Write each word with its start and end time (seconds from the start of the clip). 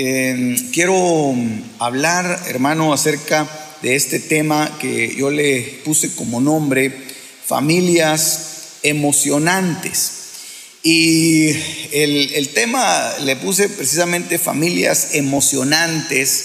eh, 0.00 0.56
quiero 0.72 1.34
hablar, 1.80 2.44
hermano, 2.46 2.92
acerca 2.92 3.48
de 3.82 3.96
este 3.96 4.20
tema 4.20 4.78
que 4.80 5.12
yo 5.16 5.28
le 5.28 5.80
puse 5.84 6.14
como 6.14 6.40
nombre, 6.40 6.92
familias 7.44 8.78
emocionantes. 8.84 10.12
Y 10.84 11.48
el, 11.90 12.50
tema 12.54 13.12
le 13.24 13.34
puse 13.34 13.68
precisamente 13.68 14.38
familias 14.38 15.16
emocionantes, 15.16 16.44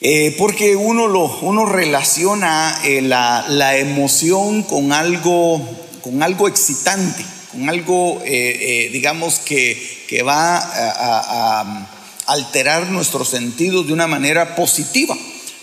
eh, 0.00 0.34
porque 0.38 0.74
uno, 0.74 1.06
lo, 1.06 1.26
uno 1.40 1.66
relaciona 1.66 2.80
eh, 2.82 3.02
la, 3.02 3.76
emoción 3.76 4.62
con 4.62 4.94
algo, 4.94 5.60
con 6.00 6.22
algo 6.22 6.48
excitante, 6.48 7.22
con 7.52 7.68
algo, 7.68 8.22
digamos, 8.24 9.38
que, 9.40 10.06
que 10.08 10.22
va 10.22 10.56
a 10.56 11.94
alterar 12.28 12.90
nuestros 12.90 13.30
sentidos 13.30 13.86
de 13.86 13.94
una 13.94 14.06
manera 14.06 14.54
positiva. 14.54 15.16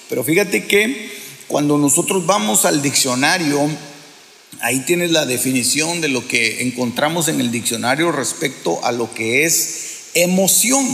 Pero 0.09 0.23
fíjate 0.23 0.66
que 0.66 1.11
cuando 1.47 1.77
nosotros 1.77 2.25
vamos 2.25 2.66
al 2.66 2.81
diccionario, 2.81 3.69
ahí 4.61 4.80
tienes 4.80 5.11
la 5.11 5.27
definición 5.27 6.02
de 6.02 6.09
lo 6.09 6.27
que 6.27 6.63
encontramos 6.63 7.27
en 7.27 7.39
el 7.39 7.52
diccionario 7.52 8.11
respecto 8.11 8.83
a 8.83 8.91
lo 8.91 9.13
que 9.13 9.45
es 9.45 10.09
emoción. 10.16 10.88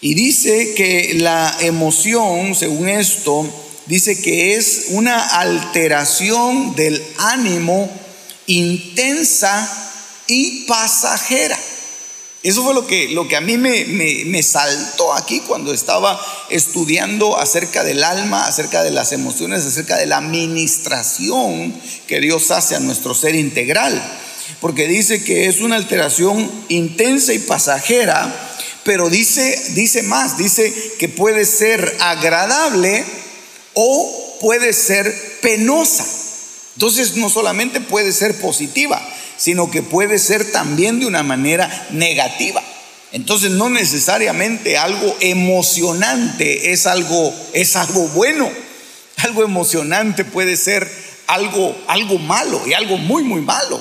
Y 0.00 0.14
dice 0.14 0.72
que 0.74 1.12
la 1.20 1.54
emoción, 1.60 2.54
según 2.54 2.88
esto, 2.88 3.46
dice 3.84 4.20
que 4.22 4.54
es 4.56 4.86
una 4.88 5.40
alteración 5.40 6.74
del 6.74 7.02
ánimo 7.18 7.90
intensa 8.46 9.70
y 10.26 10.64
pasajera. 10.64 11.58
Eso 12.42 12.64
fue 12.64 12.72
lo 12.72 12.86
que, 12.86 13.08
lo 13.08 13.28
que 13.28 13.36
a 13.36 13.42
mí 13.42 13.58
me, 13.58 13.84
me, 13.84 14.42
saltó 14.42 15.12
aquí 15.12 15.40
cuando 15.40 15.74
estaba 15.74 16.18
estudiando 16.48 17.38
acerca 17.38 17.84
del 17.84 18.02
alma, 18.02 18.46
acerca 18.46 18.82
de 18.82 18.90
las 18.90 19.12
emociones, 19.12 19.66
acerca 19.66 19.98
de 19.98 20.06
la 20.06 20.16
administración 20.16 21.74
que 22.06 22.20
Dios 22.20 22.50
hace 22.50 22.76
a 22.76 22.80
nuestro 22.80 23.14
ser 23.14 23.34
integral. 23.34 24.02
Porque 24.62 24.88
dice 24.88 25.22
que 25.22 25.48
es 25.48 25.60
una 25.60 25.76
alteración 25.76 26.50
intensa 26.70 27.34
y 27.34 27.40
pasajera, 27.40 28.34
pero 28.84 29.10
dice, 29.10 29.72
dice 29.74 30.02
más, 30.02 30.38
dice 30.38 30.72
que 30.98 31.10
puede 31.10 31.44
ser 31.44 31.94
agradable 32.00 33.04
o 33.74 34.38
puede 34.40 34.72
ser 34.72 35.38
penosa. 35.42 36.06
Entonces 36.74 37.16
no 37.16 37.28
solamente 37.28 37.82
puede 37.82 38.12
ser 38.12 38.40
positiva, 38.40 39.06
sino 39.40 39.70
que 39.70 39.80
puede 39.80 40.18
ser 40.18 40.52
también 40.52 41.00
de 41.00 41.06
una 41.06 41.22
manera 41.22 41.88
negativa. 41.92 42.62
Entonces 43.10 43.52
no 43.52 43.70
necesariamente 43.70 44.76
algo 44.76 45.16
emocionante 45.20 46.72
es 46.72 46.86
algo, 46.86 47.32
es 47.54 47.74
algo 47.74 48.06
bueno. 48.08 48.50
Algo 49.16 49.42
emocionante 49.42 50.26
puede 50.26 50.58
ser 50.58 50.86
algo, 51.26 51.74
algo 51.86 52.18
malo 52.18 52.60
y 52.66 52.74
algo 52.74 52.98
muy, 52.98 53.22
muy 53.22 53.40
malo. 53.40 53.80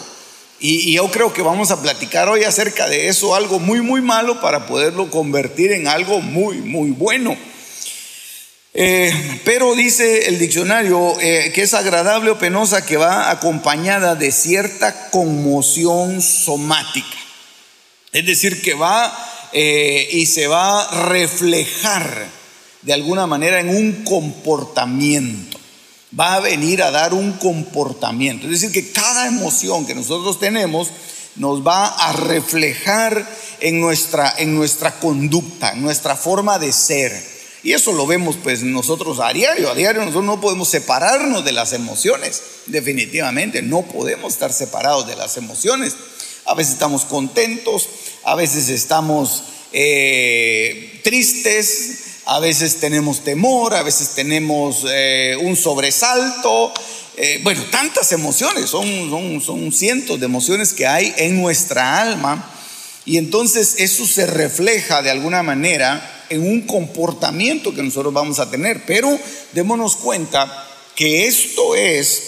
Y, 0.61 0.93
yo 0.93 1.11
creo 1.11 1.33
que 1.33 1.41
vamos 1.41 1.71
a 1.71 1.81
platicar 1.81 2.29
hoy 2.29 2.45
acerca 2.45 2.87
de 2.87 3.09
eso, 3.09 3.35
algo 3.35 3.59
muy, 3.59 3.81
muy 3.81 4.01
malo 4.01 4.39
para 4.39 4.65
poderlo 4.65 5.11
convertir 5.11 5.73
en 5.73 5.89
algo 5.89 6.21
muy, 6.21 6.59
muy 6.59 6.91
bueno. 6.91 7.35
Eh, 8.73 9.41
pero 9.45 9.73
dice 9.73 10.27
el 10.27 10.37
diccionario 10.37 11.19
eh, 11.19 11.51
que 11.53 11.63
es 11.63 11.73
agradable 11.73 12.29
o 12.29 12.37
penosa 12.37 12.85
que 12.85 12.97
va 12.97 13.31
acompañada 13.31 14.15
de 14.15 14.31
cierta 14.31 15.09
conmoción 15.09 16.21
somática. 16.21 17.17
Es 18.11 18.25
decir, 18.25 18.61
que 18.61 18.75
va 18.75 19.11
eh, 19.53 20.07
y 20.11 20.25
se 20.27 20.47
va 20.47 20.83
a 20.83 21.09
reflejar 21.09 22.27
de 22.83 22.93
alguna 22.93 23.27
manera 23.27 23.59
en 23.59 23.69
un 23.69 24.03
comportamiento. 24.03 25.57
Va 26.17 26.35
a 26.35 26.39
venir 26.39 26.81
a 26.81 26.91
dar 26.91 27.13
un 27.13 27.33
comportamiento. 27.33 28.45
Es 28.45 28.61
decir, 28.61 28.71
que 28.71 28.91
cada 28.91 29.27
emoción 29.27 29.85
que 29.85 29.95
nosotros 29.95 30.39
tenemos 30.39 30.89
nos 31.35 31.65
va 31.65 31.87
a 31.87 32.13
reflejar 32.13 33.27
en 33.59 33.79
nuestra, 33.79 34.33
en 34.37 34.55
nuestra 34.55 34.99
conducta, 34.99 35.71
en 35.71 35.81
nuestra 35.81 36.15
forma 36.15 36.59
de 36.59 36.71
ser. 36.71 37.38
Y 37.63 37.73
eso 37.73 37.91
lo 37.91 38.07
vemos 38.07 38.37
pues 38.41 38.63
nosotros 38.63 39.19
a 39.19 39.33
diario, 39.33 39.69
a 39.69 39.75
diario 39.75 40.01
nosotros 40.01 40.23
no 40.23 40.39
podemos 40.39 40.69
separarnos 40.69 41.43
de 41.43 41.51
las 41.51 41.73
emociones, 41.73 42.41
definitivamente 42.67 43.61
no 43.61 43.81
podemos 43.81 44.33
estar 44.33 44.53
separados 44.53 45.07
de 45.07 45.15
las 45.15 45.35
emociones. 45.35 45.95
A 46.45 46.53
veces 46.53 46.73
estamos 46.73 47.03
contentos, 47.03 47.89
a 48.23 48.35
veces 48.35 48.69
estamos 48.69 49.43
eh, 49.73 51.01
tristes, 51.03 52.21
a 52.25 52.39
veces 52.39 52.79
tenemos 52.79 53.23
temor, 53.23 53.73
a 53.73 53.83
veces 53.83 54.09
tenemos 54.09 54.85
eh, 54.89 55.35
un 55.41 55.55
sobresalto, 55.55 56.73
eh, 57.17 57.41
bueno, 57.43 57.61
tantas 57.69 58.13
emociones, 58.13 58.69
son, 58.69 59.09
son, 59.09 59.41
son 59.41 59.71
cientos 59.73 60.19
de 60.19 60.25
emociones 60.25 60.71
que 60.71 60.87
hay 60.87 61.13
en 61.17 61.41
nuestra 61.41 61.99
alma 61.99 62.53
y 63.03 63.17
entonces 63.17 63.75
eso 63.79 64.05
se 64.05 64.25
refleja 64.25 65.01
de 65.01 65.09
alguna 65.09 65.43
manera 65.43 66.18
en 66.29 66.47
un 66.47 66.61
comportamiento 66.61 67.73
que 67.73 67.83
nosotros 67.83 68.13
vamos 68.13 68.39
a 68.39 68.49
tener. 68.49 68.85
Pero 68.85 69.17
démonos 69.53 69.95
cuenta 69.95 70.67
que 70.95 71.27
esto 71.27 71.75
es 71.75 72.23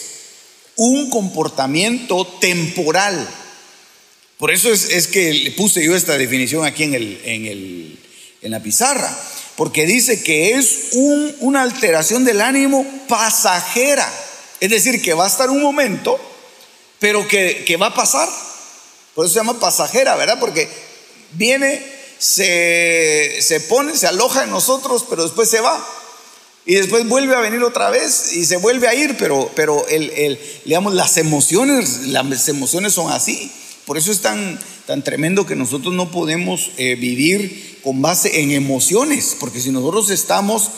un 0.76 1.10
comportamiento 1.10 2.26
temporal. 2.40 3.28
Por 4.38 4.52
eso 4.52 4.72
es, 4.72 5.08
que 5.08 5.34
le 5.34 5.52
puse 5.52 5.86
yo 5.86 5.96
esta 5.96 6.18
definición 6.18 6.66
aquí 6.66 6.84
en, 6.84 6.96
el, 6.96 7.22
en, 7.26 7.46
el, 7.46 8.00
en 8.42 8.52
la 8.52 8.64
pizarra, 8.64 9.16
porque 9.56 9.86
dice 9.86 10.24
que 10.24 10.56
es 10.56 10.90
una 11.42 11.62
alteración 11.62 12.26
del 12.26 12.42
ánimo 12.42 12.86
pasajera. 13.08 14.12
Es 14.60 14.72
decir, 14.72 15.02
que 15.02 15.14
va 15.14 15.26
a 15.26 15.28
estar 15.28 15.50
un 15.50 15.62
momento, 15.62 16.20
pero 16.98 17.28
que, 17.28 17.64
que 17.68 17.78
va 17.78 17.88
a 17.88 17.94
pasar. 17.94 18.28
Por 19.14 19.26
eso 19.26 19.34
se 19.34 19.40
llama 19.40 19.60
pasajera, 19.60 20.16
¿verdad? 20.16 20.40
Porque 20.40 20.68
viene 21.34 21.84
se, 22.22 23.60
pone, 23.68 23.98
se 23.98 24.06
aloja 24.06 24.44
en 24.44 24.52
nosotros, 24.52 25.06
pero 25.10 25.24
después 25.24 25.50
se 25.50 25.60
va. 25.60 25.84
Y 26.68 26.76
después 26.76 27.08
vuelve 27.10 27.36
a 27.36 27.40
venir 27.40 27.64
otra 27.64 27.90
vez 27.90 28.34
y 28.34 28.46
se 28.46 28.58
vuelve 28.58 28.88
a 28.88 28.94
ir, 28.94 29.18
pero, 29.18 29.52
pero 29.56 29.88
el, 29.88 30.12
el, 30.12 30.40
digamos, 30.64 30.94
las 30.94 31.18
emociones, 31.18 32.08
las 32.08 32.48
emociones 32.48 32.94
son 32.94 33.12
así. 33.12 33.52
Por 33.88 33.98
eso 33.98 34.12
es 34.12 34.22
tan, 34.22 34.60
tan 34.86 35.04
tremendo 35.04 35.48
que 35.48 35.56
nosotros 35.56 35.96
no 35.96 36.12
podemos 36.12 36.70
eh, 36.78 36.96
vivir 36.96 37.80
con 37.84 38.04
base 38.04 38.42
en 38.42 38.52
emociones, 38.52 39.36
porque 39.40 39.60
si 39.60 39.72
nosotros 39.72 40.12
estamos 40.12 40.70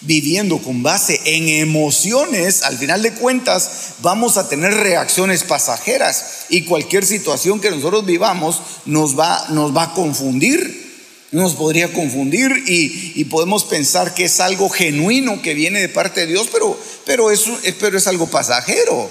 viviendo 0.00 0.58
con 0.58 0.82
base 0.82 1.20
en 1.26 1.48
emociones, 1.48 2.62
al 2.62 2.78
final 2.78 3.02
de 3.02 3.12
cuentas 3.12 3.96
vamos 4.00 4.38
a 4.38 4.48
tener 4.48 4.72
reacciones 4.72 5.44
pasajeras 5.44 6.46
y 6.48 6.62
cualquier 6.62 7.04
situación 7.04 7.60
que 7.60 7.70
nosotros 7.70 8.06
vivamos 8.06 8.62
nos 8.86 9.18
va, 9.18 9.46
nos 9.50 9.76
va 9.76 9.82
a 9.84 9.94
confundir 9.94 10.85
nos 11.32 11.54
podría 11.54 11.92
confundir 11.92 12.52
y, 12.66 13.24
podemos 13.24 13.64
pensar 13.64 14.14
que 14.14 14.24
es 14.24 14.40
algo 14.40 14.68
genuino 14.68 15.42
que 15.42 15.54
viene 15.54 15.80
de 15.80 15.88
parte 15.88 16.20
de 16.20 16.28
Dios, 16.28 16.48
pero, 16.52 16.78
pero, 17.04 17.30
es, 17.30 17.44
pero 17.80 17.98
es 17.98 18.06
algo 18.06 18.26
pasajero. 18.28 19.10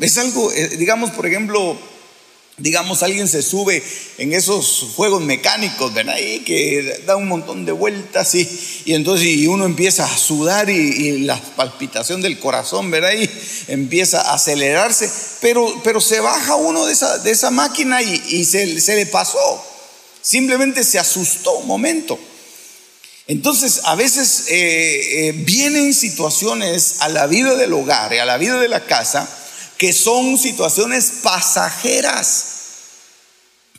Es 0.00 0.18
algo, 0.18 0.52
eh, 0.52 0.76
digamos, 0.76 1.10
por 1.12 1.26
ejemplo, 1.26 1.78
digamos, 2.56 3.02
alguien 3.02 3.26
se 3.26 3.42
sube 3.42 3.82
en 4.18 4.32
esos 4.32 4.92
juegos 4.94 5.22
mecánicos, 5.22 5.92
¿verdad? 5.92 6.16
Y 6.18 6.40
que 6.40 7.02
da 7.06 7.16
un 7.16 7.26
montón 7.26 7.64
de 7.64 7.72
vueltas 7.72 8.34
y, 8.34 8.48
y 8.84 8.94
entonces 8.94 9.46
uno 9.48 9.64
empieza 9.64 10.04
a 10.04 10.16
sudar 10.16 10.70
y, 10.70 11.18
la 11.20 11.40
palpitación 11.56 12.22
del 12.22 12.38
corazón, 12.38 12.90
¿verdad? 12.90 13.12
Y 13.12 13.28
empieza 13.68 14.20
a 14.20 14.34
acelerarse, 14.34 15.10
pero, 15.40 15.80
pero 15.82 16.00
se 16.00 16.20
baja 16.20 16.54
uno 16.54 16.86
de 16.86 16.92
esa, 16.92 17.18
de 17.18 17.30
esa 17.30 17.50
máquina 17.50 18.02
y, 18.02 18.44
se, 18.44 18.80
se 18.80 18.96
le 18.96 19.06
pasó. 19.06 19.73
Simplemente 20.24 20.84
se 20.84 20.98
asustó 20.98 21.58
un 21.58 21.66
momento. 21.66 22.18
Entonces, 23.26 23.82
a 23.84 23.94
veces 23.94 24.46
eh, 24.48 25.28
eh, 25.28 25.32
vienen 25.32 25.92
situaciones 25.92 26.96
a 27.00 27.10
la 27.10 27.26
vida 27.26 27.56
del 27.56 27.74
hogar 27.74 28.14
y 28.14 28.18
a 28.18 28.24
la 28.24 28.38
vida 28.38 28.58
de 28.58 28.68
la 28.68 28.86
casa 28.86 29.28
que 29.76 29.92
son 29.92 30.38
situaciones 30.38 31.12
pasajeras, 31.22 32.46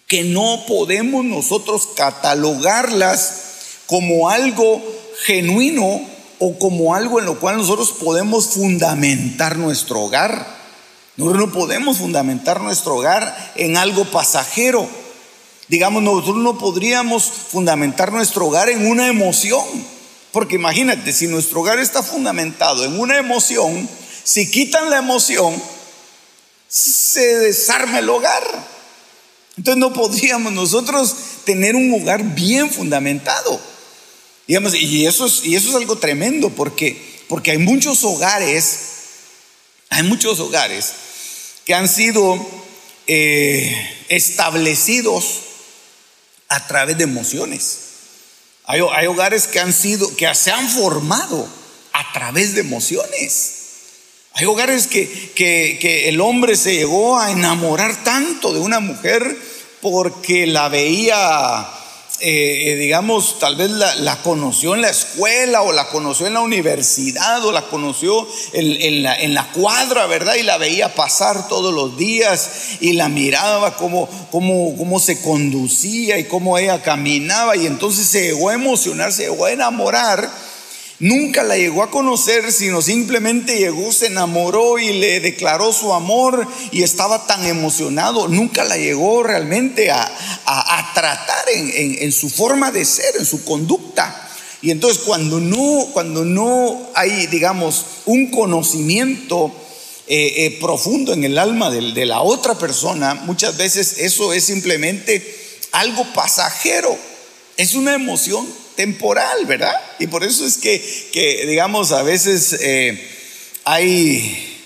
que 0.05 0.23
no 0.23 0.65
podemos 0.67 1.25
nosotros 1.25 1.89
catalogarlas 1.95 3.33
como 3.87 4.29
algo 4.29 4.83
genuino 5.23 5.99
o 6.37 6.59
como 6.59 6.93
algo 6.93 7.19
en 7.19 7.25
lo 7.25 7.39
cual 7.39 7.57
nosotros 7.57 7.91
podemos 7.91 8.49
fundamentar 8.49 9.57
nuestro 9.57 10.01
hogar. 10.01 10.45
Nosotros 11.17 11.47
no 11.47 11.53
podemos 11.53 11.97
fundamentar 11.97 12.61
nuestro 12.61 12.97
hogar 12.97 13.53
en 13.55 13.77
algo 13.77 14.05
pasajero. 14.05 14.87
Digamos, 15.67 16.03
nosotros 16.03 16.37
no 16.37 16.57
podríamos 16.57 17.23
fundamentar 17.25 18.11
nuestro 18.11 18.45
hogar 18.45 18.69
en 18.69 18.87
una 18.87 19.07
emoción. 19.07 19.63
Porque 20.31 20.55
imagínate, 20.55 21.13
si 21.13 21.27
nuestro 21.27 21.61
hogar 21.61 21.79
está 21.79 22.03
fundamentado 22.03 22.83
en 22.83 22.99
una 22.99 23.17
emoción, 23.17 23.87
si 24.23 24.51
quitan 24.51 24.89
la 24.89 24.97
emoción, 24.97 25.61
se 26.67 27.37
desarma 27.37 27.99
el 27.99 28.09
hogar. 28.09 28.43
Entonces 29.57 29.79
no 29.79 29.93
podríamos 29.93 30.51
nosotros 30.51 31.15
tener 31.45 31.75
un 31.75 31.93
hogar 31.93 32.21
bien 32.35 32.69
fundamentado. 32.69 33.59
Digamos, 34.47 34.75
y 34.75 35.05
eso 35.05 35.25
es, 35.25 35.45
y 35.45 35.55
eso 35.55 35.69
es 35.69 35.75
algo 35.75 35.97
tremendo 35.97 36.49
porque, 36.49 37.23
porque 37.27 37.51
hay 37.51 37.57
muchos 37.57 38.03
hogares, 38.03 38.79
hay 39.89 40.03
muchos 40.03 40.39
hogares 40.39 40.91
que 41.63 41.73
han 41.73 41.87
sido 41.87 42.45
eh, 43.07 43.73
establecidos 44.09 45.44
a 46.49 46.67
través 46.67 46.97
de 46.97 47.03
emociones. 47.03 47.79
Hay, 48.65 48.81
hogares 48.81 49.47
que 49.47 49.59
han 49.59 49.73
sido, 49.73 50.15
que 50.15 50.33
se 50.33 50.51
han 50.51 50.69
formado 50.69 51.47
a 51.93 52.13
través 52.13 52.55
de 52.55 52.61
emociones. 52.61 53.51
Hay 54.33 54.45
hogares 54.45 54.87
que, 54.87 55.31
que, 55.35 56.09
el 56.09 56.19
hombre 56.19 56.55
se 56.55 56.73
llegó 56.73 57.19
a 57.19 57.31
enamorar 57.31 58.03
tanto 58.03 58.53
de 58.53 58.59
una 58.59 58.79
mujer 58.79 59.37
porque 59.81 60.47
la 60.47 60.67
veía 60.67 61.67
eh, 62.27 62.71
eh, 62.71 62.75
digamos, 62.77 63.37
tal 63.37 63.55
vez 63.55 63.69
la, 63.69 64.17
conoció 64.23 64.73
en 64.73 64.81
la 64.81 64.89
escuela 64.89 65.61
o 65.61 65.71
la 65.71 65.89
conoció 65.89 66.25
en 66.25 66.33
la 66.33 66.39
universidad 66.39 67.45
o 67.45 67.51
la 67.51 67.67
conoció 67.67 68.27
en, 68.51 69.03
la, 69.03 69.15
en, 69.15 69.35
la, 69.35 69.51
cuadra, 69.51 70.07
¿verdad? 70.07 70.33
Y 70.33 70.41
la 70.41 70.57
veía 70.57 70.95
pasar 70.95 71.47
todos 71.47 71.71
los 71.71 71.97
días 71.97 72.77
y 72.79 72.93
la 72.93 73.09
miraba 73.09 73.75
cómo, 73.75 74.09
cómo, 74.31 74.75
cómo 74.75 74.99
se 74.99 75.21
conducía 75.21 76.17
y 76.17 76.23
cómo 76.23 76.57
ella 76.57 76.81
caminaba 76.81 77.55
y 77.57 77.67
entonces 77.67 78.07
se 78.07 78.23
llegó 78.23 78.49
a 78.49 78.55
emocionar, 78.55 79.13
se 79.13 79.25
llegó 79.25 79.45
a 79.45 79.51
enamorar 79.51 80.27
Nunca 80.99 81.43
la 81.43 81.57
llegó 81.57 81.83
a 81.83 81.91
conocer, 81.91 82.53
sino 82.53 82.81
simplemente 82.81 83.57
llegó, 83.57 83.91
se 83.91 84.07
enamoró 84.07 84.79
y 84.79 84.93
le 84.93 85.19
declaró 85.19 85.73
su 85.73 85.93
amor 85.93 86.47
y 86.71 86.83
estaba 86.83 87.27
tan 87.27 87.45
emocionado. 87.45 88.29
Nunca 88.29 88.63
la 88.63 88.77
llegó 88.77 89.21
realmente 89.21 89.91
a, 89.91 90.05
tratar 90.93 91.49
en, 91.49 92.11
su 92.13 92.29
forma 92.29 92.71
de 92.71 92.85
ser, 92.85 93.17
en 93.19 93.25
su 93.25 93.43
conducta. 93.43 94.29
Y 94.61 94.71
entonces 94.71 95.03
cuando 95.03 95.41
no, 95.41 95.87
cuando 95.91 96.23
no 96.23 96.89
hay, 96.95 97.27
digamos, 97.27 97.85
un 98.05 98.31
conocimiento 98.31 99.51
eh, 100.07 100.45
eh, 100.45 100.57
profundo 100.61 101.11
en 101.11 101.25
el 101.25 101.37
alma 101.37 101.69
de 101.69 102.05
la 102.05 102.21
otra 102.21 102.57
persona, 102.57 103.15
muchas 103.15 103.57
veces 103.57 103.97
eso 103.97 104.31
es 104.31 104.45
simplemente 104.45 105.35
algo 105.73 106.05
pasajero, 106.13 106.97
es 107.57 107.75
una 107.75 107.93
emoción 107.93 108.47
temporal, 108.75 109.45
¿verdad? 109.45 109.73
Y 109.99 110.07
por 110.07 110.23
eso 110.23 110.45
es 110.45 110.57
que, 110.57 111.45
digamos, 111.47 111.91
a 111.91 112.03
veces 112.03 112.53
eh, 112.61 113.07
hay 113.63 114.61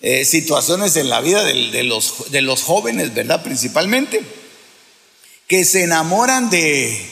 eh, 0.00 0.24
situaciones 0.24 0.96
en 0.96 1.08
la 1.08 1.20
vida 1.20 1.44
de, 1.44 1.82
los, 1.84 2.30
de 2.30 2.42
los 2.42 2.62
jóvenes, 2.62 3.14
¿verdad? 3.14 3.42
Principalmente, 3.42 4.20
que 5.46 5.64
se 5.64 5.84
enamoran 5.84 6.50
de, 6.50 7.06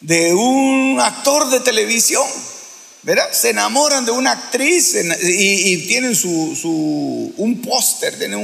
de 0.00 0.34
un 0.34 0.98
actor 1.00 1.50
de 1.50 1.60
televisión 1.60 2.26
¿verdad? 3.06 3.28
Se 3.30 3.50
enamoran 3.50 4.04
de 4.04 4.10
una 4.10 4.32
actriz 4.32 4.96
y, 5.22 5.86
tienen 5.86 6.16
su, 6.16 7.32
un 7.36 7.62
póster, 7.62 8.18
tienen 8.18 8.40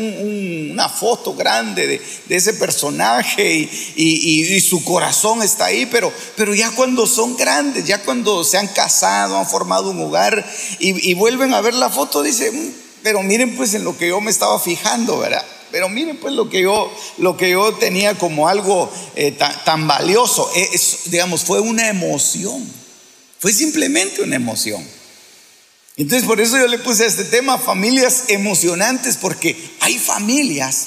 una 0.70 0.88
foto 0.88 1.34
grande 1.34 1.88
de, 1.88 2.36
ese 2.36 2.54
personaje 2.54 3.68
y, 3.96 4.60
su 4.60 4.84
corazón 4.84 5.42
está 5.42 5.64
ahí, 5.64 5.86
pero, 5.86 6.12
pero 6.36 6.54
ya 6.54 6.70
cuando 6.70 7.08
son 7.08 7.36
grandes, 7.36 7.86
ya 7.86 8.04
cuando 8.04 8.44
se 8.44 8.56
han 8.56 8.68
casado, 8.68 9.36
han 9.36 9.48
formado 9.48 9.90
un 9.90 10.00
hogar 10.00 10.48
y, 10.78 11.12
vuelven 11.14 11.54
a 11.54 11.60
ver 11.60 11.74
la 11.74 11.90
foto, 11.90 12.22
dicen, 12.22 12.54
mm, 12.54 12.72
pero 13.02 13.20
miren 13.24 13.56
pues 13.56 13.74
en 13.74 13.82
lo 13.82 13.98
que 13.98 14.08
yo 14.08 14.20
me 14.20 14.30
estaba 14.30 14.60
fijando, 14.60 15.18
¿verdad? 15.18 15.44
Pero 15.72 15.88
miren 15.88 16.18
pues 16.18 16.34
lo 16.34 16.48
que 16.48 16.62
yo, 16.62 16.88
lo 17.18 17.36
que 17.36 17.50
yo 17.50 17.74
tenía 17.74 18.14
como 18.14 18.46
algo 18.46 18.88
eh, 19.16 19.32
tan, 19.32 19.88
valioso, 19.88 20.48
digamos, 21.06 21.42
fue 21.42 21.58
una 21.58 21.88
emoción. 21.88 22.81
Fue 23.42 23.52
simplemente 23.52 24.22
una 24.22 24.36
emoción. 24.36 24.86
Entonces 25.96 26.28
por 26.28 26.40
eso 26.40 26.56
yo 26.56 26.68
le 26.68 26.78
puse 26.78 27.02
a 27.02 27.08
este 27.08 27.24
tema 27.24 27.58
familias 27.58 28.26
emocionantes, 28.28 29.16
porque 29.16 29.56
hay 29.80 29.98
familias 29.98 30.86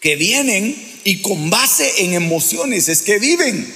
que 0.00 0.16
vienen 0.16 0.74
y 1.04 1.20
con 1.20 1.50
base 1.50 2.02
en 2.02 2.14
emociones 2.14 2.88
es 2.88 3.02
que 3.02 3.18
viven. 3.18 3.70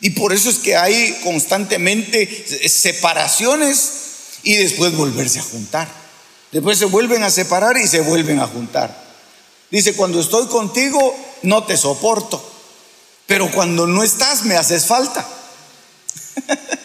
Y 0.00 0.10
por 0.10 0.32
eso 0.32 0.48
es 0.48 0.56
que 0.56 0.76
hay 0.76 1.20
constantemente 1.22 2.26
separaciones 2.70 3.90
y 4.42 4.54
después 4.54 4.96
volverse 4.96 5.40
a 5.40 5.42
juntar. 5.42 5.92
Después 6.52 6.78
se 6.78 6.86
vuelven 6.86 7.22
a 7.22 7.30
separar 7.30 7.76
y 7.76 7.86
se 7.86 8.00
vuelven 8.00 8.40
a 8.40 8.46
juntar. 8.46 9.04
Dice, 9.70 9.92
cuando 9.92 10.22
estoy 10.22 10.46
contigo 10.46 11.14
no 11.42 11.64
te 11.64 11.76
soporto, 11.76 12.42
pero 13.26 13.50
cuando 13.50 13.86
no 13.86 14.02
estás 14.02 14.46
me 14.46 14.56
haces 14.56 14.86
falta. 14.86 15.28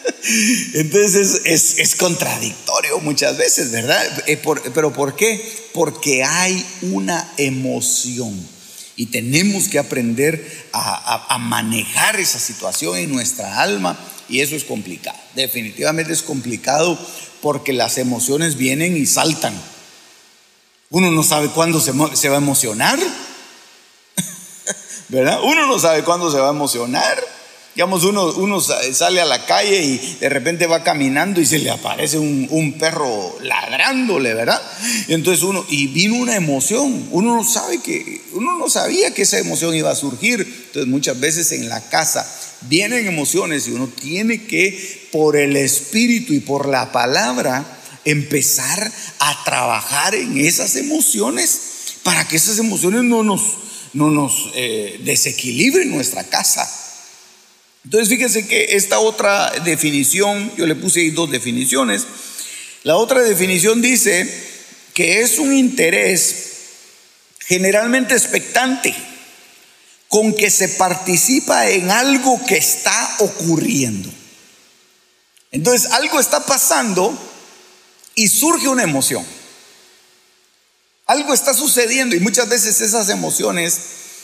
Entonces 0.73 1.41
es, 1.45 1.95
contradictorio 1.95 2.99
muchas 2.99 3.37
veces, 3.37 3.71
¿verdad? 3.71 4.05
Eh, 4.27 4.39
pero 4.73 4.91
¿por 4.91 5.15
qué? 5.15 5.41
Porque 5.73 6.23
hay 6.23 6.65
una 6.81 7.31
emoción 7.37 8.35
y 8.95 9.07
tenemos 9.07 9.69
que 9.69 9.79
aprender 9.79 10.67
a, 10.73 11.37
manejar 11.39 12.19
esa 12.19 12.37
situación 12.37 12.97
en 12.97 13.11
nuestra 13.11 13.61
alma 13.61 13.97
y 14.27 14.41
eso 14.41 14.55
es 14.55 14.65
complicado. 14.65 15.17
Definitivamente 15.35 16.11
es 16.11 16.21
complicado 16.21 16.99
porque 17.41 17.71
las 17.71 17.97
emociones 17.97 18.57
vienen 18.57 18.97
y 18.97 19.05
saltan. 19.05 19.53
Uno 20.89 21.11
no 21.11 21.23
sabe 21.23 21.49
cuándo 21.49 21.79
se, 21.79 21.93
se 22.15 22.29
va 22.29 22.35
a 22.35 22.39
emocionar, 22.39 22.99
¿verdad? 25.07 25.39
Uno 25.43 25.67
no 25.67 25.79
sabe 25.79 26.03
cuándo 26.03 26.29
se 26.29 26.39
va 26.39 26.47
a 26.47 26.51
emocionar. 26.51 27.38
Digamos, 27.75 28.03
uno, 28.03 28.33
uno 28.33 28.59
sale 28.59 29.21
a 29.21 29.25
la 29.25 29.45
calle 29.45 29.81
y 29.81 30.17
de 30.19 30.27
repente 30.27 30.67
va 30.67 30.83
caminando 30.83 31.39
y 31.39 31.45
se 31.45 31.59
le 31.59 31.69
aparece 31.69 32.17
un, 32.17 32.75
perro 32.79 33.37
ladrándole, 33.41 34.33
¿verdad? 34.33 34.61
Y 35.07 35.13
entonces 35.13 35.43
uno, 35.43 35.65
y 35.69 35.87
vino 35.87 36.15
una 36.15 36.35
emoción, 36.35 37.07
uno 37.11 37.35
no 37.35 37.43
sabe 37.43 37.81
que, 37.81 38.21
uno 38.33 38.57
no 38.57 38.69
sabía 38.69 39.13
que 39.13 39.21
esa 39.21 39.39
emoción 39.39 39.75
iba 39.75 39.91
a 39.91 39.95
surgir. 39.95 40.41
Entonces 40.41 40.87
muchas 40.87 41.19
veces 41.19 41.51
en 41.51 41.69
la 41.69 41.79
casa 41.89 42.29
vienen 42.61 43.07
emociones 43.07 43.67
y 43.67 43.71
uno 43.71 43.87
tiene 43.87 44.43
que, 44.45 45.07
por 45.11 45.37
el 45.37 45.55
espíritu 45.55 46.33
y 46.33 46.39
por 46.39 46.67
la 46.67 46.91
palabra, 46.91 47.65
empezar 48.03 48.91
a 49.19 49.43
trabajar 49.43 50.15
en 50.15 50.37
esas 50.37 50.75
emociones 50.75 51.61
para 52.03 52.27
que 52.27 52.37
esas 52.37 52.59
emociones 52.59 53.03
no 53.03 53.23
nos, 53.23 53.41
no 53.93 54.09
nos 54.09 54.51
eh, 54.55 54.99
desequilibren 55.03 55.91
nuestra 55.91 56.23
casa. 56.23 56.67
Entonces 57.89 58.09
fíjense 58.09 58.45
que 58.45 58.75
esta 58.75 58.99
otra 58.99 59.49
definición, 59.65 60.55
yo 60.55 60.67
le 60.67 60.75
puse 60.75 60.99
ahí 60.99 61.09
dos 61.09 61.31
definiciones, 61.31 62.05
la 62.83 62.97
otra 62.97 63.21
definición 63.21 63.81
dice 63.81 64.31
que 64.93 65.21
es 65.21 65.39
un 65.39 65.51
interés 65.51 66.49
generalmente 67.39 68.13
expectante, 68.13 68.93
con 70.07 70.35
que 70.35 70.51
se 70.51 70.69
participa 70.69 71.67
en 71.67 71.89
algo 71.89 72.39
que 72.45 72.57
está 72.57 73.15
ocurriendo. 73.21 74.07
Entonces 75.49 75.89
algo 75.89 76.19
está 76.19 76.45
pasando 76.45 77.17
y 78.13 78.27
surge 78.27 78.67
una 78.67 78.83
emoción. 78.83 79.25
Algo 81.07 81.33
está 81.33 81.55
sucediendo 81.55 82.15
y 82.15 82.19
muchas 82.19 82.47
veces 82.49 82.81
esas 82.81 83.09
emociones 83.09 83.79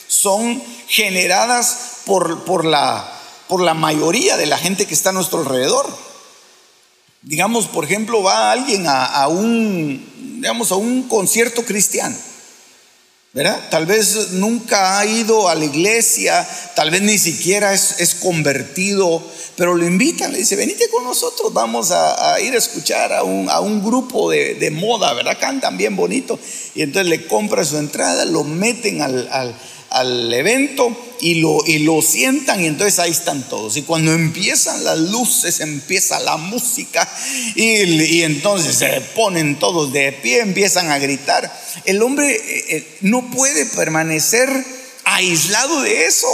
son 0.08 0.62
generadas 0.88 1.78
por, 2.06 2.46
por 2.46 2.64
la 2.64 3.24
por 3.48 3.62
la 3.62 3.74
mayoría 3.74 4.38
de 4.38 4.46
la 4.46 4.58
gente 4.58 4.86
que 4.86 4.94
está 4.94 5.10
a 5.10 5.14
nuestro 5.14 5.40
alrededor. 5.40 5.86
Digamos, 7.22 7.68
por 7.68 7.86
ejemplo, 7.86 8.22
va 8.22 8.52
alguien 8.52 8.86
a, 8.88 9.28
un, 9.28 10.38
digamos, 10.42 10.72
a 10.72 10.76
un 10.76 11.04
concierto 11.04 11.64
cristiano. 11.64 12.16
¿verdad? 13.34 13.60
Tal 13.70 13.86
vez 13.86 14.32
nunca 14.32 14.98
ha 14.98 15.06
ido 15.06 15.50
a 15.50 15.56
la 15.56 15.66
iglesia, 15.66 16.48
tal 16.74 16.90
vez 16.90 17.02
ni 17.02 17.18
siquiera 17.18 17.74
es, 17.74 18.16
convertido, 18.22 19.22
pero 19.58 19.76
lo 19.76 19.86
invitan, 19.86 20.32
le 20.32 20.38
dice, 20.38 20.56
venite 20.56 20.88
con 20.90 21.04
nosotros, 21.04 21.52
vamos 21.52 21.92
a, 21.92 22.40
ir 22.40 22.54
a 22.54 22.58
escuchar 22.58 23.12
a 23.12 23.24
un, 23.24 23.50
a 23.50 23.60
un 23.60 23.84
grupo 23.84 24.30
de, 24.30 24.72
moda, 24.72 25.12
¿verdad? 25.14 25.38
Cantan 25.38 25.76
bien 25.76 25.98
bonito. 25.98 26.40
Y 26.76 26.82
entonces 26.82 27.10
le 27.10 27.28
compra 27.28 27.66
su 27.66 27.78
entrada, 27.78 28.24
lo 28.24 28.46
meten 28.46 29.02
al 29.02 29.54
evento 30.34 30.96
y 31.22 31.36
lo, 31.36 31.64
y 31.66 31.80
lo 31.80 32.02
sientan 32.02 32.62
y 32.62 32.68
entonces 32.68 33.00
ahí 33.00 33.12
están 33.12 33.48
todos. 33.48 33.78
Y 33.78 33.84
cuando 33.84 34.12
empiezan 34.14 34.84
las 34.84 35.00
luces, 35.00 35.60
empieza 35.60 36.20
la 36.20 36.38
música 36.38 37.08
y, 37.56 38.22
entonces 38.24 38.76
se 38.76 39.02
ponen 39.16 39.58
todos 39.58 39.94
de 39.94 40.12
pie, 40.12 40.42
empiezan 40.42 40.92
a 40.92 41.00
gritar. 41.00 41.52
El 41.86 42.02
hombre 42.02 42.36
eh, 42.36 42.66
eh, 42.70 42.98
no 43.02 43.30
puede 43.32 43.66
permanecer 43.66 44.50
aislado 45.06 45.82
de 45.82 46.06
eso. 46.06 46.28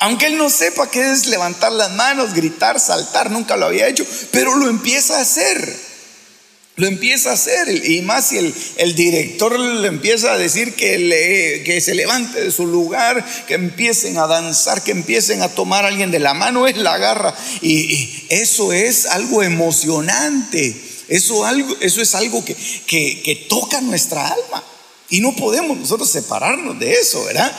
Aunque 0.00 0.26
él 0.26 0.36
no 0.36 0.50
sepa 0.50 0.90
qué 0.90 1.12
es 1.12 1.26
levantar 1.26 1.72
las 1.72 1.92
manos, 1.92 2.34
gritar, 2.34 2.80
saltar, 2.80 3.30
nunca 3.30 3.56
lo 3.56 3.66
había 3.66 3.88
hecho, 3.88 4.04
pero 4.32 4.56
lo 4.56 4.68
empieza 4.68 5.18
a 5.18 5.22
hacer. 5.22 5.83
Lo 6.76 6.88
empieza 6.88 7.30
a 7.30 7.34
hacer 7.34 7.68
y 7.88 8.02
más 8.02 8.28
si 8.28 8.38
el, 8.38 8.94
director 8.96 9.58
le 9.60 9.86
empieza 9.86 10.32
a 10.32 10.38
decir 10.38 10.74
que, 10.74 10.98
le, 10.98 11.62
que 11.62 11.80
se 11.80 11.94
levante 11.94 12.40
de 12.40 12.50
su 12.50 12.66
lugar, 12.66 13.24
que 13.46 13.54
empiecen 13.54 14.18
a 14.18 14.26
danzar, 14.26 14.82
que 14.82 14.90
empiecen 14.90 15.42
a 15.42 15.48
tomar 15.48 15.84
a 15.84 15.88
alguien 15.88 16.10
de 16.10 16.18
la 16.18 16.34
mano, 16.34 16.66
él 16.66 16.82
la 16.82 16.94
agarra. 16.94 17.32
Y, 17.62 18.26
eso 18.28 18.72
es 18.72 19.06
algo 19.06 19.44
emocionante, 19.44 20.74
eso, 21.06 21.44
algo, 21.44 21.76
eso 21.80 22.02
es 22.02 22.12
algo 22.16 22.44
que, 22.44 22.56
que, 22.86 23.22
que 23.22 23.36
toca 23.48 23.80
nuestra 23.80 24.26
alma. 24.26 24.64
Y 25.10 25.20
no 25.20 25.36
podemos 25.36 25.76
nosotros 25.76 26.10
separarnos 26.10 26.80
de 26.80 26.94
eso, 26.94 27.22
¿verdad? 27.22 27.54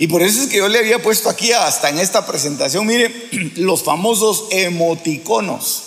Y 0.00 0.08
por 0.08 0.22
eso 0.22 0.42
es 0.42 0.48
que 0.48 0.56
yo 0.56 0.68
le 0.68 0.80
había 0.80 1.00
puesto 1.00 1.30
aquí 1.30 1.52
hasta 1.52 1.88
en 1.88 2.00
esta 2.00 2.26
presentación, 2.26 2.84
mire, 2.84 3.28
los 3.56 3.84
famosos 3.84 4.46
emoticonos. 4.50 5.85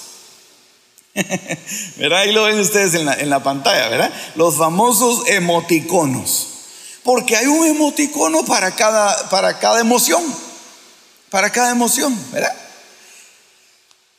¿Verdad? 1.97 2.19
Ahí 2.19 2.31
lo 2.31 2.43
ven 2.43 2.59
ustedes 2.59 2.93
en 2.95 3.29
la, 3.29 3.43
pantalla, 3.43 3.89
¿verdad? 3.89 4.13
Los 4.35 4.55
famosos 4.55 5.27
emoticonos. 5.27 6.47
Porque 7.03 7.35
hay 7.35 7.47
un 7.47 7.65
emoticono 7.65 8.43
para 8.43 8.71
cada, 8.75 9.29
para 9.29 9.59
cada 9.59 9.79
emoción. 9.79 10.23
Para 11.29 11.51
cada 11.51 11.71
emoción, 11.71 12.17
¿verdad? 12.31 12.55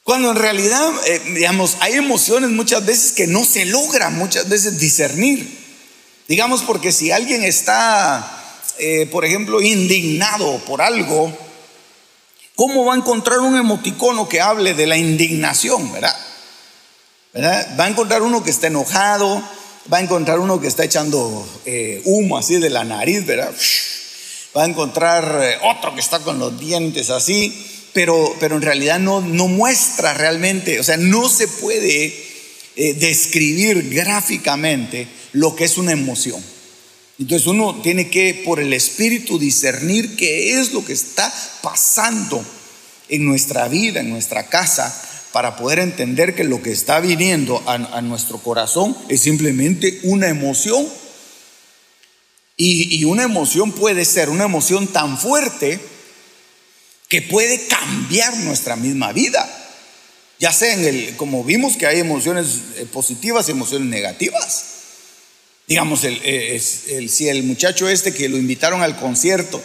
Cuando 0.04 0.30
en 0.30 0.36
realidad, 0.36 0.90
eh, 1.06 1.20
digamos, 1.34 1.76
hay 1.80 1.94
emociones 1.94 2.50
muchas 2.50 2.84
veces 2.84 3.12
que 3.12 3.26
no 3.26 3.44
se 3.44 3.64
logra 3.64 4.10
muchas 4.10 4.48
veces 4.48 4.78
discernir. 4.78 5.58
Digamos, 6.26 6.62
porque 6.62 6.92
si 6.92 7.10
alguien 7.10 7.42
está, 7.44 8.40
eh, 8.78 9.06
por 9.10 9.24
ejemplo, 9.24 9.60
indignado 9.60 10.58
por 10.64 10.80
algo, 10.80 11.36
¿cómo 12.54 12.84
va 12.84 12.94
a 12.94 12.96
encontrar 12.96 13.40
un 13.40 13.56
emoticono 13.56 14.28
que 14.28 14.40
hable 14.40 14.74
de 14.74 14.86
la 14.86 14.96
indignación, 14.96 15.92
verdad? 15.92 16.16
Va 17.34 17.84
a 17.84 17.88
encontrar 17.88 18.22
uno 18.22 18.42
que 18.42 18.50
está 18.50 18.66
enojado, 18.66 19.40
va 19.92 19.98
a 19.98 20.00
encontrar 20.00 20.40
uno 20.40 20.60
que 20.60 20.66
está 20.66 20.84
echando 20.84 21.46
eh, 21.64 22.02
humo 22.04 22.36
así 22.36 22.58
de 22.58 22.70
la 22.70 22.82
nariz, 22.82 23.24
¿verdad? 23.24 23.54
Va 24.56 24.64
a 24.64 24.66
encontrar 24.66 25.40
eh, 25.40 25.58
otro 25.62 25.94
que 25.94 26.00
está 26.00 26.18
con 26.18 26.40
los 26.40 26.58
dientes 26.58 27.08
así, 27.10 27.54
pero, 27.92 28.34
pero 28.40 28.56
en 28.56 28.62
realidad 28.62 28.98
no, 28.98 29.20
no 29.20 29.46
muestra 29.46 30.12
realmente, 30.12 30.80
o 30.80 30.82
sea, 30.82 30.96
no 30.96 31.28
se 31.28 31.46
puede 31.46 32.06
eh, 32.74 32.94
describir 32.94 33.88
gráficamente 33.90 35.06
lo 35.32 35.54
que 35.54 35.64
es 35.64 35.78
una 35.78 35.92
emoción. 35.92 36.42
Entonces 37.20 37.46
uno 37.46 37.80
tiene 37.80 38.10
que 38.10 38.42
por 38.44 38.58
el 38.58 38.72
espíritu 38.72 39.38
discernir 39.38 40.16
qué 40.16 40.58
es 40.58 40.72
lo 40.72 40.84
que 40.84 40.94
está 40.94 41.32
pasando 41.62 42.44
en 43.08 43.24
nuestra 43.24 43.68
vida, 43.68 44.00
en 44.00 44.10
nuestra 44.10 44.48
casa, 44.48 45.09
para 45.32 45.56
poder 45.56 45.78
entender 45.78 46.34
que 46.34 46.44
lo 46.44 46.62
que 46.62 46.72
está 46.72 47.00
viniendo 47.00 47.62
a, 47.66 48.00
nuestro 48.00 48.38
corazón 48.38 48.96
es 49.08 49.20
simplemente 49.20 50.00
una 50.02 50.28
emoción. 50.28 50.86
Y, 52.56 53.04
una 53.04 53.22
emoción 53.22 53.72
puede 53.72 54.04
ser 54.04 54.28
una 54.28 54.44
emoción 54.44 54.86
tan 54.88 55.18
fuerte 55.18 55.80
que 57.08 57.22
puede 57.22 57.66
cambiar 57.66 58.36
nuestra 58.38 58.76
misma 58.76 59.12
vida. 59.12 59.48
Ya 60.38 60.52
sea 60.52 60.74
en 60.74 60.84
el, 60.84 61.16
como 61.16 61.44
vimos 61.44 61.76
que 61.76 61.86
hay 61.86 62.00
emociones 62.00 62.60
eh, 62.76 62.86
positivas 62.86 63.48
y 63.48 63.52
emociones 63.52 63.88
negativas. 63.88 64.64
Digamos, 65.66 66.04
el, 66.04 66.20
eh, 66.24 66.60
el, 66.88 67.10
si 67.10 67.28
el 67.28 67.44
muchacho 67.44 67.88
este 67.88 68.12
que 68.12 68.28
lo 68.28 68.36
invitaron 68.36 68.82
al 68.82 68.96
concierto, 68.96 69.62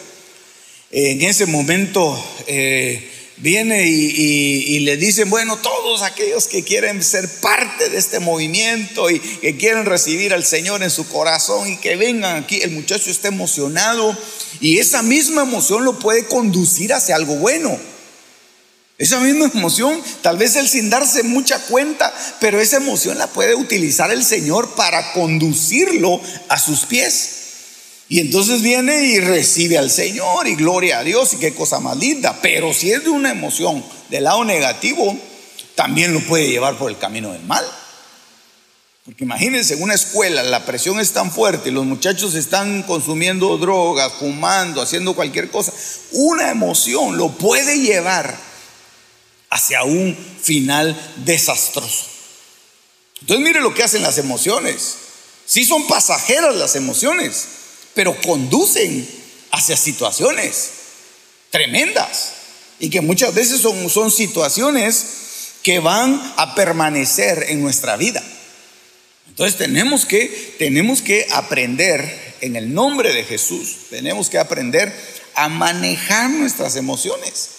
en 0.90 1.22
ese 1.22 1.46
momento 1.46 2.16
eh, 2.46 3.10
viene 3.38 3.86
y, 3.86 4.78
le 4.80 4.96
dicen, 4.96 5.28
bueno, 5.30 5.56
todos 5.58 6.02
aquellos 6.02 6.46
que 6.46 6.64
quieren 6.64 7.02
ser 7.02 7.28
parte 7.40 7.88
de 7.88 7.98
este 7.98 8.20
movimiento 8.20 9.10
y 9.10 9.18
que 9.18 9.56
quieren 9.56 9.84
recibir 9.84 10.32
al 10.32 10.44
Señor 10.44 10.82
en 10.82 10.90
su 10.90 11.06
corazón 11.08 11.68
y 11.68 11.76
que 11.76 11.96
vengan 11.96 12.42
aquí, 12.42 12.60
el 12.62 12.70
muchacho 12.70 13.10
está 13.10 13.28
emocionado 13.28 14.16
y 14.60 14.78
esa 14.78 15.02
misma 15.02 15.42
emoción 15.42 15.84
lo 15.84 15.98
puede 15.98 16.26
conducir 16.26 16.92
hacia 16.92 17.16
algo 17.16 17.36
bueno. 17.36 17.78
Esa 18.98 19.20
misma 19.20 19.50
emoción, 19.52 20.00
tal 20.22 20.38
vez 20.38 20.56
él 20.56 20.66
sin 20.66 20.88
darse 20.88 21.22
mucha 21.22 21.58
cuenta, 21.66 22.14
pero 22.40 22.60
esa 22.60 22.78
emoción 22.78 23.18
la 23.18 23.26
puede 23.26 23.54
utilizar 23.54 24.10
el 24.10 24.24
Señor 24.24 24.74
para 24.74 25.12
conducirlo 25.12 26.18
a 26.48 26.58
sus 26.58 26.86
pies. 26.86 27.35
Y 28.08 28.20
entonces 28.20 28.62
viene 28.62 29.04
y 29.04 29.18
recibe 29.18 29.78
al 29.78 29.90
Señor 29.90 30.46
y 30.46 30.54
gloria 30.54 31.00
a 31.00 31.04
Dios 31.04 31.34
y 31.34 31.38
qué 31.38 31.54
cosa 31.54 31.80
más 31.80 31.96
linda. 31.96 32.38
Pero 32.40 32.72
si 32.72 32.92
es 32.92 33.02
de 33.02 33.10
una 33.10 33.32
emoción 33.32 33.84
del 34.10 34.24
lado 34.24 34.44
negativo, 34.44 35.18
también 35.74 36.14
lo 36.14 36.20
puede 36.20 36.48
llevar 36.48 36.76
por 36.78 36.90
el 36.90 36.98
camino 36.98 37.32
del 37.32 37.42
mal. 37.42 37.64
Porque 39.04 39.24
imagínense, 39.24 39.74
en 39.74 39.82
una 39.82 39.94
escuela 39.94 40.42
la 40.42 40.64
presión 40.64 40.98
es 40.98 41.12
tan 41.12 41.30
fuerte, 41.30 41.70
los 41.70 41.84
muchachos 41.84 42.34
están 42.34 42.82
consumiendo 42.84 43.56
drogas, 43.56 44.12
fumando, 44.18 44.82
haciendo 44.82 45.14
cualquier 45.14 45.50
cosa. 45.50 45.72
Una 46.12 46.50
emoción 46.50 47.16
lo 47.16 47.30
puede 47.30 47.80
llevar 47.80 48.36
hacia 49.50 49.84
un 49.84 50.16
final 50.42 50.96
desastroso. 51.24 52.06
Entonces 53.20 53.44
mire 53.44 53.60
lo 53.60 53.74
que 53.74 53.82
hacen 53.82 54.02
las 54.02 54.18
emociones. 54.18 54.96
Si 55.46 55.64
son 55.64 55.86
pasajeras 55.86 56.54
las 56.56 56.74
emociones 56.74 57.46
pero 57.96 58.14
conducen 58.20 59.08
hacia 59.50 59.76
situaciones 59.76 60.70
tremendas 61.50 62.32
y 62.78 62.90
que 62.90 63.00
muchas 63.00 63.34
veces 63.34 63.62
son, 63.62 63.88
son 63.88 64.10
situaciones 64.10 65.06
que 65.62 65.78
van 65.78 66.20
a 66.36 66.54
permanecer 66.54 67.46
en 67.48 67.62
nuestra 67.62 67.96
vida. 67.96 68.22
Entonces 69.28 69.56
tenemos 69.56 70.04
que, 70.04 70.54
tenemos 70.58 71.00
que 71.00 71.26
aprender 71.32 72.36
en 72.42 72.54
el 72.54 72.74
nombre 72.74 73.14
de 73.14 73.24
Jesús, 73.24 73.88
tenemos 73.88 74.28
que 74.28 74.38
aprender 74.38 74.92
a 75.34 75.48
manejar 75.48 76.28
nuestras 76.30 76.76
emociones. 76.76 77.50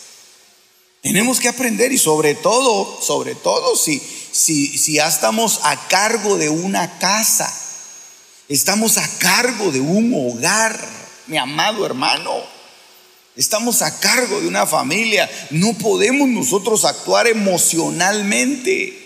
Tenemos 1.01 1.39
que 1.39 1.48
aprender 1.48 1.91
y 1.91 1.98
sobre 1.98 2.36
todo, 2.36 3.01
sobre 3.01 3.34
todo 3.34 3.75
si, 3.75 4.00
si, 4.32 4.77
si 4.77 4.94
ya 4.94 5.08
estamos 5.08 5.62
a 5.63 5.88
cargo 5.88 6.38
de 6.38 6.50
una 6.50 7.00
casa, 7.00 7.51
Estamos 8.50 8.98
a 8.98 9.06
cargo 9.20 9.72
de 9.72 9.82
un 9.82 10.13
hogar, 10.16 10.80
mi 11.27 11.38
amado 11.38 11.86
hermano. 11.86 12.32
Estamos 13.36 13.82
a 13.82 14.00
cargo 14.00 14.39
de 14.39 14.48
una 14.48 14.66
familia. 14.66 15.30
No 15.51 15.74
podemos 15.74 16.30
nosotros 16.30 16.86
actuar 16.86 17.27
emocionalmente. 17.27 19.06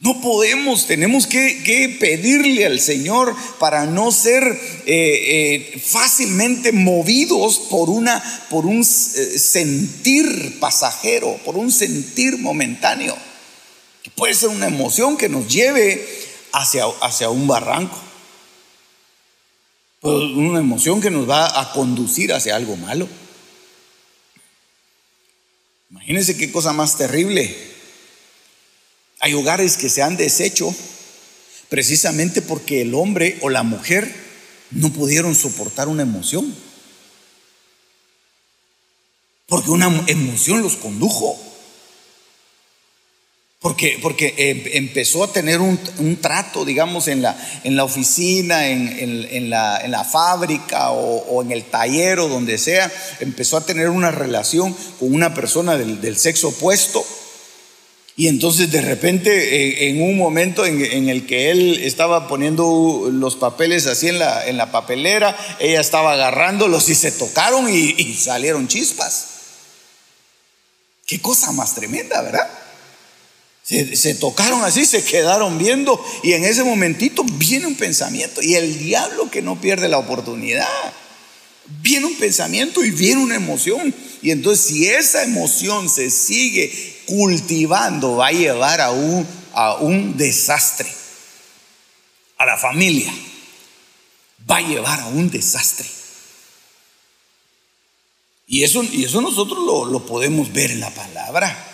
No 0.00 0.20
podemos, 0.20 0.88
tenemos 0.88 1.28
que, 1.28 1.96
pedirle 2.00 2.66
al 2.66 2.80
Señor 2.80 3.34
para 3.60 3.86
no 3.86 4.10
ser 4.10 4.42
eh, 4.42 5.72
eh, 5.76 5.80
fácilmente 5.80 6.72
movidos 6.72 7.58
por, 7.70 7.88
una, 7.90 8.22
por 8.50 8.66
un 8.66 8.80
eh, 8.80 8.84
sentir 8.84 10.58
pasajero, 10.58 11.38
por 11.44 11.56
un 11.56 11.70
sentir 11.70 12.38
momentáneo, 12.38 13.16
que 14.02 14.10
puede 14.10 14.34
ser 14.34 14.48
una 14.48 14.66
emoción 14.66 15.16
que 15.16 15.28
nos 15.28 15.46
lleve 15.46 16.06
hacia, 16.52 16.84
hacia 17.00 17.30
un 17.30 17.46
barranco 17.46 18.05
una 20.02 20.60
emoción 20.60 21.00
que 21.00 21.10
nos 21.10 21.28
va 21.28 21.60
a 21.60 21.72
conducir 21.72 22.32
hacia 22.32 22.56
algo 22.56 22.76
malo. 22.76 23.08
Imagínense 25.90 26.36
qué 26.36 26.52
cosa 26.52 26.72
más 26.72 26.96
terrible. 26.96 27.56
Hay 29.20 29.34
hogares 29.34 29.76
que 29.76 29.88
se 29.88 30.02
han 30.02 30.16
deshecho 30.16 30.74
precisamente 31.68 32.42
porque 32.42 32.82
el 32.82 32.94
hombre 32.94 33.38
o 33.42 33.50
la 33.50 33.62
mujer 33.62 34.14
no 34.70 34.92
pudieron 34.92 35.34
soportar 35.34 35.88
una 35.88 36.02
emoción. 36.02 36.54
Porque 39.46 39.70
una 39.70 39.86
emoción 40.06 40.62
los 40.62 40.76
condujo. 40.76 41.38
Porque, 43.66 44.34
em, 44.36 44.62
empezó 44.74 45.24
a 45.24 45.32
tener 45.32 45.60
un, 45.60 45.76
trato, 46.20 46.64
digamos, 46.64 47.08
en 47.08 47.20
la, 47.20 47.34
oficina, 47.84 48.68
en, 48.68 49.50
la, 49.50 50.08
fábrica 50.08 50.92
o, 50.92 51.42
en 51.42 51.50
el 51.50 51.64
taller 51.64 52.20
o 52.20 52.28
donde 52.28 52.58
sea. 52.58 52.92
Empezó 53.18 53.56
a 53.56 53.66
tener 53.66 53.88
una 53.88 54.12
relación 54.12 54.72
con 55.00 55.12
una 55.12 55.34
persona 55.34 55.76
del, 55.76 56.16
sexo 56.16 56.48
opuesto. 56.48 57.04
Y 58.14 58.28
entonces 58.28 58.70
de 58.70 58.82
repente, 58.82 59.88
en, 59.88 60.00
un 60.00 60.16
momento 60.16 60.64
en, 60.64 61.08
el 61.08 61.26
que 61.26 61.50
él 61.50 61.80
estaba 61.82 62.28
poniendo 62.28 63.08
los 63.10 63.34
papeles 63.34 63.88
así 63.88 64.06
en 64.08 64.18
la, 64.18 64.70
papelera, 64.70 65.36
ella 65.58 65.80
estaba 65.80 66.12
agarrándolos 66.12 66.88
y 66.88 66.94
se 66.94 67.10
tocaron 67.10 67.68
y 67.68 68.14
salieron 68.14 68.68
chispas. 68.68 69.30
Qué 71.04 71.20
cosa 71.20 71.50
más 71.50 71.74
tremenda, 71.74 72.22
¿verdad? 72.22 72.48
Se, 73.66 74.14
tocaron 74.14 74.62
así, 74.62 74.86
se 74.86 75.02
quedaron 75.02 75.58
viendo 75.58 76.00
y 76.22 76.34
en 76.34 76.44
ese 76.44 76.62
momentito 76.62 77.24
viene 77.24 77.66
un 77.66 77.74
pensamiento 77.74 78.40
y 78.40 78.54
el 78.54 78.78
diablo 78.78 79.28
que 79.28 79.42
no 79.42 79.60
pierde 79.60 79.88
la 79.88 79.98
oportunidad. 79.98 80.68
Viene 81.82 82.06
un 82.06 82.14
pensamiento 82.14 82.84
y 82.84 82.92
viene 82.92 83.20
una 83.20 83.34
emoción. 83.34 83.92
Y 84.22 84.30
entonces 84.30 84.66
si 84.66 84.86
esa 84.86 85.24
emoción 85.24 85.88
se 85.88 86.10
sigue 86.10 87.02
cultivando, 87.06 88.14
va 88.14 88.28
a 88.28 88.32
llevar 88.32 88.80
a 88.80 88.92
un, 88.92 89.26
a 89.52 89.74
un 89.78 90.16
desastre. 90.16 90.88
A 92.38 92.46
la 92.46 92.56
familia. 92.58 93.12
Va 94.48 94.58
a 94.58 94.60
llevar 94.60 95.00
a 95.00 95.06
un 95.06 95.28
desastre. 95.28 95.88
Y 98.46 98.62
eso, 98.62 98.84
y 98.84 99.06
eso 99.06 99.20
nosotros 99.20 99.58
lo, 99.66 99.86
lo 99.86 100.06
podemos 100.06 100.52
ver 100.52 100.70
en 100.70 100.78
la 100.78 100.90
palabra. 100.90 101.65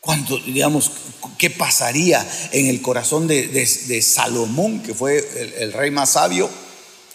Cuando, 0.00 0.38
digamos, 0.38 0.92
qué 1.38 1.50
pasaría 1.50 2.26
en 2.52 2.66
el 2.66 2.80
corazón 2.80 3.26
de, 3.26 4.02
Salomón, 4.02 4.82
que 4.82 4.94
fue 4.94 5.18
el, 5.58 5.72
rey 5.72 5.90
más 5.90 6.10
sabio, 6.10 6.48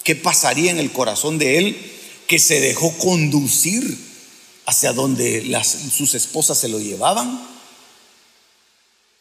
qué 0.03 0.15
pasaría 0.15 0.71
en 0.71 0.79
el 0.79 0.91
corazón 0.91 1.37
de 1.37 1.57
él 1.57 1.91
que 2.27 2.39
se 2.39 2.59
dejó 2.59 2.91
conducir 2.97 3.97
hacia 4.65 4.93
donde 4.93 5.59
sus 5.63 6.13
esposas 6.13 6.57
se 6.57 6.67
lo 6.67 6.79
llevaban. 6.79 7.47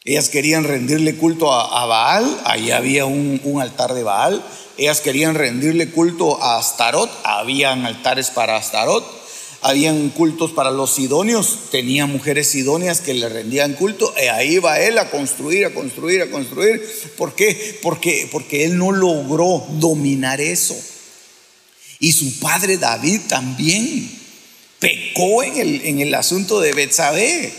Ellas 0.04 0.28
querían 0.28 0.64
rendirle 0.64 1.16
culto 1.16 1.52
a, 1.52 1.86
Baal, 1.86 2.40
ahí 2.44 2.72
había 2.72 3.06
un, 3.06 3.40
un, 3.44 3.62
altar 3.62 3.94
de 3.94 4.02
Baal. 4.02 4.44
Ellas 4.76 5.00
querían 5.00 5.36
rendirle 5.36 5.90
culto 5.90 6.42
a 6.42 6.58
Astarot, 6.58 7.10
habían 7.22 7.86
altares 7.86 8.30
para 8.30 8.56
Astarot 8.56 9.21
habían 9.62 10.10
cultos 10.10 10.50
para 10.50 10.72
los 10.72 10.94
sidonios, 10.94 11.70
tenía 11.70 12.06
mujeres 12.06 12.48
sidonias 12.48 13.00
que 13.00 13.14
le 13.14 13.28
rendían 13.28 13.74
culto, 13.74 14.12
y 14.16 14.26
ahí 14.26 14.58
va 14.58 14.80
él 14.80 14.98
a 14.98 15.10
construir, 15.10 15.64
a 15.64 15.72
construir, 15.72 16.20
a 16.20 16.30
construir. 16.30 16.82
¿Por 17.16 17.34
qué? 17.34 17.78
Porque, 17.80 18.28
porque 18.30 18.64
él 18.64 18.76
no 18.76 18.90
logró 18.90 19.64
dominar 19.78 20.40
eso. 20.40 20.76
Y 22.00 22.12
su 22.12 22.40
padre 22.40 22.76
David 22.76 23.20
también 23.28 24.10
pecó 24.80 25.44
en 25.44 25.56
el, 25.56 25.84
en 25.86 26.00
el 26.00 26.12
asunto 26.14 26.60
de 26.60 26.72
Betsabé. 26.72 27.52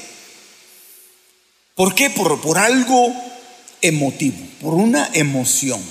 ¿Por 1.75 1.95
qué? 1.95 2.09
Por, 2.09 2.41
por 2.41 2.57
algo 2.57 3.15
emotivo, 3.81 4.37
por 4.61 4.73
una 4.73 5.09
emoción, 5.13 5.81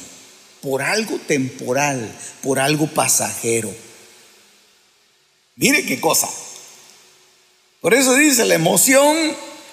por 0.60 0.82
algo 0.82 1.18
temporal, 1.26 2.14
por 2.42 2.58
algo 2.58 2.86
pasajero. 2.86 3.72
Mire 5.56 5.84
qué 5.84 6.00
cosa. 6.00 6.28
Por 7.80 7.94
eso 7.94 8.14
dice 8.14 8.44
la 8.44 8.54
emoción, 8.54 9.16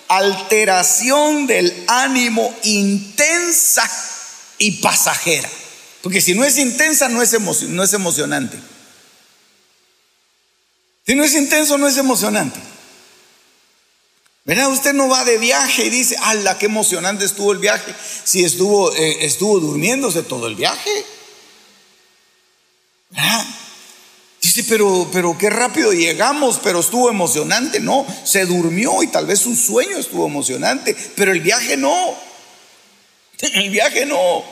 alteración 0.08 1.48
del 1.48 1.86
ánimo 1.88 2.54
intensa 2.64 3.90
y 4.58 4.72
pasajera. 4.82 5.50
Porque 6.02 6.22
si 6.22 6.34
no 6.34 6.44
es 6.44 6.58
intensa, 6.58 7.10
no 7.10 7.22
es, 7.22 7.40
no 7.40 7.84
es 7.84 7.94
emocionante. 7.94 8.58
Si 11.06 11.16
no 11.16 11.24
es 11.24 11.34
intenso, 11.34 11.78
no 11.78 11.88
es 11.88 11.98
emocionante. 11.98 12.60
¿Verdad? 14.46 14.72
Usted 14.72 14.94
no 14.94 15.08
va 15.10 15.24
de 15.26 15.38
viaje 15.38 15.86
y 15.86 15.90
dice, 15.90 16.18
¡ala, 16.24 16.58
qué 16.58 16.66
emocionante 16.66 17.26
estuvo 17.26 17.52
el 17.52 17.60
viaje! 17.60 17.94
Si 18.24 18.44
estuvo, 18.44 18.92
eh, 18.96 19.26
estuvo 19.26 19.60
durmiéndose 19.60 20.24
todo 20.24 20.48
el 20.48 20.56
viaje. 20.56 21.06
¿Verdad? 23.12 23.46
Dice, 24.50 24.66
pero, 24.68 25.08
pero 25.14 25.38
qué 25.38 25.52
rápido 25.52 25.94
llegamos, 25.94 26.60
pero 26.64 26.80
estuvo 26.80 27.08
emocionante. 27.08 27.80
No, 27.80 28.04
se 28.24 28.48
durmió 28.48 29.04
y 29.04 29.08
tal 29.08 29.28
vez 29.28 29.38
su 29.38 29.56
sueño 29.56 29.96
estuvo 29.96 30.26
emocionante, 30.26 30.96
pero 31.16 31.32
el 31.32 31.42
viaje 31.42 31.78
no. 31.78 32.16
El 33.54 33.70
viaje 33.70 34.08
no. 34.08 34.44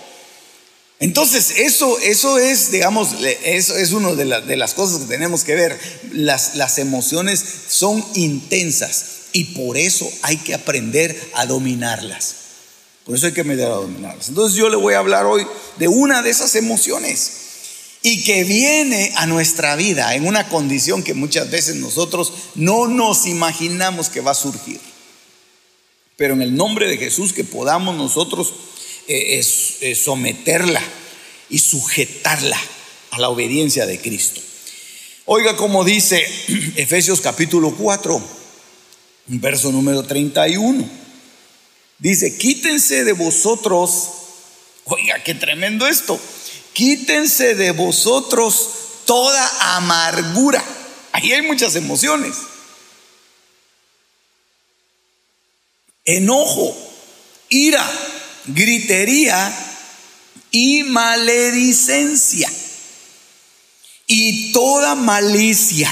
Entonces, 0.99 1.51
eso, 1.57 1.97
eso 1.97 2.37
es, 2.37 2.69
digamos, 2.69 3.09
eso 3.43 3.75
es 3.75 3.91
una 3.91 4.13
de, 4.13 4.41
de, 4.41 4.55
las 4.55 4.75
cosas 4.75 4.99
que 4.99 5.05
tenemos 5.07 5.43
que 5.43 5.55
ver. 5.55 5.79
Las, 6.11 6.53
las 6.57 6.77
emociones 6.77 7.43
son 7.67 8.05
intensas 8.13 9.05
y 9.33 9.45
por 9.45 9.77
eso 9.77 10.07
hay 10.21 10.37
que 10.37 10.53
aprender 10.53 11.19
a 11.33 11.47
dominarlas. 11.47 12.35
Por 13.03 13.15
eso 13.15 13.25
hay 13.25 13.33
que 13.33 13.41
aprender 13.41 13.65
a 13.65 13.75
dominarlas. 13.75 14.29
Entonces, 14.29 14.55
yo 14.55 14.69
le 14.69 14.75
voy 14.75 14.93
a 14.93 14.99
hablar 14.99 15.25
hoy 15.25 15.47
de 15.79 15.87
una 15.87 16.21
de 16.21 16.29
esas 16.29 16.55
emociones 16.55 17.46
y 18.01 18.23
que 18.23 18.43
viene 18.43 19.11
a 19.15 19.25
nuestra 19.25 19.75
vida 19.75 20.15
en 20.15 20.27
una 20.27 20.47
condición 20.49 21.03
que 21.03 21.13
muchas 21.13 21.49
veces 21.49 21.75
nosotros 21.77 22.31
no 22.55 22.87
nos 22.87 23.25
imaginamos 23.25 24.09
que 24.09 24.21
va 24.21 24.31
a 24.31 24.35
surgir. 24.35 24.79
Pero 26.15 26.33
en 26.33 26.41
el 26.41 26.55
nombre 26.55 26.87
de 26.87 26.97
Jesús 26.97 27.33
que 27.33 27.43
podamos 27.43 27.95
nosotros 27.95 28.53
eh, 29.07 29.95
someterla 29.95 30.81
y 31.49 31.59
sujetarla 31.59 32.59
a 33.11 33.19
la 33.19 33.29
obediencia 33.29 33.85
de 33.85 33.99
Cristo. 33.99 34.41
Oiga 35.25 35.55
como 35.55 35.83
dice 35.83 36.25
Efesios 36.75 37.21
capítulo 37.21 37.75
4, 37.75 38.21
verso 39.27 39.71
número 39.71 40.03
31. 40.03 41.07
Dice, 41.99 42.37
quítense 42.37 43.03
de 43.03 43.13
vosotros, 43.13 44.09
oiga, 44.85 45.23
qué 45.23 45.33
tremendo 45.33 45.87
esto 45.87 46.19
quítense 46.77 47.55
de 47.55 47.71
vosotros 47.71 48.69
toda 49.05 49.75
amargura. 49.77 50.63
Ahí 51.11 51.31
hay 51.31 51.41
muchas 51.41 51.75
emociones. 51.75 52.35
Enojo, 56.05 56.77
ira, 57.49 57.83
gritería 58.45 59.51
y 60.51 60.83
maledicencia. 60.83 62.47
Y 64.05 64.51
toda 64.51 64.93
malicia. 64.93 65.91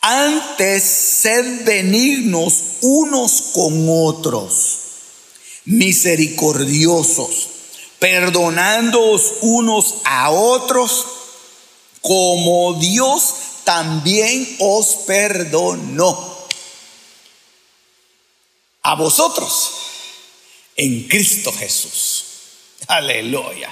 Antes 0.00 0.82
sed 0.84 1.66
benignos 1.66 2.62
unos 2.80 3.42
con 3.52 3.88
otros, 3.90 4.78
misericordiosos 5.66 7.57
perdonándoos 7.98 9.34
unos 9.42 9.96
a 10.04 10.30
otros, 10.30 11.06
como 12.00 12.74
Dios 12.74 13.34
también 13.64 14.56
os 14.60 14.86
perdonó. 15.06 16.38
A 18.82 18.94
vosotros, 18.94 19.72
en 20.76 21.06
Cristo 21.08 21.52
Jesús. 21.52 22.24
Aleluya. 22.86 23.70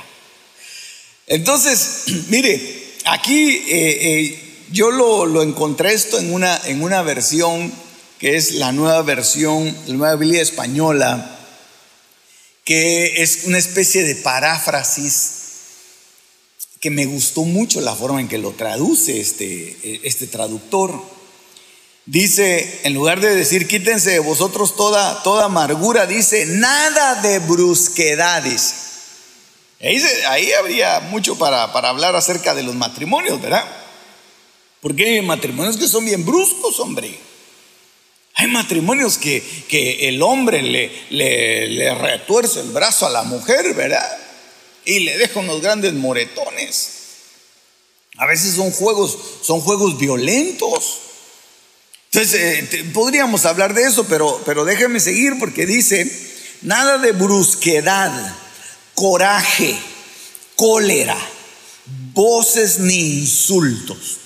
Entonces, 1.26 2.04
mire, 2.28 2.96
aquí 3.04 3.48
eh, 3.68 4.20
eh, 4.20 4.64
yo 4.72 4.90
lo, 4.90 5.24
lo, 5.24 5.42
encontré 5.42 5.94
esto 5.94 6.18
en 6.18 6.34
una, 6.34 6.60
en 6.66 6.82
una 6.82 7.02
versión 7.02 7.72
que 8.18 8.36
es 8.36 8.52
la 8.52 8.72
nueva 8.72 9.02
versión, 9.02 9.76
la 9.86 9.94
nueva 9.94 10.16
Biblia 10.16 10.42
española 10.42 11.35
que 12.66 13.22
es 13.22 13.44
una 13.44 13.58
especie 13.58 14.02
de 14.02 14.16
paráfrasis 14.16 15.30
que 16.80 16.90
me 16.90 17.06
gustó 17.06 17.44
mucho 17.44 17.80
la 17.80 17.94
forma 17.94 18.20
en 18.20 18.28
que 18.28 18.38
lo 18.38 18.50
traduce 18.50 19.20
este, 19.20 20.00
este 20.06 20.26
traductor. 20.26 21.00
Dice, 22.06 22.80
en 22.82 22.92
lugar 22.92 23.20
de 23.20 23.36
decir, 23.36 23.68
quítense 23.68 24.10
de 24.10 24.18
vosotros 24.18 24.74
toda, 24.76 25.22
toda 25.22 25.44
amargura, 25.44 26.06
dice, 26.06 26.44
nada 26.46 27.22
de 27.22 27.38
brusquedades. 27.38 28.74
Ahí, 29.80 30.02
ahí 30.28 30.52
habría 30.52 30.98
mucho 31.00 31.38
para, 31.38 31.72
para 31.72 31.90
hablar 31.90 32.16
acerca 32.16 32.52
de 32.52 32.64
los 32.64 32.74
matrimonios, 32.74 33.40
¿verdad? 33.40 33.64
Porque 34.80 35.04
hay 35.04 35.22
matrimonios 35.22 35.76
que 35.76 35.86
son 35.86 36.04
bien 36.04 36.26
bruscos, 36.26 36.80
hombre. 36.80 37.16
Hay 38.38 38.48
matrimonios 38.48 39.16
que, 39.16 39.42
que 39.66 40.10
el 40.10 40.22
hombre 40.22 40.60
le, 40.60 40.92
le, 41.08 41.94
retuerce 41.94 42.60
el 42.60 42.68
brazo 42.68 43.06
a 43.06 43.10
la 43.10 43.22
mujer, 43.22 43.72
¿verdad? 43.72 44.06
Y 44.84 45.00
le 45.00 45.16
deja 45.16 45.40
unos 45.40 45.62
grandes 45.62 45.94
moretones. 45.94 46.90
A 48.18 48.26
veces 48.26 48.54
son 48.54 48.70
juegos, 48.72 49.18
son 49.40 49.60
juegos 49.62 49.98
violentos. 49.98 50.98
Entonces, 52.12 52.74
eh, 52.74 52.90
podríamos 52.92 53.46
hablar 53.46 53.72
de 53.72 53.84
eso, 53.84 54.04
pero, 54.04 54.42
pero 54.44 54.66
déjeme 54.66 55.00
seguir 55.00 55.38
porque 55.38 55.64
dice, 55.64 56.06
nada 56.60 56.98
de 56.98 57.12
brusquedad, 57.12 58.36
coraje, 58.94 59.74
cólera, 60.56 61.16
voces 62.12 62.80
ni 62.80 63.20
insultos. 63.20 64.25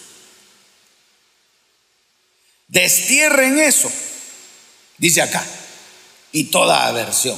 Destierren 2.70 3.58
eso, 3.58 3.90
dice 4.96 5.22
acá, 5.22 5.44
y 6.30 6.44
toda 6.44 6.86
aversión. 6.86 7.36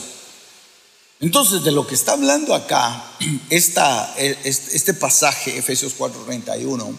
Entonces, 1.21 1.65
de 1.65 1.73
lo 1.73 1.87
que 1.87 1.95
está 1.95 2.13
hablando 2.13 2.55
acá, 2.55 3.03
esta, 3.51 4.15
este 4.19 4.93
pasaje, 4.93 5.57
Efesios 5.57 5.95
4:31, 5.97 6.95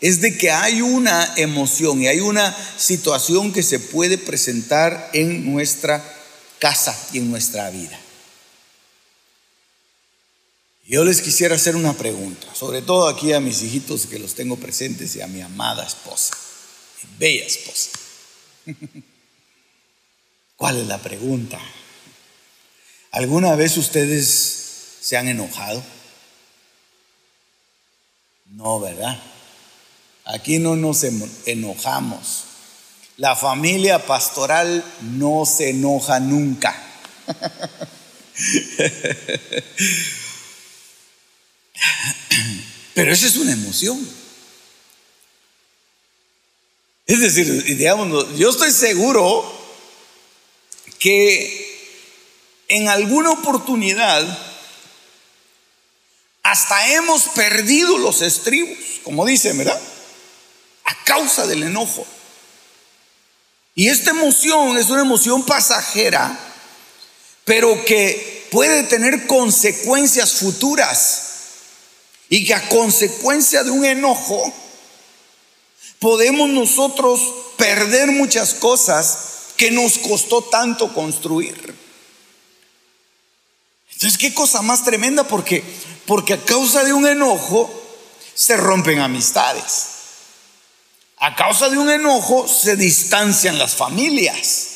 es 0.00 0.20
de 0.20 0.38
que 0.38 0.52
hay 0.52 0.80
una 0.80 1.34
emoción 1.36 2.00
y 2.00 2.06
hay 2.06 2.20
una 2.20 2.56
situación 2.76 3.52
que 3.52 3.64
se 3.64 3.80
puede 3.80 4.16
presentar 4.16 5.10
en 5.12 5.52
nuestra 5.52 6.04
casa 6.60 6.96
y 7.12 7.18
en 7.18 7.30
nuestra 7.30 7.68
vida. 7.70 7.98
Yo 10.86 11.04
les 11.04 11.20
quisiera 11.20 11.56
hacer 11.56 11.74
una 11.74 11.94
pregunta, 11.94 12.46
sobre 12.54 12.82
todo 12.82 13.08
aquí 13.08 13.32
a 13.32 13.40
mis 13.40 13.62
hijitos 13.62 14.06
que 14.06 14.18
los 14.18 14.34
tengo 14.34 14.56
presentes 14.56 15.16
y 15.16 15.20
a 15.20 15.26
mi 15.26 15.40
amada 15.40 15.86
esposa, 15.86 16.36
bella 17.18 17.46
esposa. 17.46 17.90
¿Cuál 20.56 20.78
es 20.78 20.86
la 20.86 20.98
pregunta? 20.98 21.58
¿Alguna 23.10 23.56
vez 23.56 23.76
ustedes 23.76 24.98
se 25.00 25.16
han 25.16 25.26
enojado? 25.28 25.82
No, 28.46 28.80
¿verdad? 28.80 29.20
Aquí 30.24 30.58
no 30.58 30.76
nos 30.76 31.04
enojamos. 31.46 32.44
La 33.16 33.36
familia 33.36 34.06
pastoral 34.06 34.84
no 35.00 35.44
se 35.46 35.70
enoja 35.70 36.20
nunca. 36.20 36.76
Pero 42.94 43.12
esa 43.12 43.26
es 43.26 43.36
una 43.36 43.52
emoción. 43.52 44.21
Es 47.06 47.20
decir, 47.20 47.64
digamos, 47.76 48.36
yo 48.36 48.50
estoy 48.50 48.70
seguro 48.70 49.60
que 50.98 51.62
en 52.68 52.88
alguna 52.88 53.30
oportunidad 53.30 54.38
hasta 56.42 56.92
hemos 56.92 57.24
perdido 57.28 57.98
los 57.98 58.22
estribos, 58.22 58.76
como 59.02 59.24
dice, 59.24 59.52
¿verdad? 59.52 59.80
A 60.84 61.04
causa 61.04 61.46
del 61.46 61.64
enojo. 61.64 62.06
Y 63.74 63.88
esta 63.88 64.10
emoción 64.10 64.76
es 64.76 64.90
una 64.90 65.02
emoción 65.02 65.44
pasajera, 65.44 66.38
pero 67.44 67.84
que 67.84 68.46
puede 68.50 68.82
tener 68.84 69.26
consecuencias 69.26 70.34
futuras. 70.34 71.28
Y 72.28 72.46
que 72.46 72.54
a 72.54 72.68
consecuencia 72.68 73.62
de 73.62 73.70
un 73.70 73.84
enojo 73.84 74.52
podemos 76.02 76.50
nosotros 76.50 77.20
perder 77.56 78.10
muchas 78.10 78.52
cosas 78.52 79.18
que 79.56 79.70
nos 79.70 79.96
costó 79.96 80.42
tanto 80.42 80.92
construir. 80.92 81.74
Entonces, 83.92 84.18
qué 84.18 84.34
cosa 84.34 84.60
más 84.60 84.84
tremenda 84.84 85.24
porque 85.24 85.62
porque 86.06 86.34
a 86.34 86.44
causa 86.44 86.84
de 86.84 86.92
un 86.92 87.06
enojo 87.06 87.70
se 88.34 88.56
rompen 88.56 88.98
amistades. 88.98 89.86
A 91.18 91.36
causa 91.36 91.68
de 91.68 91.78
un 91.78 91.88
enojo 91.88 92.48
se 92.48 92.76
distancian 92.76 93.58
las 93.58 93.74
familias. 93.74 94.68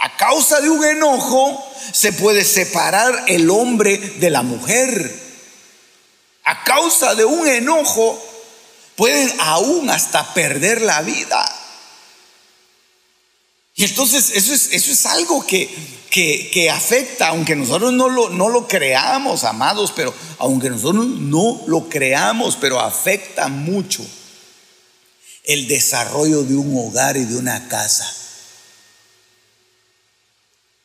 A 0.00 0.16
causa 0.16 0.60
de 0.60 0.68
un 0.68 0.84
enojo 0.84 1.64
se 1.92 2.12
puede 2.12 2.44
separar 2.44 3.24
el 3.28 3.48
hombre 3.50 3.96
de 3.96 4.30
la 4.30 4.42
mujer. 4.42 5.28
A 6.44 6.64
causa 6.64 7.14
de 7.14 7.24
un 7.24 7.46
enojo 7.46 8.20
pueden 8.98 9.32
aún 9.38 9.88
hasta 9.90 10.34
perder 10.34 10.82
la 10.82 11.02
vida. 11.02 11.48
Y 13.76 13.84
entonces 13.84 14.32
eso 14.34 14.52
es, 14.52 14.72
eso 14.72 14.90
es 14.90 15.06
algo 15.06 15.46
que, 15.46 15.70
que, 16.10 16.68
afecta, 16.68 17.28
aunque 17.28 17.54
nosotros 17.54 17.92
no 17.92 18.08
lo, 18.08 18.28
no 18.30 18.48
lo 18.48 18.66
creamos, 18.66 19.44
amados, 19.44 19.92
pero 19.94 20.12
aunque 20.38 20.68
nosotros 20.68 21.06
no 21.06 21.62
lo 21.68 21.88
creamos, 21.88 22.56
pero 22.60 22.80
afecta 22.80 23.46
mucho 23.46 24.04
el 25.44 25.68
desarrollo 25.68 26.42
de 26.42 26.56
un 26.56 26.76
hogar 26.76 27.16
y 27.16 27.24
de 27.24 27.36
una 27.36 27.68
casa. 27.68 28.12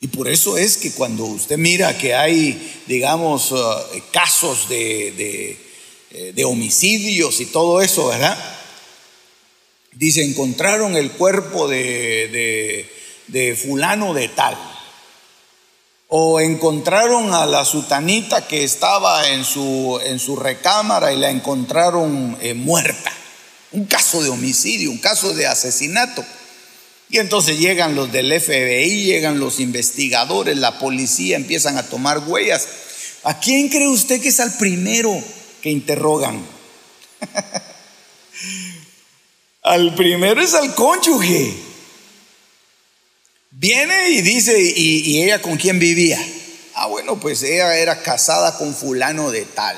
Y 0.02 0.08
por 0.10 0.30
eso 0.30 0.56
es 0.56 0.78
que 0.78 0.92
cuando 0.92 1.26
usted 1.26 1.58
mira 1.58 1.98
que 1.98 2.14
hay, 2.14 2.84
digamos, 2.86 3.52
uh, 3.54 3.58
casos 4.12 4.70
de, 4.70 5.58
de 6.14 6.46
homicidios 6.46 7.42
y 7.42 7.48
todo 7.48 7.82
eso, 7.82 8.08
¿verdad? 8.08 8.38
Dice, 9.96 10.24
encontraron 10.24 10.96
el 10.96 11.12
cuerpo 11.12 11.68
de, 11.68 12.88
de, 13.28 13.56
fulano 13.56 14.14
de 14.14 14.28
tal. 14.30 14.58
O 16.08 16.40
encontraron 16.40 17.34
a 17.34 17.46
la 17.46 17.66
sutanita 17.66 18.48
que 18.48 18.64
estaba 18.64 19.30
en 19.30 19.44
su, 19.44 20.00
en 20.06 20.20
su 20.20 20.36
recámara 20.36 21.14
y 21.14 21.18
la 21.18 21.30
encontraron 21.30 22.38
eh, 22.42 22.54
muerta. 22.54 23.12
Un 23.72 23.86
caso 23.86 24.22
de 24.22 24.30
homicidio, 24.30 24.92
un 24.92 25.00
caso 25.00 25.34
de 25.34 25.48
asesinato. 25.48 26.24
Y 27.10 27.20
entonces 27.20 27.60
llegan 27.60 27.96
los 27.96 28.12
del 28.12 28.40
FBI, 28.40 29.06
llegan 29.06 29.40
los 29.40 29.60
investigadores, 29.60 30.58
la 30.58 30.80
policía, 30.80 31.36
empiezan 31.36 31.78
a 31.78 31.84
tomar 31.84 32.20
huellas. 32.28 32.68
¿A 33.24 33.40
quién 33.40 33.70
cree 33.70 33.88
usted 33.88 34.22
que 34.22 34.30
es 34.30 34.40
al 34.40 34.58
primero 34.58 35.24
que 35.64 35.72
interrogan? 35.72 36.46
Al 39.64 39.96
primero 39.96 40.42
es 40.42 40.54
al 40.56 40.76
cónyuge. 40.76 41.54
Viene 43.50 44.10
y 44.10 44.22
dice, 44.22 44.60
¿y, 44.60 45.24
ella 45.24 45.42
con 45.42 45.56
quién 45.56 45.80
vivía? 45.80 46.20
Ah, 46.76 46.88
bueno, 46.88 47.18
pues 47.18 47.44
ella 47.44 47.78
era 47.78 48.02
casada 48.02 48.58
con 48.58 48.76
fulano 48.76 49.32
de 49.32 49.46
tal. 49.46 49.78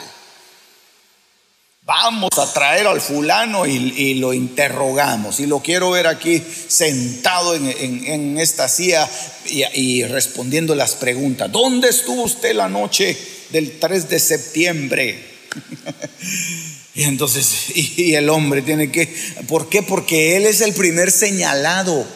Vamos 1.83 2.31
a 2.35 2.51
traer 2.51 2.87
al 2.87 2.99
fulano 2.99 3.67
y, 3.67 4.15
lo 4.15 4.33
interrogamos. 4.33 5.39
Y 5.39 5.45
lo 5.45 5.59
quiero 5.59 5.91
ver 5.91 6.07
aquí 6.07 6.41
sentado 6.67 7.53
en, 7.53 8.39
esta 8.39 8.67
silla 8.67 9.07
y, 9.45 9.63
y, 9.79 10.03
respondiendo 10.03 10.73
las 10.73 10.95
preguntas. 10.95 11.51
¿Dónde 11.51 11.89
estuvo 11.89 12.23
usted 12.23 12.55
la 12.55 12.69
noche 12.69 13.15
del 13.51 13.77
3 13.77 14.09
de 14.09 14.19
septiembre? 14.19 15.34
Y 16.95 17.03
entonces, 17.03 17.75
y, 17.75 18.15
el 18.15 18.29
hombre 18.29 18.61
tiene 18.61 18.89
que, 18.89 19.13
¿por 19.49 19.67
qué? 19.67 19.83
Porque 19.83 20.37
él 20.37 20.45
es 20.45 20.61
el 20.61 20.73
primer 20.73 21.11
señalado. 21.11 22.07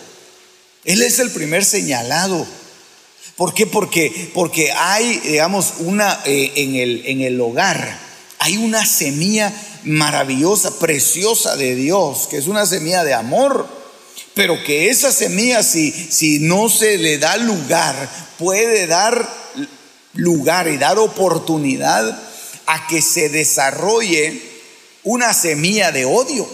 Él 0.85 1.01
es 1.01 1.19
el 1.19 1.31
primer 1.31 1.65
señalado. 1.65 2.47
¿Por 3.35 3.53
qué? 3.53 3.67
Porque, 3.67 4.31
porque 4.33 4.71
hay, 4.71 5.19
digamos, 5.19 5.73
una, 5.79 6.21
eh, 6.25 6.53
en, 6.55 6.75
el, 6.75 7.03
en 7.05 7.21
el 7.21 7.39
hogar, 7.41 7.99
hay 8.39 8.55
una 8.55 8.85
semilla 8.85 9.53
maravillosa, 9.83 10.79
preciosa 10.79 11.57
de 11.57 11.75
Dios, 11.75 12.27
que 12.29 12.37
es 12.37 12.47
una 12.47 12.65
semilla 12.65 13.03
de 13.03 13.13
amor. 13.13 13.67
Pero 14.33 14.63
que 14.63 14.89
esa 14.89 15.11
semilla, 15.11 15.61
si, 15.61 15.91
si 15.91 16.39
no 16.39 16.69
se 16.69 16.97
le 16.97 17.17
da 17.17 17.35
lugar, 17.35 18.09
puede 18.37 18.87
dar 18.87 19.29
lugar 20.13 20.69
y 20.69 20.77
dar 20.77 20.97
oportunidad 20.99 22.28
a 22.71 22.85
que 22.85 23.01
se 23.01 23.29
desarrolle 23.29 24.39
una 25.03 25.33
semilla 25.33 25.91
de 25.91 26.05
odio. 26.05 26.47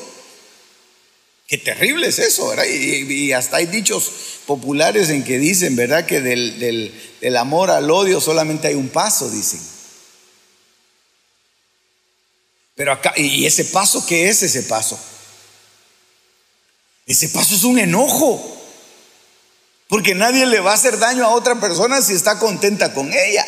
Qué 1.45 1.57
terrible 1.57 2.07
es 2.07 2.19
eso, 2.19 2.47
¿verdad? 2.47 2.63
Y, 2.65 3.33
hasta 3.33 3.57
hay 3.57 3.65
dichos 3.65 4.11
populares 4.45 5.09
en 5.09 5.25
que 5.25 5.37
dicen, 5.39 5.75
¿verdad? 5.75 6.05
Que 6.05 6.21
del, 6.21 6.57
del 7.19 7.37
amor 7.37 7.69
al 7.69 7.91
odio 7.91 8.21
solamente 8.21 8.69
hay 8.69 8.75
un 8.75 8.87
paso, 8.87 9.29
dicen. 9.29 9.59
Pero 12.75 12.93
acá, 12.93 13.13
¿y 13.17 13.45
ese 13.45 13.65
paso 13.65 14.05
qué 14.05 14.29
es 14.29 14.41
ese 14.41 14.63
paso? 14.63 14.97
Ese 17.05 17.27
paso 17.27 17.55
es 17.55 17.65
un 17.65 17.77
enojo. 17.77 18.53
Porque 19.89 20.15
nadie 20.15 20.45
le 20.45 20.61
va 20.61 20.71
a 20.71 20.75
hacer 20.75 20.97
daño 20.97 21.25
a 21.25 21.35
otra 21.35 21.59
persona 21.59 22.01
si 22.01 22.13
está 22.13 22.39
contenta 22.39 22.93
con 22.93 23.11
ella. 23.11 23.45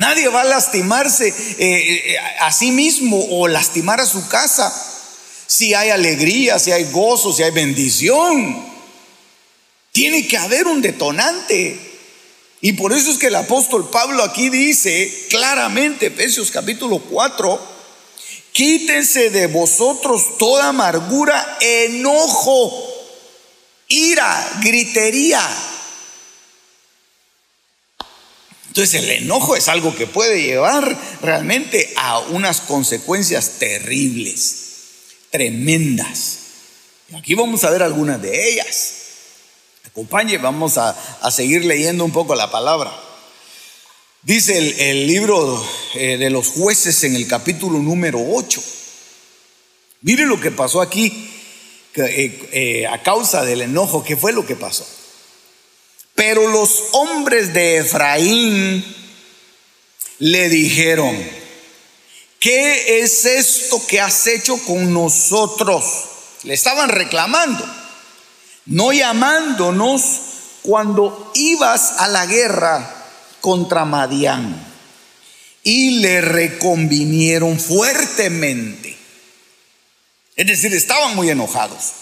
Nadie 0.00 0.28
va 0.28 0.40
a 0.40 0.44
lastimarse 0.44 1.28
eh, 1.28 1.34
eh, 1.58 2.18
a 2.40 2.50
sí 2.52 2.72
mismo 2.72 3.22
o 3.32 3.46
lastimar 3.46 4.00
a 4.00 4.06
su 4.06 4.26
casa 4.28 4.72
si 5.46 5.74
hay 5.74 5.90
alegría, 5.90 6.58
si 6.58 6.72
hay 6.72 6.84
gozo, 6.90 7.34
si 7.34 7.42
hay 7.42 7.50
bendición. 7.50 8.64
Tiene 9.92 10.26
que 10.26 10.38
haber 10.38 10.68
un 10.68 10.80
detonante. 10.80 11.78
Y 12.62 12.72
por 12.72 12.94
eso 12.94 13.10
es 13.10 13.18
que 13.18 13.26
el 13.26 13.34
apóstol 13.34 13.90
Pablo 13.90 14.22
aquí 14.22 14.48
dice 14.48 15.26
claramente, 15.28 16.06
Efesios 16.06 16.50
capítulo 16.50 17.00
4, 17.00 17.60
quítense 18.52 19.28
de 19.28 19.48
vosotros 19.48 20.38
toda 20.38 20.68
amargura, 20.68 21.58
enojo, 21.60 22.72
ira, 23.86 24.60
gritería. 24.62 25.46
Entonces 28.80 29.02
el 29.02 29.10
enojo 29.10 29.56
es 29.56 29.68
algo 29.68 29.94
que 29.94 30.06
puede 30.06 30.42
llevar 30.42 30.98
realmente 31.20 31.92
a 31.96 32.18
unas 32.18 32.62
consecuencias 32.62 33.58
terribles, 33.58 34.54
tremendas. 35.28 36.38
Y 37.10 37.16
aquí 37.16 37.34
vamos 37.34 37.62
a 37.64 37.68
ver 37.68 37.82
algunas 37.82 38.22
de 38.22 38.52
ellas. 38.52 38.92
Acompañe, 39.84 40.38
vamos 40.38 40.78
a, 40.78 40.96
seguir 41.30 41.66
leyendo 41.66 42.06
un 42.06 42.10
poco 42.10 42.34
la 42.34 42.50
palabra. 42.50 42.90
Dice 44.22 44.56
el, 44.90 45.06
libro 45.06 45.62
eh, 45.92 46.16
de 46.16 46.30
los 46.30 46.48
jueces 46.48 47.04
en 47.04 47.16
el 47.16 47.28
capítulo 47.28 47.80
número 47.80 48.18
8. 48.32 48.62
Mire 50.00 50.24
lo 50.24 50.40
que 50.40 50.52
pasó 50.52 50.80
aquí 50.80 51.30
eh, 51.96 52.48
eh, 52.52 52.86
a 52.86 53.02
causa 53.02 53.44
del 53.44 53.60
enojo, 53.60 54.02
¿qué 54.02 54.16
fue 54.16 54.32
lo 54.32 54.46
que 54.46 54.56
pasó? 54.56 54.86
Pero 56.20 56.48
los 56.48 56.82
hombres 56.92 57.54
de 57.54 57.78
Efraín 57.78 58.84
le 60.18 60.50
dijeron, 60.50 61.16
¿qué 62.38 63.00
es 63.00 63.24
esto 63.24 63.80
que 63.86 64.02
has 64.02 64.26
hecho 64.26 64.58
con 64.66 64.92
nosotros? 64.92 65.82
Le 66.42 66.52
estaban 66.52 66.90
reclamando, 66.90 67.64
no 68.66 68.92
llamándonos 68.92 70.02
cuando 70.60 71.32
ibas 71.36 71.92
a 71.96 72.08
la 72.08 72.26
guerra 72.26 73.06
contra 73.40 73.86
Madián. 73.86 74.62
Y 75.62 76.00
le 76.00 76.20
reconvinieron 76.20 77.58
fuertemente. 77.58 78.94
Es 80.36 80.46
decir, 80.46 80.74
estaban 80.74 81.16
muy 81.16 81.30
enojados. 81.30 81.92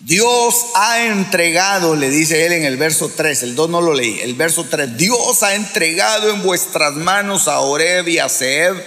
Dios 0.00 0.66
ha 0.74 1.06
entregado, 1.06 1.96
le 1.96 2.08
dice 2.08 2.46
él 2.46 2.52
en 2.52 2.64
el 2.64 2.76
verso 2.76 3.10
3, 3.14 3.42
el 3.42 3.54
2 3.56 3.70
no 3.70 3.80
lo 3.80 3.94
leí, 3.94 4.20
el 4.20 4.34
verso 4.34 4.64
3, 4.64 4.96
Dios 4.96 5.42
ha 5.42 5.56
entregado 5.56 6.30
en 6.30 6.42
vuestras 6.42 6.94
manos 6.94 7.48
a 7.48 7.60
Oreb 7.60 8.06
y 8.06 8.18
a 8.18 8.28
Seb, 8.28 8.80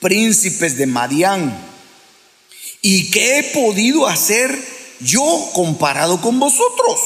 príncipes 0.00 0.78
de 0.78 0.86
Madián. 0.86 1.68
¿Y 2.80 3.10
qué 3.10 3.40
he 3.40 3.42
podido 3.42 4.06
hacer 4.06 4.58
yo 5.00 5.50
comparado 5.52 6.22
con 6.22 6.40
vosotros? 6.40 6.98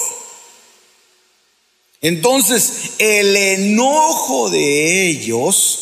Entonces 2.01 2.93
el 2.99 3.35
enojo 3.35 4.51
de 4.51 5.09
ellos 5.09 5.81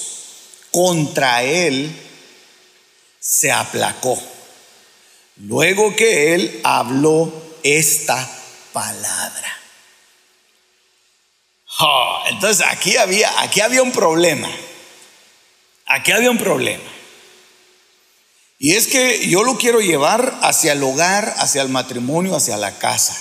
contra 0.70 1.42
él 1.42 1.94
se 3.20 3.52
aplacó. 3.52 4.31
Luego 5.36 5.96
que 5.96 6.34
él 6.34 6.60
habló 6.62 7.32
esta 7.62 8.28
palabra. 8.72 9.58
entonces 12.30 12.64
aquí 12.68 12.96
había, 12.96 13.40
aquí 13.42 13.60
había 13.60 13.82
un 13.82 13.92
problema. 13.92 14.50
Aquí 15.86 16.12
había 16.12 16.30
un 16.30 16.38
problema. 16.38 16.84
Y 18.58 18.74
es 18.74 18.86
que 18.86 19.28
yo 19.28 19.42
lo 19.42 19.58
quiero 19.58 19.80
llevar 19.80 20.38
hacia 20.42 20.72
el 20.72 20.82
hogar, 20.82 21.34
hacia 21.38 21.62
el 21.62 21.68
matrimonio, 21.68 22.36
hacia 22.36 22.56
la 22.56 22.78
casa. 22.78 23.18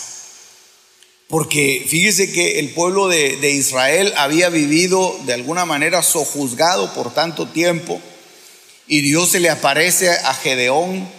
Porque 1.27 1.85
fíjese 1.89 2.31
que 2.31 2.59
el 2.59 2.69
pueblo 2.73 3.07
de, 3.07 3.37
de 3.37 3.51
Israel 3.51 4.13
había 4.17 4.49
vivido 4.49 5.17
de 5.23 5.33
alguna 5.33 5.65
manera 5.65 6.03
sojuzgado 6.03 6.93
por 6.93 7.13
tanto 7.13 7.47
tiempo. 7.47 7.99
Y 8.85 9.01
Dios 9.01 9.29
se 9.29 9.39
le 9.39 9.49
aparece 9.49 10.11
a 10.11 10.33
Gedeón 10.33 11.09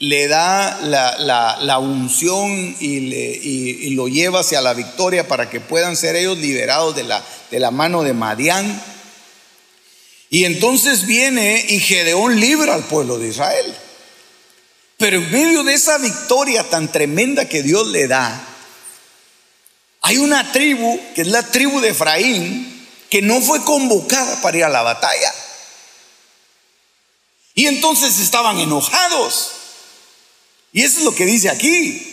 le 0.00 0.28
da 0.28 0.80
la, 0.80 1.78
unción 1.78 2.74
y, 2.80 3.90
lo 3.90 4.08
lleva 4.08 4.40
hacia 4.40 4.62
la 4.62 4.72
victoria 4.72 5.28
para 5.28 5.50
que 5.50 5.60
puedan 5.60 5.94
ser 5.94 6.16
ellos 6.16 6.38
liberados 6.38 6.96
de 6.96 7.04
la, 7.04 7.22
de 7.50 7.60
la 7.60 7.70
mano 7.70 8.02
de 8.02 8.14
Madián. 8.14 8.82
Y 10.30 10.46
entonces 10.46 11.06
viene 11.06 11.66
y 11.68 11.80
Gedeón 11.80 12.40
libra 12.40 12.74
al 12.74 12.84
pueblo 12.84 13.18
de 13.18 13.28
Israel. 13.28 13.74
Pero 14.96 15.18
en 15.18 15.30
medio 15.30 15.64
de 15.64 15.74
esa 15.74 15.98
victoria 15.98 16.64
tan 16.64 16.90
tremenda 16.90 17.44
que 17.44 17.62
Dios 17.62 17.86
le 17.88 18.08
da, 18.08 18.42
hay 20.00 20.16
una 20.16 20.50
tribu, 20.50 20.98
que 21.14 21.22
es 21.22 21.28
la 21.28 21.42
tribu 21.42 21.78
de 21.80 21.90
Efraín, 21.90 22.86
que 23.10 23.20
no 23.20 23.42
fue 23.42 23.62
convocada 23.64 24.40
para 24.40 24.56
ir 24.56 24.64
a 24.64 24.70
la 24.70 24.82
batalla. 24.82 25.34
Y 27.54 27.66
entonces 27.66 28.18
estaban 28.18 28.58
enojados. 28.60 29.59
Y 30.72 30.82
eso 30.82 30.98
es 30.98 31.04
lo 31.04 31.14
que 31.14 31.26
dice 31.26 31.50
aquí. 31.50 32.06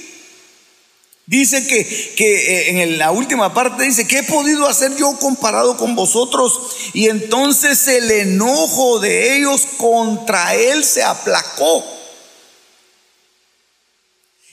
Dice 1.28 1.67
que, 1.67 1.86
que, 2.15 2.70
eh, 2.70 2.82
en 2.82 2.98
la 2.98 3.12
última 3.12 3.54
parte 3.54 3.84
dice, 3.84 4.08
¿qué 4.08 4.20
he 4.20 4.24
podido 4.24 4.65
hacer 4.65 4.96
yo 4.96 5.17
comparado 5.20 5.76
con 5.76 5.93
vosotros? 5.93 6.58
Y 6.93 7.10
entonces 7.10 7.86
el 7.89 8.10
enojo 8.10 9.00
de 9.00 9.36
ellos 9.36 9.67
contra 9.78 10.56
él 10.56 10.86
se 10.86 11.04
aplacó. 11.04 11.86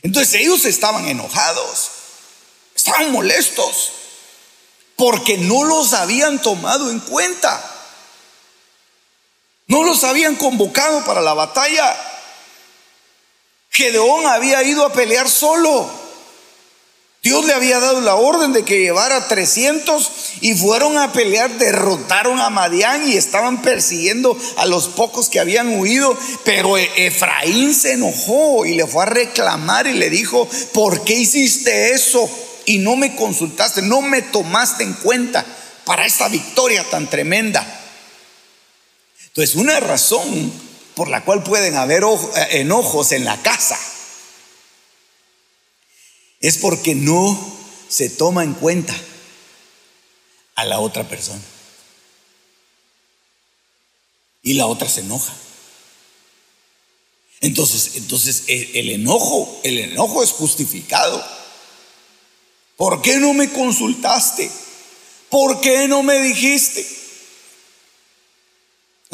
Entonces 0.03 0.35
ellos 0.35 0.64
estaban 0.64 1.07
enojados, 1.07 1.90
estaban 2.75 3.12
molestos, 3.12 3.93
porque 4.97 5.38
no 5.38 5.64
los 5.64 5.93
habían 5.93 6.43
tomado 6.43 6.90
en 6.90 6.99
cuenta. 7.01 7.71
No 9.67 9.83
los 9.83 10.05
habían 10.05 10.35
convocado 10.37 11.05
para 11.05 11.23
la 11.23 11.35
batalla. 11.35 11.97
Gedeón 13.74 14.26
había 14.26 14.62
ido 14.62 14.87
a 14.87 14.92
pelear 14.92 15.28
solo. 15.28 15.90
Dios 17.24 17.44
le 17.44 17.54
había 17.54 17.80
dado 17.80 18.02
la 18.02 18.14
orden 18.14 18.52
de 18.52 18.64
que 18.64 18.80
llevara 18.80 19.26
300 19.26 20.12
y 20.42 20.54
fueron 20.54 20.96
a 20.98 21.12
pelear, 21.12 21.50
derrotaron 21.58 22.38
a 22.38 22.50
Madián 22.50 23.10
y 23.10 23.16
estaban 23.16 23.62
persiguiendo 23.62 24.38
a 24.58 24.66
los 24.66 24.88
pocos 24.88 25.28
que 25.28 25.40
habían 25.40 25.80
huido. 25.80 26.16
Pero 26.44 26.76
Efraín 26.76 27.74
se 27.74 27.92
enojó 27.92 28.64
y 28.64 28.74
le 28.74 28.87
fue 28.87 29.02
a 29.02 29.06
reclamar 29.06 29.88
y 29.88 29.94
le 29.94 30.08
dijo, 30.08 30.46
¿por 30.72 31.02
qué 31.02 31.14
hiciste 31.14 31.94
eso? 31.94 32.30
Y 32.66 32.78
no 32.78 32.94
me 32.94 33.16
consultaste, 33.16 33.82
no 33.82 34.02
me 34.02 34.22
tomaste 34.22 34.84
en 34.84 34.92
cuenta 34.92 35.44
para 35.84 36.06
esta 36.06 36.28
victoria 36.28 36.84
tan 36.90 37.08
tremenda. 37.08 37.66
Entonces, 39.28 39.56
una 39.56 39.80
razón 39.80 40.52
por 40.94 41.09
la 41.09 41.24
cual 41.24 41.42
pueden 41.42 41.76
haber 41.76 42.02
eh, 42.02 42.61
enojos 42.61 43.12
en 43.12 43.24
la 43.24 43.40
casa. 43.42 43.78
Es 46.40 46.59
porque 46.59 46.94
no 46.94 47.38
se 47.88 48.11
toma 48.11 48.44
en 48.44 48.54
cuenta 48.54 48.94
a 50.54 50.64
la 50.64 50.80
otra 50.80 51.09
persona. 51.09 51.42
Y 54.42 54.54
la 54.54 54.66
otra 54.66 54.88
se 54.88 55.00
enoja. 55.00 55.35
Entonces, 57.40 57.96
entonces 57.96 58.44
el 58.46 58.90
enojo, 58.90 59.61
el 59.64 59.78
enojo 59.78 60.22
es 60.22 60.33
justificado. 60.33 61.24
¿Por 62.76 63.02
qué 63.02 63.18
no 63.18 63.33
me 63.35 63.50
consultaste? 63.50 64.50
¿Por 65.30 65.61
qué 65.61 65.88
no 65.88 66.02
me 66.02 66.20
dijiste? 66.20 67.04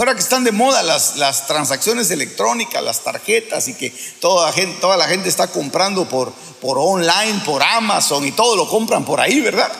Ahora 0.00 0.14
que 0.14 0.20
están 0.20 0.44
de 0.44 0.52
moda 0.52 0.82
las, 0.82 1.16
las 1.16 1.46
transacciones 1.46 2.10
electrónicas, 2.10 2.82
las 2.82 3.00
tarjetas 3.00 3.68
y 3.68 3.74
que 3.74 3.90
toda 4.18 4.46
la 4.46 4.52
gente, 4.54 4.80
toda 4.80 4.96
la 4.96 5.06
gente 5.06 5.28
está 5.28 5.48
comprando 5.48 6.08
por, 6.08 6.32
por 6.32 6.78
online, 6.78 7.42
por 7.44 7.62
Amazon 7.62 8.26
y 8.26 8.32
todo 8.32 8.56
lo 8.56 8.66
compran 8.66 9.04
por 9.04 9.20
ahí, 9.20 9.40
¿verdad? 9.40 9.70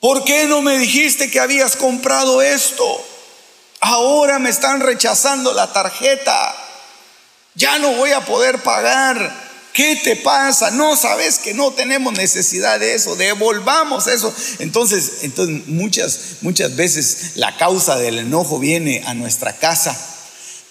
¿Por 0.00 0.24
qué 0.24 0.46
no 0.46 0.62
me 0.62 0.78
dijiste 0.78 1.30
que 1.30 1.38
habías 1.38 1.76
comprado 1.76 2.42
esto? 2.42 2.84
Ahora 3.82 4.40
me 4.40 4.50
están 4.50 4.80
rechazando 4.80 5.54
la 5.54 5.72
tarjeta. 5.72 6.52
Ya 7.54 7.78
no 7.78 7.92
voy 7.92 8.10
a 8.10 8.24
poder 8.24 8.64
pagar. 8.64 9.51
¿Qué 9.72 9.96
te 9.96 10.16
pasa? 10.16 10.70
No 10.70 10.96
sabes 10.96 11.38
que 11.38 11.54
no 11.54 11.72
tenemos 11.72 12.12
necesidad 12.12 12.78
de 12.78 12.94
eso, 12.94 13.16
devolvamos 13.16 14.06
eso. 14.06 14.34
Entonces, 14.58 15.22
entonces 15.22 15.66
muchas, 15.66 16.36
muchas 16.42 16.76
veces 16.76 17.32
la 17.36 17.56
causa 17.56 17.96
del 17.98 18.18
enojo 18.18 18.58
viene 18.58 19.02
a 19.06 19.14
nuestra 19.14 19.56
casa 19.56 19.98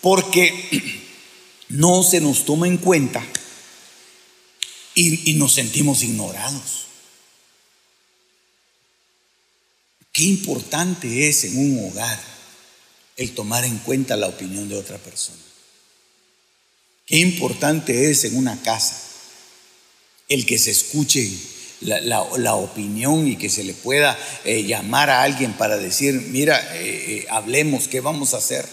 porque 0.02 1.02
no 1.70 2.04
se 2.04 2.22
nos 2.22 2.46
toma 2.46 2.68
en 2.68 2.78
cuenta 2.78 3.26
y, 4.94 5.32
y 5.32 5.34
nos 5.34 5.54
sentimos 5.54 6.04
ignorados. 6.04 6.86
Qué 10.12 10.24
importante 10.24 11.28
es 11.28 11.44
en 11.46 11.58
un 11.58 11.90
hogar 11.90 12.20
el 13.18 13.34
tomar 13.34 13.66
en 13.66 13.80
cuenta 13.80 14.16
la 14.16 14.28
opinión 14.28 14.70
de 14.70 14.78
otra 14.78 14.98
persona. 14.98 15.51
Qué 17.06 17.18
importante 17.18 18.10
es 18.10 18.24
en 18.24 18.38
una 18.38 18.62
casa 18.62 18.96
el 20.30 20.46
que 20.46 20.58
se 20.58 20.72
escuche 20.72 21.30
la, 21.82 22.54
opinión 22.54 23.28
y 23.28 23.36
que 23.36 23.50
se 23.50 23.64
le 23.64 23.74
pueda 23.74 24.18
eh, 24.46 24.64
llamar 24.64 25.10
a 25.10 25.24
alguien 25.24 25.54
para 25.54 25.78
decir, 25.78 26.14
mira, 26.30 26.58
eh, 26.76 27.06
eh, 27.08 27.26
hablemos, 27.30 27.88
¿qué 27.88 28.00
vamos 28.00 28.34
a 28.34 28.38
hacer? 28.38 28.66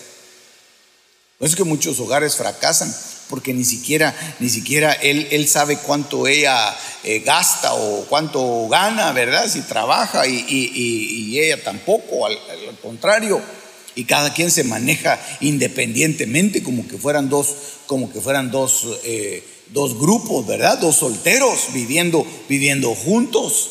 es 1.41 1.55
que 1.55 1.62
muchos 1.62 2.01
hogares 2.01 2.35
fracasan 2.35 2.93
porque 3.31 3.55
ni 3.55 3.64
siquiera, 3.64 4.12
ni 4.41 4.49
siquiera 4.49 4.93
él, 4.93 5.29
él 5.31 5.47
sabe 5.47 5.77
cuánto 5.79 6.27
ella 6.27 6.77
gasta 7.25 7.75
o 7.75 8.07
cuánto 8.09 8.67
gana, 8.69 9.12
¿verdad? 9.12 9.49
Si 9.49 9.61
trabaja 9.61 10.27
y, 10.27 11.38
ella 11.38 11.62
tampoco, 11.62 12.27
al, 12.27 12.38
contrario. 12.83 13.41
Y 13.98 14.04
cada 14.04 14.32
quien 14.32 14.48
se 14.52 14.62
maneja 14.62 15.20
independientemente 15.40 16.62
como 16.62 16.87
que 16.87 16.98
fueran 16.98 17.28
dos, 17.28 17.56
como 17.88 18.12
que 18.12 18.20
fueran 18.20 18.52
dos, 18.52 18.87
eh, 19.02 19.42
dos 19.72 19.98
grupos, 19.98 20.46
¿verdad? 20.46 20.78
Dos 20.78 20.94
solteros 20.94 21.72
viviendo, 21.72 22.24
viviendo 22.48 22.94
juntos. 22.94 23.70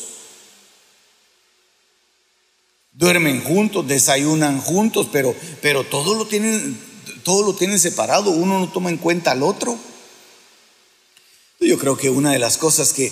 Duermen 2.92 3.42
juntos, 3.42 3.88
desayunan 3.88 4.60
juntos, 4.60 5.08
pero, 5.10 5.34
pero 5.62 5.84
todo 5.84 6.14
lo 6.14 6.26
tienen, 6.26 6.78
todo 7.22 7.42
lo 7.42 7.54
tienen 7.54 7.78
separado, 7.78 8.30
uno 8.30 8.60
no 8.60 8.68
toma 8.68 8.90
en 8.90 8.98
cuenta 8.98 9.30
al 9.30 9.42
otro. 9.42 9.78
Yo 11.58 11.78
creo 11.78 11.96
que 11.96 12.10
una 12.10 12.32
de 12.32 12.38
las 12.38 12.58
cosas 12.58 12.92
que, 12.92 13.10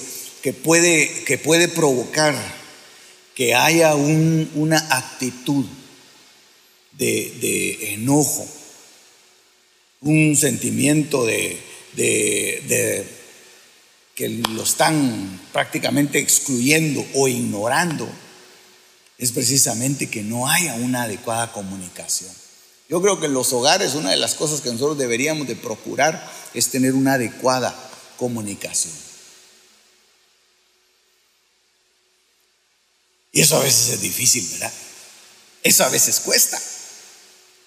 puede, 0.52 1.24
que 1.24 1.38
puede 1.38 1.68
provocar 1.68 2.34
que 3.34 3.54
haya 3.54 3.94
una 3.94 4.86
actitud 4.90 5.64
de, 6.98 7.94
enojo, 7.94 8.46
un 10.00 10.36
sentimiento 10.36 11.24
de, 11.26 11.58
que 14.14 14.28
lo 14.28 14.62
están 14.62 15.40
prácticamente 15.52 16.18
excluyendo 16.18 17.04
o 17.14 17.28
ignorando, 17.28 18.08
es 19.18 19.32
precisamente 19.32 20.08
que 20.10 20.22
no 20.22 20.48
haya 20.48 20.74
una 20.74 21.04
adecuada 21.04 21.52
comunicación. 21.52 22.30
Yo 22.88 23.02
creo 23.02 23.18
que 23.18 23.26
en 23.26 23.34
los 23.34 23.52
hogares 23.52 23.94
una 23.94 24.10
de 24.10 24.16
las 24.16 24.34
cosas 24.34 24.60
que 24.60 24.70
nosotros 24.70 24.98
deberíamos 24.98 25.48
de 25.48 25.56
procurar 25.56 26.30
es 26.54 26.68
tener 26.68 26.92
una 26.94 27.14
adecuada 27.14 27.74
comunicación. 28.16 28.94
Y 33.32 33.40
eso 33.40 33.56
a 33.56 33.64
veces 33.64 33.90
es 33.90 34.00
difícil, 34.00 34.48
¿verdad? 34.52 34.72
Eso 35.62 35.84
a 35.84 35.88
veces 35.88 36.20
cuesta. 36.20 36.58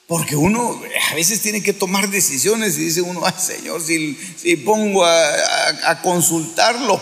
Porque 0.09 0.35
uno 0.35 0.81
a 1.09 1.15
veces 1.15 1.39
tiene 1.39 1.63
que 1.63 1.71
tomar 1.71 2.09
decisiones 2.09 2.77
y 2.77 2.83
dice 2.83 3.01
uno, 3.01 3.21
ay 3.23 3.33
Señor, 3.39 3.81
si, 3.81 4.17
pongo 4.65 5.05
a 5.05 6.01
consultarlo, 6.03 6.99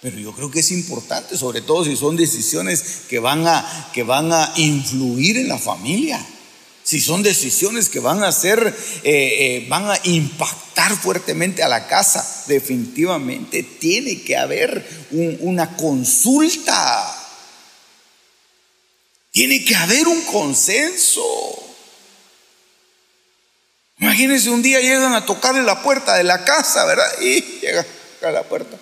pero 0.00 0.18
yo 0.18 0.32
creo 0.32 0.50
que 0.50 0.60
es 0.60 0.70
importante, 0.70 1.36
sobre 1.36 1.60
todo 1.60 1.84
si 1.84 1.94
son 1.94 2.16
decisiones 2.16 3.02
que 3.08 3.18
van 3.18 3.46
a, 3.46 3.90
que 3.92 4.02
van 4.02 4.32
a 4.32 4.50
influir 4.56 5.36
en 5.36 5.48
la 5.48 5.58
familia. 5.58 6.24
Si 6.82 7.00
son 7.00 7.22
decisiones 7.22 7.90
que 7.90 8.00
van 8.00 8.24
a 8.24 8.32
ser, 8.32 8.74
eh, 9.04 9.04
eh, 9.04 9.66
van 9.68 9.90
a 9.90 10.00
impactar 10.04 10.96
fuertemente 10.96 11.62
a 11.62 11.68
la 11.68 11.86
casa, 11.86 12.44
definitivamente 12.48 13.62
tiene 13.62 14.22
que 14.22 14.36
haber 14.36 15.06
una 15.40 15.76
consulta. 15.76 17.16
Tiene 19.30 19.62
que 19.64 19.76
haber 19.76 20.08
un 20.08 20.22
consenso. 20.22 21.69
Imagínense 24.00 24.50
un 24.50 24.62
día 24.62 24.80
llegan 24.80 25.14
a 25.14 25.24
tocarle 25.24 25.62
la 25.62 25.82
puerta 25.82 26.16
de 26.16 26.24
la 26.24 26.44
casa, 26.44 26.84
¿verdad? 26.86 27.08
Y 27.20 27.40
llega 27.60 27.86
a 28.22 28.30
la 28.30 28.42
puerta 28.42 28.76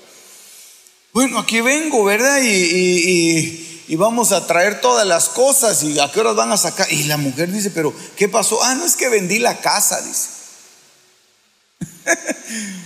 bueno, 1.19 1.39
aquí 1.41 1.61
vengo, 1.61 2.05
¿verdad? 2.05 2.41
Y, 2.43 3.97
vamos 3.97 4.31
a 4.31 4.47
traer 4.47 4.81
todas 4.81 5.05
las 5.05 5.29
cosas 5.31 5.83
y 5.83 5.99
a 5.99 6.13
qué 6.13 6.21
horas 6.21 6.37
van 6.37 6.53
a 6.53 6.57
sacar. 6.57 6.87
Y 6.93 7.03
la 7.05 7.17
mujer 7.17 7.51
dice, 7.51 7.71
pero 7.71 7.93
¿qué 8.17 8.29
pasó? 8.29 8.63
Ah, 8.63 8.77
no 8.77 8.87
es 8.87 8.95
que 8.95 9.09
vendí 9.09 9.41
la 9.41 9.61
casa, 9.61 10.01
dice. 10.03 10.29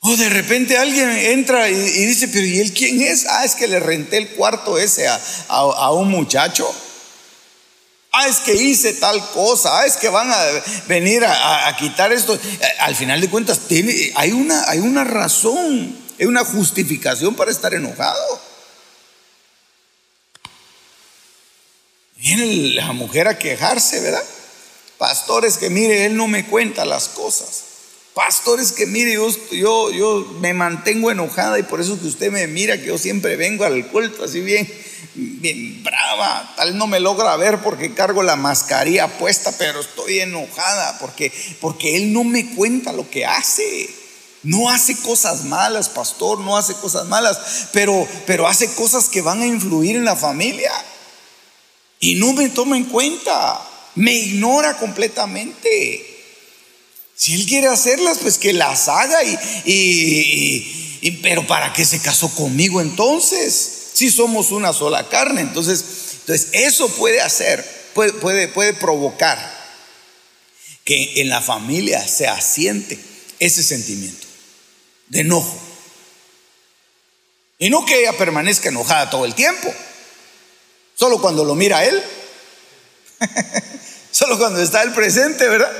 o 0.00 0.16
de 0.18 0.28
repente 0.28 0.76
alguien 0.76 1.08
entra 1.08 1.70
y, 1.70 1.74
dice, 1.74 2.28
pero 2.28 2.44
¿y 2.44 2.60
él 2.60 2.74
quién 2.74 3.00
es? 3.00 3.24
Ah, 3.26 3.46
es 3.46 3.54
que 3.54 3.66
le 3.66 3.80
renté 3.80 4.18
el 4.18 4.28
cuarto 4.30 4.76
ese 4.76 5.06
a 5.48 5.92
un 5.92 6.10
muchacho. 6.10 6.70
Ah, 8.16 8.28
es 8.28 8.38
que 8.38 8.54
hice 8.54 8.94
tal 8.94 9.20
cosa. 9.30 9.80
Ah, 9.80 9.86
es 9.86 9.96
que 9.96 10.08
van 10.08 10.30
a 10.30 10.36
venir 10.86 11.24
a, 11.24 11.76
quitar 11.76 12.12
esto. 12.12 12.34
Eh, 12.34 12.60
al 12.78 12.94
final 12.94 13.20
de 13.20 13.28
cuentas, 13.28 13.60
tiene, 13.66 14.12
hay, 14.14 14.30
una, 14.30 14.70
hay 14.70 14.78
una 14.78 15.02
razón, 15.02 15.98
hay 16.18 16.26
una 16.26 16.44
justificación 16.44 17.34
para 17.34 17.50
estar 17.50 17.74
enojado. 17.74 18.40
Viene 22.16 22.46
la 22.74 22.92
mujer 22.92 23.26
a 23.26 23.36
quejarse, 23.36 24.00
¿verdad? 24.00 24.22
Pastores 24.96 25.58
que 25.58 25.68
mire, 25.68 26.06
él 26.06 26.16
no 26.16 26.28
me 26.28 26.46
cuenta 26.46 26.84
las 26.84 27.08
cosas. 27.08 27.73
Pastores 28.14 28.70
que 28.70 28.86
mire, 28.86 29.14
yo, 29.50 29.90
yo, 29.90 30.36
me 30.40 30.54
mantengo 30.54 31.10
enojada 31.10 31.58
y 31.58 31.64
por 31.64 31.80
eso 31.80 32.00
que 32.00 32.06
usted 32.06 32.30
me 32.30 32.46
mira 32.46 32.78
que 32.78 32.86
yo 32.86 32.98
siempre 32.98 33.34
vengo 33.34 33.64
al 33.64 33.88
culto 33.88 34.24
así 34.24 34.40
bien 34.40 34.68
bien 35.14 35.82
brava, 35.84 36.54
tal 36.56 36.76
no 36.76 36.86
me 36.86 36.98
logra 36.98 37.36
ver 37.36 37.60
porque 37.62 37.94
cargo 37.94 38.22
la 38.22 38.36
mascarilla 38.36 39.18
puesta, 39.18 39.52
pero 39.56 39.80
estoy 39.80 40.20
enojada 40.20 40.98
porque, 40.98 41.32
porque 41.60 41.96
él 41.96 42.12
no 42.12 42.24
me 42.24 42.54
cuenta 42.54 42.92
lo 42.92 43.08
que 43.08 43.26
hace. 43.26 43.90
No 44.42 44.68
hace 44.68 44.94
cosas 44.98 45.44
malas, 45.44 45.88
pastor, 45.88 46.38
no 46.40 46.58
hace 46.58 46.74
cosas 46.74 47.06
malas, 47.06 47.68
pero, 47.72 48.06
pero 48.26 48.46
hace 48.46 48.74
cosas 48.74 49.08
que 49.08 49.22
van 49.22 49.40
a 49.40 49.46
influir 49.46 49.96
en 49.96 50.04
la 50.04 50.16
familia. 50.16 50.70
Y 51.98 52.16
no 52.16 52.34
me 52.34 52.50
toma 52.50 52.76
en 52.76 52.84
cuenta, 52.84 53.58
me 53.94 54.12
ignora 54.12 54.76
completamente. 54.76 56.13
Si 57.16 57.34
él 57.34 57.46
quiere 57.46 57.68
hacerlas, 57.68 58.18
pues 58.18 58.38
que 58.38 58.52
las 58.52 58.88
haga 58.88 59.22
y, 59.22 59.38
y 61.00 61.10
pero 61.22 61.46
¿para 61.46 61.72
qué 61.72 61.84
se 61.84 62.00
casó 62.00 62.34
conmigo 62.34 62.80
entonces? 62.80 63.82
si 63.94 64.10
somos 64.10 64.50
una 64.50 64.72
sola 64.72 65.08
carne. 65.08 65.40
Entonces, 65.40 65.82
entonces 66.20 66.48
eso 66.52 66.88
puede 66.90 67.22
hacer, 67.22 67.64
puede, 67.94 68.12
puede, 68.12 68.48
puede 68.48 68.74
provocar 68.74 69.38
que 70.84 71.20
en 71.22 71.30
la 71.30 71.40
familia 71.40 72.06
se 72.06 72.26
asiente 72.26 72.98
ese 73.38 73.62
sentimiento 73.62 74.26
de 75.08 75.20
enojo. 75.20 75.58
Y 77.58 77.70
no 77.70 77.86
que 77.86 78.00
ella 78.00 78.12
permanezca 78.18 78.68
enojada 78.68 79.08
todo 79.08 79.24
el 79.24 79.34
tiempo, 79.34 79.72
solo 80.96 81.20
cuando 81.20 81.44
lo 81.44 81.54
mira 81.54 81.84
él, 81.84 82.02
solo 84.10 84.36
cuando 84.38 84.60
está 84.60 84.82
él 84.82 84.92
presente, 84.92 85.48
¿verdad? 85.48 85.72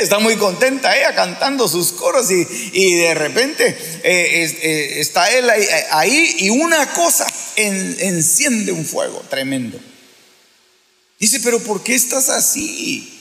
Está 0.00 0.18
muy 0.18 0.36
contenta 0.36 0.96
ella 0.96 1.14
cantando 1.14 1.66
sus 1.68 1.92
coros 1.92 2.30
y, 2.30 2.94
de 2.94 3.14
repente 3.14 3.66
eh, 4.02 4.56
eh, 4.62 5.00
está 5.00 5.30
él 5.30 5.50
ahí, 5.90 6.36
y 6.38 6.50
una 6.50 6.92
cosa 6.92 7.26
enciende 7.56 8.72
un 8.72 8.84
fuego 8.84 9.22
tremendo. 9.28 9.78
Dice, 11.18 11.40
pero 11.40 11.58
¿por 11.60 11.82
qué 11.82 11.94
estás 11.94 12.28
así? 12.28 13.20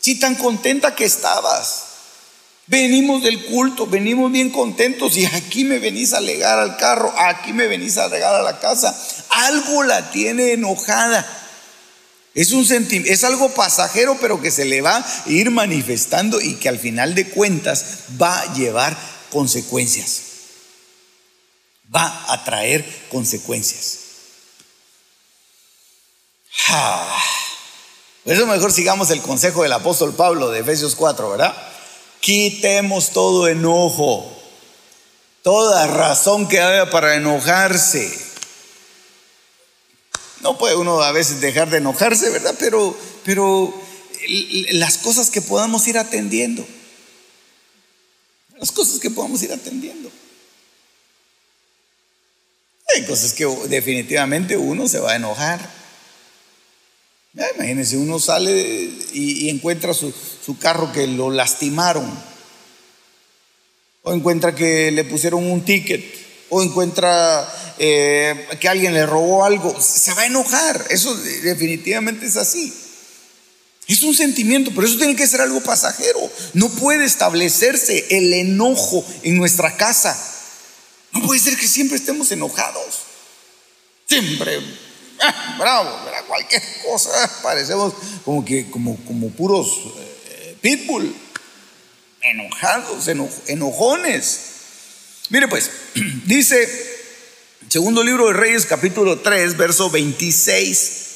Si 0.00 0.18
tan 0.18 0.34
contenta 0.36 0.94
que 0.94 1.04
estabas. 1.04 1.84
Venimos 2.66 3.24
del 3.24 3.46
culto, 3.46 3.86
venimos 3.86 4.30
bien 4.30 4.50
contentos 4.50 5.16
y 5.16 5.26
aquí 5.26 5.64
me 5.64 5.80
venís 5.80 6.12
a 6.12 6.18
alegar 6.18 6.56
al 6.60 6.76
carro, 6.76 7.12
aquí 7.18 7.52
me 7.52 7.66
venís 7.66 7.98
a 7.98 8.04
alegar 8.04 8.32
a 8.32 8.42
la 8.42 8.60
casa. 8.60 8.96
Algo 9.28 9.82
la 9.82 10.12
tiene 10.12 10.52
enojada. 10.52 11.39
Es, 12.34 12.52
un 12.52 12.64
es 13.06 13.24
algo 13.24 13.52
pasajero, 13.54 14.16
pero 14.20 14.40
que 14.40 14.50
se 14.50 14.64
le 14.64 14.82
va 14.82 14.96
a 14.96 15.28
ir 15.28 15.50
manifestando 15.50 16.40
y 16.40 16.54
que 16.54 16.68
al 16.68 16.78
final 16.78 17.14
de 17.14 17.28
cuentas 17.28 17.84
va 18.20 18.40
a 18.40 18.54
llevar 18.54 18.96
consecuencias. 19.30 20.22
Va 21.94 22.32
a 22.32 22.44
traer 22.44 22.84
consecuencias. 23.10 23.98
Por 28.22 28.32
eso 28.32 28.46
mejor 28.46 28.70
sigamos 28.70 29.10
el 29.10 29.22
consejo 29.22 29.64
del 29.64 29.72
apóstol 29.72 30.14
Pablo 30.14 30.50
de 30.50 30.60
Efesios 30.60 30.94
4, 30.94 31.30
¿verdad? 31.30 31.56
Quitemos 32.20 33.10
todo 33.10 33.48
enojo, 33.48 34.30
toda 35.42 35.86
razón 35.88 36.46
que 36.46 36.60
haya 36.60 36.90
para 36.90 37.16
enojarse 37.16 38.29
no 40.42 40.58
puede 40.58 40.76
uno 40.76 41.00
a 41.00 41.12
veces 41.12 41.40
dejar 41.40 41.70
de 41.70 41.78
enojarse, 41.78 42.30
¿verdad? 42.30 42.54
Pero, 42.58 42.96
pero 43.24 43.74
las 44.72 44.98
cosas 44.98 45.30
que 45.30 45.42
podamos 45.42 45.86
ir 45.86 45.98
atendiendo. 45.98 46.66
Las 48.58 48.72
cosas 48.72 49.00
que 49.00 49.10
podamos 49.10 49.42
ir 49.42 49.52
atendiendo. 49.52 50.10
Hay 52.94 53.04
cosas 53.04 53.32
que 53.32 53.46
definitivamente 53.68 54.56
uno 54.56 54.88
se 54.88 54.98
va 54.98 55.12
a 55.12 55.16
enojar. 55.16 55.60
imagínense, 57.56 57.96
uno 57.96 58.18
sale 58.18 58.90
y, 59.12 59.48
encuentra 59.48 59.94
su, 59.94 60.12
su 60.44 60.58
carro 60.58 60.92
que 60.92 61.06
lo 61.06 61.30
lastimaron. 61.30 62.10
O 64.02 64.12
encuentra 64.12 64.54
que 64.54 64.90
le 64.90 65.04
pusieron 65.04 65.44
un 65.50 65.64
ticket. 65.64 66.19
O 66.50 66.62
encuentra 66.62 67.48
eh, 67.78 68.46
que 68.60 68.68
alguien 68.68 68.92
le 68.92 69.06
robó 69.06 69.44
algo, 69.44 69.80
se 69.80 70.12
va 70.14 70.22
a 70.22 70.26
enojar. 70.26 70.86
Eso 70.90 71.14
definitivamente 71.14 72.26
es 72.26 72.36
así. 72.36 72.72
Es 73.86 74.02
un 74.04 74.14
sentimiento, 74.14 74.70
pero 74.74 74.86
eso 74.86 74.98
tiene 74.98 75.16
que 75.16 75.26
ser 75.26 75.40
algo 75.40 75.60
pasajero. 75.62 76.20
No 76.52 76.68
puede 76.68 77.04
establecerse 77.04 78.06
el 78.10 78.32
enojo 78.32 79.04
en 79.22 79.36
nuestra 79.36 79.76
casa. 79.76 80.16
No 81.12 81.22
puede 81.22 81.40
ser 81.40 81.56
que 81.56 81.66
siempre 81.66 81.96
estemos 81.96 82.30
enojados. 82.30 83.00
Siempre, 84.06 84.60
ah, 85.20 85.56
bravo, 85.58 85.90
cualquier 86.28 86.62
cosa. 86.84 87.10
Parecemos 87.42 87.94
como 88.24 88.44
que 88.44 88.70
como, 88.70 88.96
como 89.04 89.30
puros 89.30 89.68
eh, 90.28 90.56
pitbull. 90.60 91.14
Enojados, 92.20 93.08
enojones. 93.48 94.40
Mire 95.30 95.48
pues, 95.48 95.70
dice 96.26 96.68
segundo 97.68 98.02
libro 98.02 98.26
de 98.26 98.34
Reyes 98.34 98.66
capítulo 98.66 99.20
3, 99.20 99.56
verso 99.56 99.88
26. 99.88 101.06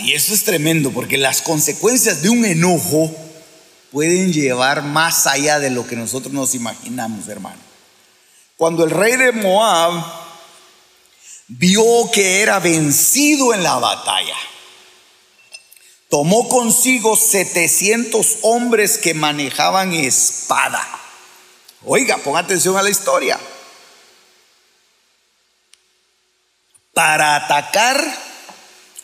Y 0.00 0.14
eso 0.14 0.34
es 0.34 0.42
tremendo 0.42 0.90
porque 0.90 1.16
las 1.16 1.42
consecuencias 1.42 2.22
de 2.22 2.30
un 2.30 2.44
enojo 2.44 3.14
pueden 3.92 4.32
llevar 4.32 4.82
más 4.82 5.26
allá 5.26 5.60
de 5.60 5.70
lo 5.70 5.86
que 5.86 5.94
nosotros 5.96 6.32
nos 6.32 6.54
imaginamos, 6.54 7.28
hermano. 7.28 7.60
Cuando 8.56 8.84
el 8.84 8.90
rey 8.90 9.16
de 9.16 9.32
Moab 9.32 10.02
vio 11.46 12.10
que 12.12 12.40
era 12.40 12.58
vencido 12.58 13.54
en 13.54 13.62
la 13.62 13.76
batalla, 13.76 14.36
tomó 16.08 16.48
consigo 16.48 17.16
700 17.16 18.38
hombres 18.42 18.98
que 18.98 19.14
manejaban 19.14 19.92
espada. 19.92 21.01
Oiga, 21.84 22.18
ponga 22.18 22.40
atención 22.40 22.76
a 22.76 22.82
la 22.82 22.90
historia. 22.90 23.38
Para 26.94 27.36
atacar 27.36 28.00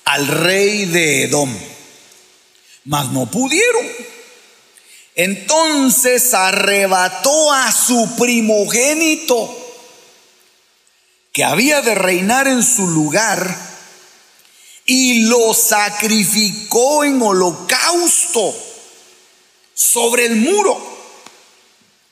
al 0.05 0.27
rey 0.27 0.85
de 0.85 1.25
Edom, 1.25 1.55
mas 2.85 3.11
no 3.11 3.27
pudieron. 3.27 3.87
Entonces 5.15 6.33
arrebató 6.33 7.53
a 7.53 7.73
su 7.73 8.15
primogénito, 8.17 9.55
que 11.33 11.43
había 11.43 11.83
de 11.83 11.95
reinar 11.95 12.47
en 12.47 12.63
su 12.63 12.87
lugar, 12.87 13.69
y 14.87 15.25
lo 15.25 15.53
sacrificó 15.53 17.05
en 17.05 17.21
holocausto 17.21 18.55
sobre 19.75 20.27
el 20.27 20.37
muro. 20.37 20.88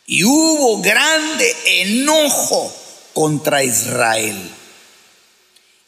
Y 0.06 0.24
hubo 0.24 0.80
grande 0.80 1.56
enojo 1.64 2.74
contra 3.12 3.64
Israel 3.64 4.52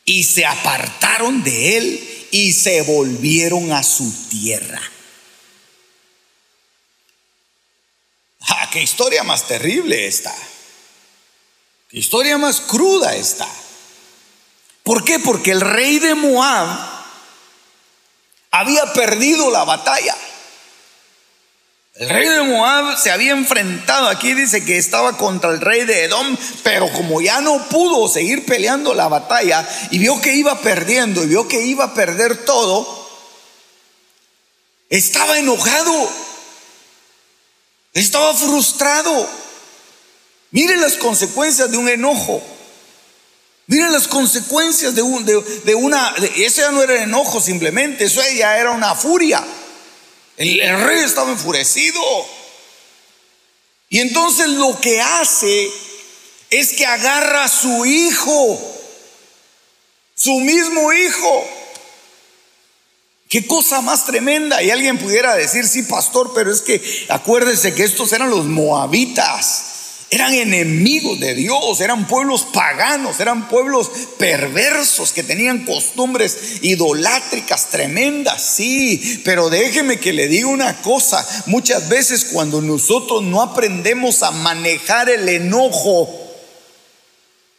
y 0.05 0.25
se 0.25 0.45
apartaron 0.45 1.45
de 1.45 1.77
él 1.77 2.27
y 2.31 2.53
se 2.53 2.83
volvieron 2.83 3.73
a 3.73 3.83
su 3.83 4.11
tierra. 4.29 4.81
Ah, 8.41 8.69
qué 8.73 8.83
historia 8.83 9.23
más 9.23 9.47
terrible 9.47 10.07
está. 10.07 10.35
Qué 11.89 11.99
historia 11.99 12.39
más 12.39 12.61
cruda 12.61 13.15
está. 13.15 13.49
¿Por 14.83 15.05
qué? 15.05 15.19
Porque 15.19 15.51
el 15.51 15.61
rey 15.61 15.99
de 15.99 16.15
Moab 16.15 16.67
había 18.51 18.93
perdido 18.95 19.51
la 19.51 19.65
batalla. 19.65 20.17
El 21.99 22.09
rey 22.11 22.29
de 22.29 22.43
Moab 22.43 22.97
se 22.97 23.11
había 23.11 23.33
enfrentado, 23.33 24.07
aquí 24.07 24.33
dice 24.33 24.65
que 24.65 24.79
estaba 24.79 25.17
contra 25.17 25.51
el 25.51 25.61
rey 25.61 25.85
de 25.85 26.05
Edom, 26.05 26.37
pero 26.63 26.93
como 26.93 27.21
ya 27.21 27.41
no 27.41 27.69
pudo 27.69 28.07
seguir 28.07 28.47
peleando 28.47 28.95
la 28.95 29.09
batalla 29.09 29.69
y 29.91 29.99
vio 29.99 30.21
que 30.21 30.37
iba 30.37 30.61
perdiendo 30.61 31.25
y 31.25 31.27
vio 31.27 31.49
que 31.49 31.61
iba 31.61 31.87
a 31.87 31.95
perder 31.95 32.45
todo, 32.45 32.87
estaba 34.89 35.41
enojado, 35.41 36.09
estaba 37.95 38.33
frustrado. 38.33 39.29
Miren 40.53 40.81
las 40.81 40.95
consecuencias 40.95 41.69
de 41.69 41.79
un 41.79 41.89
enojo. 41.89 42.41
Miren 43.67 43.91
las 43.91 44.07
consecuencias 44.07 44.95
de, 44.95 45.03
un, 45.03 45.25
de, 45.25 45.75
una... 45.75 46.15
ese 46.37 46.61
ya 46.61 46.71
no 46.71 46.81
era 46.81 47.03
enojo 47.03 47.41
simplemente, 47.41 48.05
eso 48.05 48.23
ya 48.37 48.57
era 48.57 48.71
una 48.71 48.95
furia. 48.95 49.45
El, 50.39 50.85
rey 50.85 51.03
estaba 51.03 51.33
enfurecido. 51.33 52.01
Y 53.91 53.99
entonces 53.99 54.49
lo 54.49 54.79
que 54.81 55.01
hace 55.01 55.71
es 56.51 56.73
que 56.73 56.87
agarra 56.87 57.45
a 57.45 57.49
su 57.49 57.85
hijo, 57.85 58.59
su 60.15 60.39
mismo 60.41 60.93
hijo. 60.93 61.49
Qué 63.29 63.47
cosa 63.47 63.81
más 63.81 64.07
tremenda. 64.07 64.63
Y 64.63 64.71
alguien 64.71 64.99
pudiera 64.99 65.35
decir, 65.35 65.67
sí, 65.67 65.83
pastor, 65.83 66.33
pero 66.35 66.53
es 66.53 66.63
que 66.63 66.81
acuérdese 67.09 67.75
que 67.75 67.85
estos 67.85 68.13
eran 68.13 68.31
los 68.31 68.47
moabitas. 68.47 69.78
Eran 70.11 70.33
enemigos 70.33 71.21
de 71.21 71.35
Dios, 71.35 71.83
eran 71.83 72.07
pueblos 72.07 72.47
paganos, 72.51 73.21
eran 73.21 73.47
pueblos 73.47 73.91
perversos 74.19 75.13
que 75.13 75.23
tenían 75.23 75.67
costumbres 75.67 76.63
idolátricas 76.63 77.67
tremendas, 77.67 78.43
sí, 78.43 79.21
pero 79.23 79.51
déjeme 79.51 80.01
que 80.01 80.15
le 80.15 80.27
diga 80.29 80.47
una 80.47 80.81
cosa, 80.81 81.27
muchas 81.45 81.91
veces 81.91 82.29
cuando 82.33 82.63
nosotros 82.63 83.23
no 83.23 83.43
aprendemos 83.43 84.23
a 84.23 84.31
manejar 84.31 85.11
el 85.11 85.29
enojo, 85.29 86.09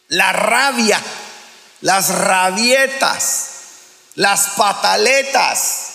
la 0.08 0.32
rabia, 0.32 1.00
las 1.82 2.08
rabietas, 2.08 3.46
las 4.16 4.48
pataletas, 4.56 5.86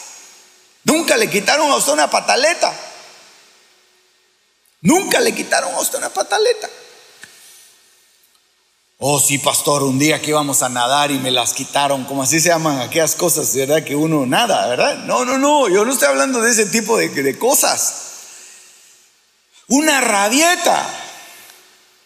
nunca 0.86 1.18
le 1.18 1.30
quitaron 1.30 1.70
a 1.70 1.76
usted 1.76 1.91
una 1.91 2.10
pataleta. 2.10 2.74
Nunca 4.86 5.20
le 5.20 5.34
quitaron 5.34 5.74
a 5.74 5.80
usted 5.80 5.98
una 5.98 6.10
pataleta. 6.10 6.70
Oh, 9.00 9.20
sí, 9.20 9.40
pastor, 9.40 9.82
un 9.82 9.98
día 9.98 10.22
que 10.22 10.30
íbamos 10.30 10.62
a 10.62 10.70
nadar 10.70 11.10
y 11.10 11.18
me 11.18 11.32
las 11.32 11.54
quitaron, 11.54 12.06
como 12.06 12.22
así 12.22 12.40
se 12.40 12.50
llaman 12.50 12.80
aquellas 12.80 13.16
cosas, 13.16 13.54
¿verdad? 13.56 13.84
Que 13.84 13.96
uno 13.96 14.28
nada, 14.28 14.68
¿verdad? 14.68 14.98
No, 15.06 15.26
no, 15.26 15.40
no, 15.40 15.68
yo 15.70 15.86
no 15.86 15.92
estoy 15.92 16.08
hablando 16.08 16.40
de 16.40 16.52
ese 16.52 16.68
tipo 16.68 16.98
de, 16.98 17.10
de 17.10 17.38
cosas. 17.40 18.04
Una 19.68 20.02
rabieta 20.02 20.88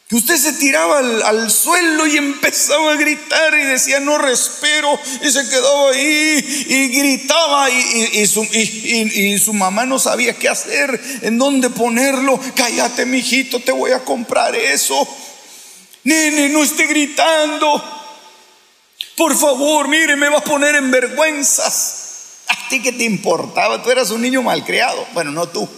que 0.10 0.16
usted 0.16 0.38
se 0.38 0.54
tiraba 0.54 0.98
al, 0.98 1.52
suelo 1.52 2.08
y 2.08 2.18
empezaba 2.18 2.94
a 2.94 2.96
gritar 2.96 3.54
y 3.54 3.64
decía 3.64 4.00
no 4.00 4.18
respiro 4.18 5.00
y 5.22 5.30
se 5.30 5.48
quedaba 5.48 5.92
ahí 5.92 6.66
y 6.68 6.88
gritaba 6.88 7.70
y, 7.70 9.38
su, 9.38 9.54
mamá 9.54 9.86
no 9.86 10.00
sabía 10.00 10.34
qué 10.34 10.50
hacer, 10.50 11.00
en 11.22 11.38
dónde 11.38 11.70
ponerlo. 11.70 12.40
Cállate, 12.56 13.06
mijito, 13.06 13.60
te 13.60 13.72
voy 13.72 13.92
a 13.92 14.04
comprar 14.04 14.56
eso. 14.56 15.08
Nene, 16.06 16.50
no 16.50 16.64
esté 16.64 16.88
gritando. 16.88 17.84
Por 19.16 19.38
favor, 19.38 19.88
mire, 19.90 20.16
me 20.16 20.30
va 20.30 20.40
a 20.40 20.44
poner 20.44 20.74
en 20.74 20.90
vergüenzas. 20.90 22.46
¿A 22.48 22.68
ti 22.68 22.82
qué 22.82 22.94
te 22.94 23.04
importaba? 23.04 23.84
Tú 23.84 23.92
eras 23.92 24.10
un 24.10 24.24
niño 24.24 24.42
malcriado. 24.42 25.06
Bueno, 25.14 25.32
no 25.32 25.48
tú. 25.50 25.70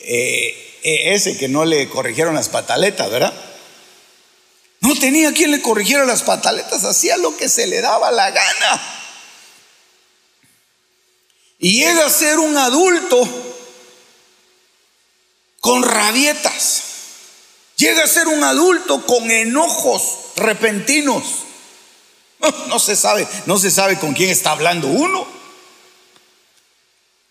Eh, 0.00 0.65
ese 0.86 1.36
que 1.36 1.48
no 1.48 1.64
le 1.64 1.88
corrigieron 1.88 2.34
las 2.34 2.48
pataletas, 2.48 3.10
¿verdad? 3.10 3.32
No 4.80 4.94
tenía 4.98 5.32
quien 5.32 5.50
le 5.50 5.62
corrigiera 5.62 6.04
las 6.04 6.22
pataletas, 6.22 6.84
hacía 6.84 7.16
lo 7.16 7.36
que 7.36 7.48
se 7.48 7.66
le 7.66 7.80
daba 7.80 8.10
la 8.12 8.30
gana. 8.30 8.82
Y 11.58 11.80
llega 11.80 12.06
a 12.06 12.10
ser 12.10 12.38
un 12.38 12.56
adulto 12.56 13.28
con 15.60 15.82
rabietas. 15.82 16.82
Llega 17.76 18.04
a 18.04 18.08
ser 18.08 18.28
un 18.28 18.44
adulto 18.44 19.04
con 19.04 19.30
enojos 19.30 20.02
repentinos. 20.36 21.24
No, 22.68 22.78
se 22.78 22.94
sabe, 22.94 23.26
no 23.46 23.58
se 23.58 23.70
sabe 23.70 23.98
con 23.98 24.12
quién 24.12 24.28
está 24.30 24.50
hablando 24.50 24.88
uno. 24.88 25.26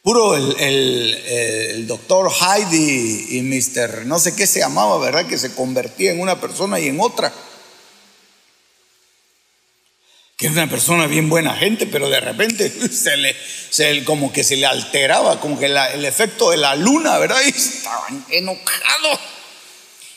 Puro 0.06 0.36
el, 0.36 1.88
doctor 1.88 2.32
Heidi 2.32 3.40
y 3.40 3.42
Mr. 3.42 4.06
no 4.06 4.20
sé 4.20 4.36
qué 4.36 4.46
se 4.46 4.60
llamaba, 4.60 5.00
¿verdad? 5.00 5.26
Que 5.26 5.36
se 5.36 5.56
convertía 5.56 6.12
en 6.12 6.20
una 6.20 6.40
persona 6.40 6.80
y 6.80 6.90
en 6.90 7.02
otra. 7.02 7.34
Que 10.38 10.46
era 10.46 10.54
una 10.54 10.70
persona 10.70 11.08
bien 11.08 11.28
buena 11.28 11.56
gente, 11.56 11.88
pero 11.88 12.08
de 12.08 12.20
repente 12.20 12.72
se 12.92 13.18
le, 13.18 14.04
como 14.04 14.32
que 14.32 14.44
se 14.44 14.58
le 14.58 14.68
alteraba, 14.68 15.40
como 15.40 15.58
que 15.58 15.66
el 15.66 16.06
efecto 16.06 16.52
de 16.52 16.58
la 16.58 16.76
luna, 16.76 17.18
¿verdad? 17.18 17.42
Y 17.44 17.50
estaban 17.50 18.24
enojados 18.30 19.20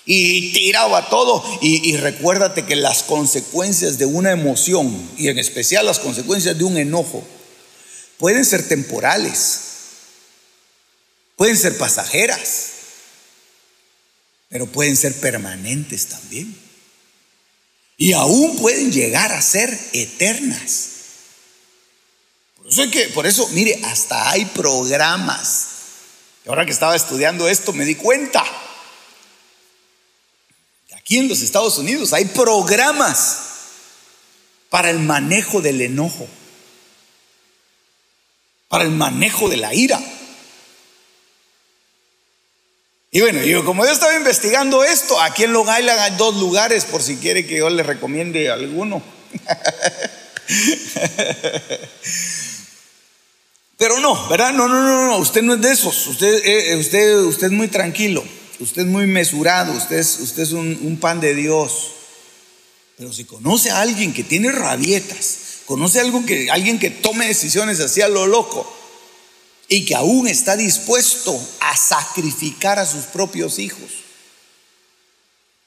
y 0.04 0.52
tiraba 0.52 1.08
todo. 1.08 1.42
Y, 1.62 1.88
y, 1.88 1.96
recuérdate 1.96 2.66
que 2.66 2.76
las 2.76 3.04
consecuencias 3.04 3.96
de 3.96 4.04
una 4.04 4.32
emoción, 4.32 5.10
y 5.16 5.28
en 5.28 5.38
especial 5.38 5.86
las 5.86 5.98
consecuencias 5.98 6.58
de 6.58 6.64
un 6.64 6.76
enojo, 6.76 7.26
pueden 8.18 8.44
ser 8.44 8.68
temporales 8.68 9.67
pueden 11.38 11.56
ser 11.56 11.78
pasajeras, 11.78 12.70
pero 14.48 14.66
pueden 14.66 14.96
ser 14.96 15.14
permanentes 15.20 16.06
también. 16.08 16.54
Y 17.96 18.12
aún 18.12 18.56
pueden 18.56 18.90
llegar 18.90 19.32
a 19.32 19.40
ser 19.40 19.78
eternas. 19.92 20.88
Por 22.56 22.90
que, 22.90 23.08
por 23.14 23.26
eso, 23.26 23.48
mire, 23.50 23.80
hasta 23.84 24.30
hay 24.30 24.46
programas. 24.46 25.68
Ahora 26.46 26.66
que 26.66 26.72
estaba 26.72 26.96
estudiando 26.96 27.48
esto 27.48 27.72
me 27.72 27.84
di 27.84 27.94
cuenta. 27.94 28.44
Aquí 30.96 31.18
en 31.18 31.28
los 31.28 31.40
Estados 31.40 31.78
Unidos 31.78 32.12
hay 32.12 32.24
programas 32.24 33.38
para 34.70 34.90
el 34.90 34.98
manejo 34.98 35.60
del 35.60 35.80
enojo, 35.82 36.26
para 38.66 38.82
el 38.82 38.90
manejo 38.90 39.48
de 39.48 39.56
la 39.56 39.72
ira. 39.72 40.00
Y 43.10 43.20
bueno, 43.20 43.42
yo 43.42 43.64
como 43.64 43.86
yo 43.86 43.90
estaba 43.90 44.14
investigando 44.16 44.84
esto, 44.84 45.18
aquí 45.20 45.44
en 45.44 45.54
Long 45.54 45.66
Island 45.66 45.98
hay 45.98 46.14
dos 46.16 46.36
lugares 46.36 46.84
por 46.84 47.02
si 47.02 47.16
quiere 47.16 47.46
que 47.46 47.56
yo 47.56 47.70
le 47.70 47.82
recomiende 47.82 48.50
alguno. 48.50 49.02
Pero 53.78 53.98
no, 54.00 54.28
¿verdad? 54.28 54.52
No, 54.52 54.68
no, 54.68 54.82
no, 54.82 55.06
no, 55.06 55.16
usted 55.18 55.40
no 55.40 55.54
es 55.54 55.60
de 55.62 55.72
esos. 55.72 56.06
Usted, 56.06 56.42
eh, 56.44 56.76
usted, 56.76 57.16
usted 57.20 57.46
es 57.46 57.52
muy 57.52 57.68
tranquilo, 57.68 58.22
usted 58.60 58.82
es 58.82 58.88
muy 58.88 59.06
mesurado, 59.06 59.72
usted 59.72 59.96
es, 59.98 60.18
usted 60.20 60.42
es 60.42 60.52
un, 60.52 60.98
pan 61.00 61.20
de 61.20 61.34
Dios. 61.34 61.92
Pero 62.98 63.10
si 63.12 63.24
conoce 63.24 63.70
a 63.70 63.80
alguien 63.80 64.12
que 64.12 64.24
tiene 64.24 64.52
rabietas, 64.52 65.62
conoce 65.64 66.00
a 66.00 66.02
algo 66.02 66.26
que, 66.26 66.50
alguien 66.50 66.78
que 66.78 66.90
tome 66.90 67.26
decisiones 67.26 67.80
así 67.80 68.02
a 68.02 68.08
lo 68.08 68.26
loco 68.26 68.77
y 69.68 69.84
que 69.84 69.94
aún 69.94 70.26
está 70.26 70.56
dispuesto 70.56 71.38
a 71.60 71.76
sacrificar 71.76 72.78
a 72.78 72.86
sus 72.86 73.04
propios 73.04 73.58
hijos, 73.58 73.90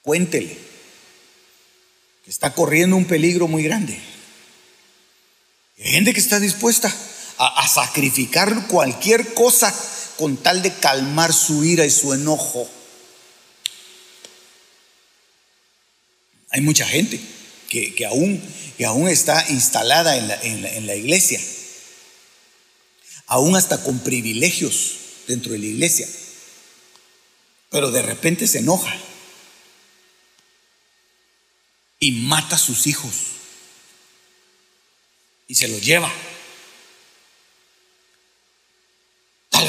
cuéntele 0.01 0.57
que 2.23 2.31
está 2.31 2.53
corriendo 2.53 2.95
un 2.95 3.05
peligro 3.05 3.47
muy 3.47 3.63
grande. 3.63 3.99
Hay 5.77 5.91
gente 5.91 6.13
que 6.13 6.19
está 6.19 6.39
dispuesta 6.39 6.93
a, 7.37 7.67
sacrificar 7.67 8.67
cualquier 8.67 9.33
cosa 9.33 9.73
con 10.17 10.37
tal 10.37 10.61
de 10.61 10.73
calmar 10.73 11.33
su 11.33 11.63
ira 11.63 11.85
y 11.85 11.91
su 11.91 12.13
enojo. 12.13 12.69
Hay 16.49 16.61
mucha 16.61 16.85
gente 16.85 17.19
que, 17.69 18.05
aún, 18.05 19.07
está 19.07 19.43
instalada 19.49 20.17
en 20.17 20.27
la, 20.27 20.41
en 20.41 20.85
la 20.85 20.95
iglesia, 20.95 21.39
aún 23.31 23.55
hasta 23.55 23.81
con 23.81 23.99
privilegios 23.99 24.97
dentro 25.25 25.53
de 25.53 25.59
la 25.59 25.65
iglesia, 25.65 26.05
pero 27.69 27.89
de 27.89 28.01
repente 28.01 28.45
se 28.45 28.59
enoja 28.59 28.93
y 31.97 32.11
mata 32.11 32.57
a 32.57 32.59
sus 32.59 32.87
hijos 32.87 33.13
y 35.47 35.55
se 35.55 35.69
los 35.69 35.81
lleva. 35.81 36.11
Tal 39.49 39.65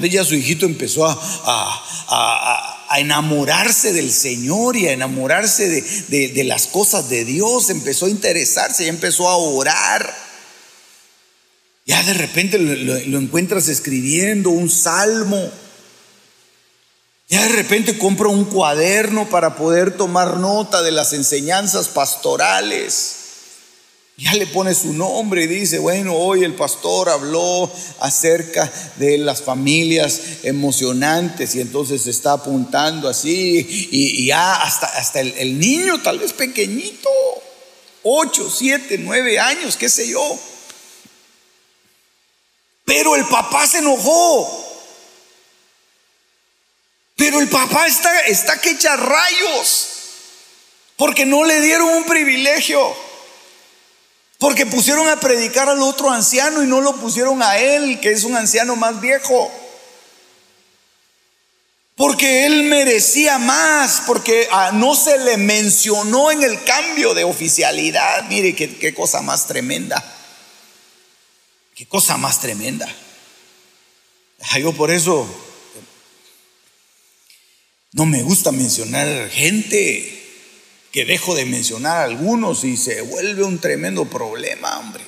vez 0.00 0.10
ya, 0.10 0.24
su 0.24 0.34
hijito 0.34 0.64
empezó 0.64 1.04
a, 1.06 2.78
enamorarse 2.96 3.92
del 3.92 4.10
Señor 4.10 4.76
y 4.78 4.86
a 4.86 4.92
enamorarse 4.92 5.68
de, 6.08 6.44
las 6.44 6.68
cosas 6.68 7.10
de 7.10 7.26
Dios, 7.26 7.68
empezó 7.68 8.06
a 8.06 8.10
interesarse, 8.10 8.84
ya 8.84 8.90
empezó 8.90 9.28
a 9.28 9.36
orar. 9.36 10.31
Ya 11.92 12.02
de 12.04 12.14
repente 12.14 12.58
lo, 12.58 13.18
encuentras 13.18 13.68
escribiendo 13.68 14.48
un 14.48 14.70
salmo. 14.70 15.50
Ya 17.28 17.42
de 17.42 17.50
repente 17.50 17.98
compra 17.98 18.28
un 18.28 18.46
cuaderno 18.46 19.28
para 19.28 19.56
poder 19.56 19.94
tomar 19.98 20.38
nota 20.38 20.80
de 20.80 20.90
las 20.90 21.12
enseñanzas 21.12 21.88
pastorales. 21.88 23.16
Ya 24.16 24.32
le 24.32 24.46
pone 24.46 24.74
su 24.74 24.94
nombre 24.94 25.44
y 25.44 25.46
dice, 25.48 25.80
bueno, 25.80 26.14
hoy 26.14 26.44
el 26.44 26.54
pastor 26.54 27.10
habló 27.10 27.70
acerca 28.00 28.72
de 28.96 29.18
las 29.18 29.42
familias 29.42 30.18
emocionantes 30.44 31.54
y 31.54 31.60
entonces 31.60 32.06
está 32.06 32.32
apuntando 32.32 33.06
así 33.06 33.66
y, 33.90 34.28
ya 34.28 34.62
hasta, 34.62 34.86
hasta 34.86 35.20
el, 35.20 35.34
el, 35.36 35.58
niño 35.58 36.00
tal 36.00 36.20
vez 36.20 36.32
pequeñito, 36.32 37.10
8, 38.02 38.50
7, 38.50 38.96
9 38.96 39.38
años, 39.38 39.76
qué 39.76 39.90
sé 39.90 40.08
yo. 40.08 40.38
Pero 42.92 43.16
el 43.16 43.24
papá 43.24 43.66
se 43.66 43.78
enojó. 43.78 44.46
Pero 47.16 47.40
el 47.40 47.48
papá 47.48 47.86
está, 47.86 48.20
está 48.20 48.60
que 48.60 48.72
echa 48.72 48.96
rayos 48.96 49.88
porque 50.96 51.24
no 51.24 51.42
le 51.44 51.62
dieron 51.62 51.88
un 51.88 52.04
privilegio. 52.04 52.94
Porque 54.36 54.66
pusieron 54.66 55.08
a 55.08 55.18
predicar 55.18 55.70
al 55.70 55.80
otro 55.80 56.10
anciano 56.10 56.62
y 56.62 56.66
no 56.66 56.82
lo 56.82 56.94
pusieron 56.96 57.42
a 57.42 57.56
él, 57.56 57.98
que 57.98 58.12
es 58.12 58.24
un 58.24 58.36
anciano 58.36 58.76
más 58.76 59.00
viejo. 59.00 59.50
Porque 61.96 62.44
él 62.44 62.64
merecía 62.64 63.38
más, 63.38 64.02
porque 64.06 64.48
ah, 64.52 64.70
no 64.74 64.94
se 64.96 65.16
le 65.16 65.38
mencionó 65.38 66.30
en 66.30 66.42
el 66.42 66.62
cambio 66.62 67.14
de 67.14 67.24
oficialidad. 67.24 68.24
Mire 68.24 68.54
qué, 68.54 68.76
qué 68.76 68.92
cosa 68.92 69.22
más 69.22 69.46
tremenda. 69.46 70.11
Qué 71.82 71.88
cosa 71.88 72.16
más 72.16 72.40
tremenda. 72.40 72.88
Ah, 74.40 74.60
yo 74.60 74.72
por 74.72 74.92
eso 74.92 75.26
no 77.90 78.06
me 78.06 78.22
gusta 78.22 78.52
mencionar 78.52 79.28
gente 79.30 80.22
que 80.92 81.04
dejo 81.04 81.34
de 81.34 81.44
mencionar 81.44 82.04
algunos 82.04 82.62
y 82.62 82.76
se 82.76 83.00
vuelve 83.00 83.42
un 83.42 83.58
tremendo 83.58 84.04
problema, 84.04 84.78
hombre. 84.78 85.02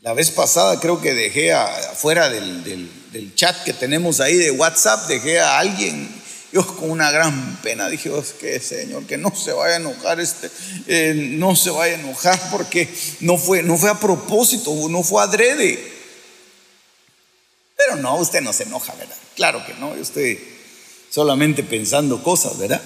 La 0.00 0.12
vez 0.12 0.32
pasada 0.32 0.80
creo 0.80 1.00
que 1.00 1.14
dejé 1.14 1.52
afuera 1.52 2.28
del, 2.28 3.32
chat 3.36 3.62
que 3.62 3.72
tenemos 3.72 4.18
ahí 4.18 4.34
de 4.34 4.50
WhatsApp, 4.50 5.06
dejé 5.06 5.38
a 5.38 5.60
alguien, 5.60 6.12
yo 6.52 6.66
con 6.76 6.90
una 6.90 7.10
gran 7.10 7.56
pena 7.62 7.88
dije, 7.88 8.10
oh, 8.10 8.22
que 8.38 8.60
Señor, 8.60 9.06
que 9.06 9.16
no 9.16 9.34
se 9.34 9.52
vaya 9.52 9.74
a 9.74 9.78
enojar, 9.78 10.20
este, 10.20 10.50
eh, 10.86 11.14
no 11.14 11.56
se 11.56 11.70
vaya 11.70 11.96
a 11.96 12.00
enojar 12.00 12.38
porque 12.50 12.88
no 13.20 13.38
fue, 13.38 13.62
no 13.62 13.78
fue 13.78 13.88
a 13.88 13.98
propósito, 13.98 14.70
no 14.90 15.02
fue 15.02 15.22
adrede. 15.22 15.92
Pero 17.76 17.96
no, 17.96 18.16
usted 18.16 18.42
no 18.42 18.52
se 18.52 18.64
enoja, 18.64 18.94
¿verdad? 18.94 19.16
Claro 19.34 19.64
que 19.64 19.72
no, 19.74 19.96
yo 19.96 20.02
estoy 20.02 20.38
solamente 21.10 21.62
pensando 21.62 22.22
cosas, 22.22 22.58
¿verdad? 22.58 22.82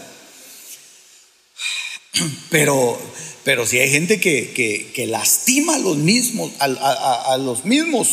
Pero, 2.50 2.98
pero 3.44 3.66
si 3.66 3.78
hay 3.78 3.90
gente 3.90 4.20
que, 4.20 5.06
lastima 5.08 5.74
a 5.74 5.78
los 5.78 5.96
mismos, 5.96 6.52
a, 6.60 7.36
los 7.38 7.64
mismos 7.64 8.08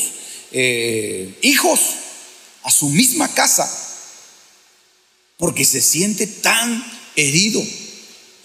eh, 0.51 1.37
hijos, 1.41 1.79
a 2.63 2.71
su 2.71 2.89
misma 2.89 3.33
casa, 3.33 3.82
porque 5.43 5.65
se 5.65 5.81
siente 5.81 6.25
tan 6.25 6.81
herido, 7.17 7.61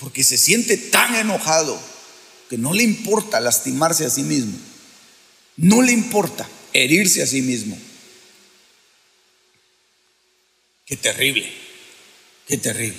porque 0.01 0.25
se 0.25 0.37
siente 0.37 0.77
tan 0.77 1.15
enojado, 1.15 1.81
que 2.51 2.59
no 2.59 2.75
le 2.75 2.83
importa 2.83 3.39
lastimarse 3.39 4.05
a 4.05 4.11
sí 4.11 4.25
mismo, 4.25 4.59
no 5.57 5.81
le 5.81 5.93
importa 5.93 6.49
herirse 6.73 7.23
a 7.23 7.29
sí 7.29 7.41
mismo. 7.41 7.79
Qué 10.87 10.97
terrible, 10.97 11.49
qué 12.49 12.57
terrible. 12.57 12.99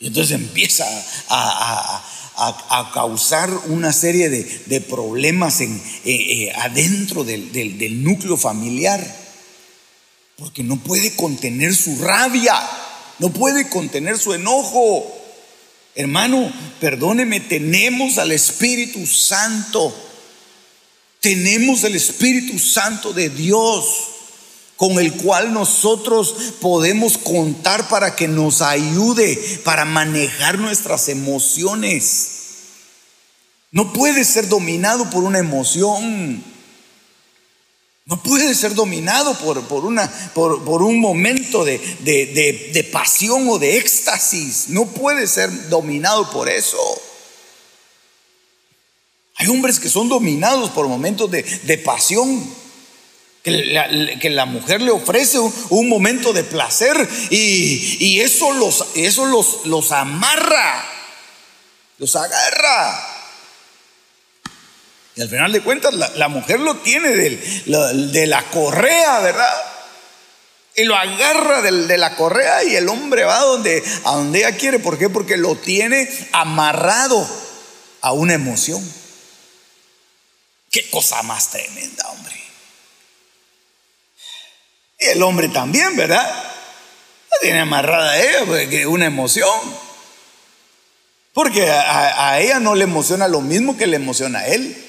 Y 0.00 0.08
entonces 0.08 0.34
empieza 0.34 0.84
a, 1.28 2.90
causar 2.92 3.48
una 3.68 3.92
serie 3.92 4.28
de, 4.28 4.80
problemas 4.80 5.60
en, 5.60 5.72
eh, 5.76 6.02
eh, 6.04 6.52
adentro 6.56 7.22
del, 7.22 8.02
núcleo 8.02 8.36
familiar, 8.36 9.00
porque 10.34 10.64
no 10.64 10.82
puede 10.82 11.14
contener 11.14 11.76
su 11.76 11.96
rabia, 12.00 12.60
no 13.18 13.30
puede 13.30 13.68
contener 13.68 14.18
su 14.18 14.34
enojo. 14.34 15.06
Hermano, 15.94 16.52
perdóneme, 16.80 17.40
tenemos 17.40 18.18
al 18.18 18.32
Espíritu 18.32 19.06
Santo, 19.06 19.94
tenemos 21.20 21.84
el 21.84 21.94
Espíritu 21.94 22.58
Santo 22.58 23.12
de 23.12 23.30
Dios 23.30 23.86
con 24.76 24.98
el 24.98 25.12
cual 25.14 25.52
nosotros 25.52 26.34
podemos 26.60 27.16
contar 27.16 27.88
para 27.88 28.16
que 28.16 28.26
nos 28.26 28.60
ayude 28.60 29.60
para 29.64 29.84
manejar 29.84 30.58
nuestras 30.58 31.08
emociones. 31.08 32.30
No 33.70 33.92
puede 33.92 34.24
ser 34.24 34.48
dominado 34.48 35.08
por 35.10 35.24
una 35.24 35.38
emoción. 35.38 36.42
No 38.06 38.22
puede 38.22 38.54
ser 38.54 38.74
dominado 38.74 39.38
por, 39.38 39.66
por, 39.66 39.84
una, 39.84 40.10
por, 40.34 40.82
un 40.82 41.00
momento 41.00 41.64
de, 41.64 41.78
de, 41.78 42.84
pasión 42.92 43.48
o 43.48 43.58
de 43.58 43.78
éxtasis. 43.78 44.68
No 44.68 44.86
puede 44.86 45.26
ser 45.26 45.70
dominado 45.70 46.30
por 46.30 46.48
eso. 46.48 46.78
Hay 49.36 49.48
hombres 49.48 49.80
que 49.80 49.88
son 49.88 50.08
dominados 50.08 50.70
por 50.70 50.86
momentos 50.86 51.30
de 51.30 51.78
pasión 51.78 52.44
que 53.44 54.30
la, 54.30 54.46
mujer 54.46 54.80
le 54.80 54.90
ofrece 54.90 55.38
un, 55.38 55.88
momento 55.88 56.32
de 56.32 56.44
placer 56.44 56.96
y, 57.28 58.20
eso, 58.20 58.54
los, 58.54 58.86
eso 58.94 59.26
los, 59.26 59.66
los 59.66 59.92
amarra, 59.92 60.82
los 61.98 62.16
agarra. 62.16 63.13
Y 65.16 65.22
al 65.22 65.28
final 65.28 65.52
de 65.52 65.60
cuentas, 65.62 65.94
la, 65.94 66.28
mujer 66.28 66.58
lo 66.60 66.76
tiene 66.76 67.10
de 67.10 68.26
la 68.26 68.42
correa, 68.50 69.20
¿verdad? 69.20 69.74
Y 70.76 70.84
lo 70.84 70.96
agarra 70.96 71.62
de, 71.62 71.98
la 71.98 72.16
correa 72.16 72.64
y 72.64 72.74
el 72.74 72.88
hombre 72.88 73.24
va 73.24 73.38
donde, 73.40 73.82
a 74.04 74.16
donde 74.16 74.40
ella 74.40 74.56
quiere. 74.56 74.80
¿Por 74.80 74.98
qué? 74.98 75.08
Porque 75.08 75.36
lo 75.36 75.54
tiene 75.54 76.08
amarrado 76.32 77.24
a 78.00 78.12
una 78.12 78.34
emoción. 78.34 78.82
Qué 80.72 80.90
cosa 80.90 81.22
más 81.22 81.50
tremenda, 81.50 82.08
hombre. 82.08 82.34
Y 84.98 85.04
el 85.06 85.22
hombre 85.22 85.48
también, 85.48 85.96
¿verdad? 85.96 86.26
La 87.30 87.38
tiene 87.40 87.60
amarrada 87.60 88.10
a 88.10 88.20
ella, 88.20 88.44
porque 88.44 88.84
una 88.88 89.06
emoción. 89.06 89.60
Porque 91.32 91.70
a 91.70 92.40
ella 92.40 92.58
no 92.58 92.74
le 92.74 92.82
emociona 92.82 93.28
lo 93.28 93.40
mismo 93.40 93.76
que 93.76 93.86
le 93.86 93.96
emociona 93.96 94.40
a 94.40 94.48
él. 94.48 94.84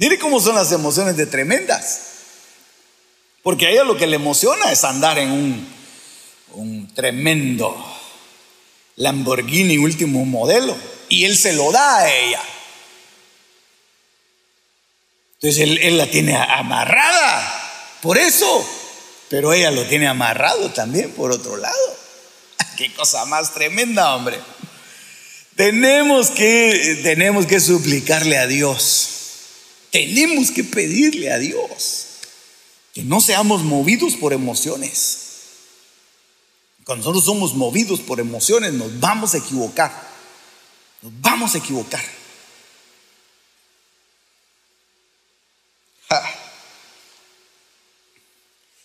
Mire 0.00 0.18
cómo 0.18 0.40
son 0.40 0.54
las 0.54 0.72
emociones 0.72 1.14
de 1.18 1.26
tremendas. 1.26 2.00
Porque 3.42 3.66
a 3.66 3.70
ella 3.70 3.84
lo 3.84 3.98
que 3.98 4.06
le 4.06 4.16
emociona 4.16 4.72
es 4.72 4.82
andar 4.84 5.18
en 5.18 5.30
un, 5.30 5.68
un 6.54 6.94
tremendo 6.94 7.76
Lamborghini 8.96 9.76
último 9.76 10.24
modelo. 10.24 10.74
Y 11.10 11.26
él 11.26 11.36
se 11.36 11.52
lo 11.52 11.70
da 11.70 11.98
a 11.98 12.10
ella. 12.10 12.40
Entonces 15.34 15.60
él, 15.60 15.78
él, 15.82 15.98
la 15.98 16.06
tiene 16.06 16.34
amarrada, 16.34 17.98
por 18.00 18.16
eso, 18.16 18.66
pero 19.28 19.52
ella 19.52 19.70
lo 19.70 19.84
tiene 19.84 20.08
amarrado 20.08 20.70
también 20.70 21.10
por 21.12 21.30
otro 21.30 21.58
lado. 21.58 21.96
Qué 22.78 22.90
cosa 22.94 23.26
más 23.26 23.52
tremenda, 23.52 24.14
hombre. 24.14 24.38
Tenemos 25.56 26.30
que, 26.30 27.00
tenemos 27.02 27.44
que 27.44 27.60
suplicarle 27.60 28.38
a 28.38 28.46
Dios. 28.46 29.19
Tenemos 29.90 30.50
que 30.50 30.64
pedirle 30.64 31.32
a 31.32 31.38
Dios 31.38 32.06
que 32.94 33.02
no 33.02 33.20
seamos 33.20 33.62
movidos 33.62 34.14
por 34.14 34.32
emociones. 34.32 35.18
Cuando 36.84 37.04
nosotros 37.04 37.24
somos 37.24 37.54
movidos 37.54 38.00
por 38.00 38.20
emociones, 38.20 38.72
nos 38.72 38.98
vamos 38.98 39.34
a 39.34 39.38
equivocar. 39.38 39.92
Nos 41.02 41.12
vamos 41.20 41.54
a 41.54 41.58
equivocar. 41.58 42.02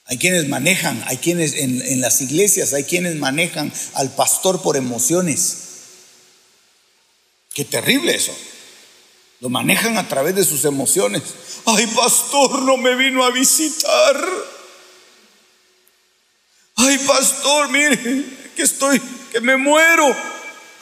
Hay 0.07 0.19
quienes 0.19 0.47
manejan, 0.47 1.03
hay 1.07 1.17
quienes 1.17 1.53
en, 1.53 1.81
en, 1.81 1.99
las 1.99 2.21
iglesias, 2.21 2.73
hay 2.73 2.83
quienes 2.83 3.15
manejan 3.15 3.73
al 3.95 4.13
pastor 4.13 4.61
por 4.61 4.77
emociones. 4.77 5.57
Qué 7.55 7.65
terrible 7.65 8.13
eso. 8.13 8.35
Lo 9.45 9.49
manejan 9.49 9.95
a 9.99 10.07
través 10.07 10.33
de 10.33 10.43
sus 10.43 10.65
emociones. 10.65 11.21
Ay, 11.67 11.85
pastor, 11.85 12.63
no 12.63 12.77
me 12.77 12.95
vino 12.95 13.23
a 13.23 13.29
visitar. 13.29 14.19
Ay, 16.77 16.97
pastor, 17.05 17.69
mire, 17.69 18.25
que 18.55 18.63
estoy, 18.63 18.99
que 19.31 19.41
me 19.41 19.55
muero. 19.55 20.15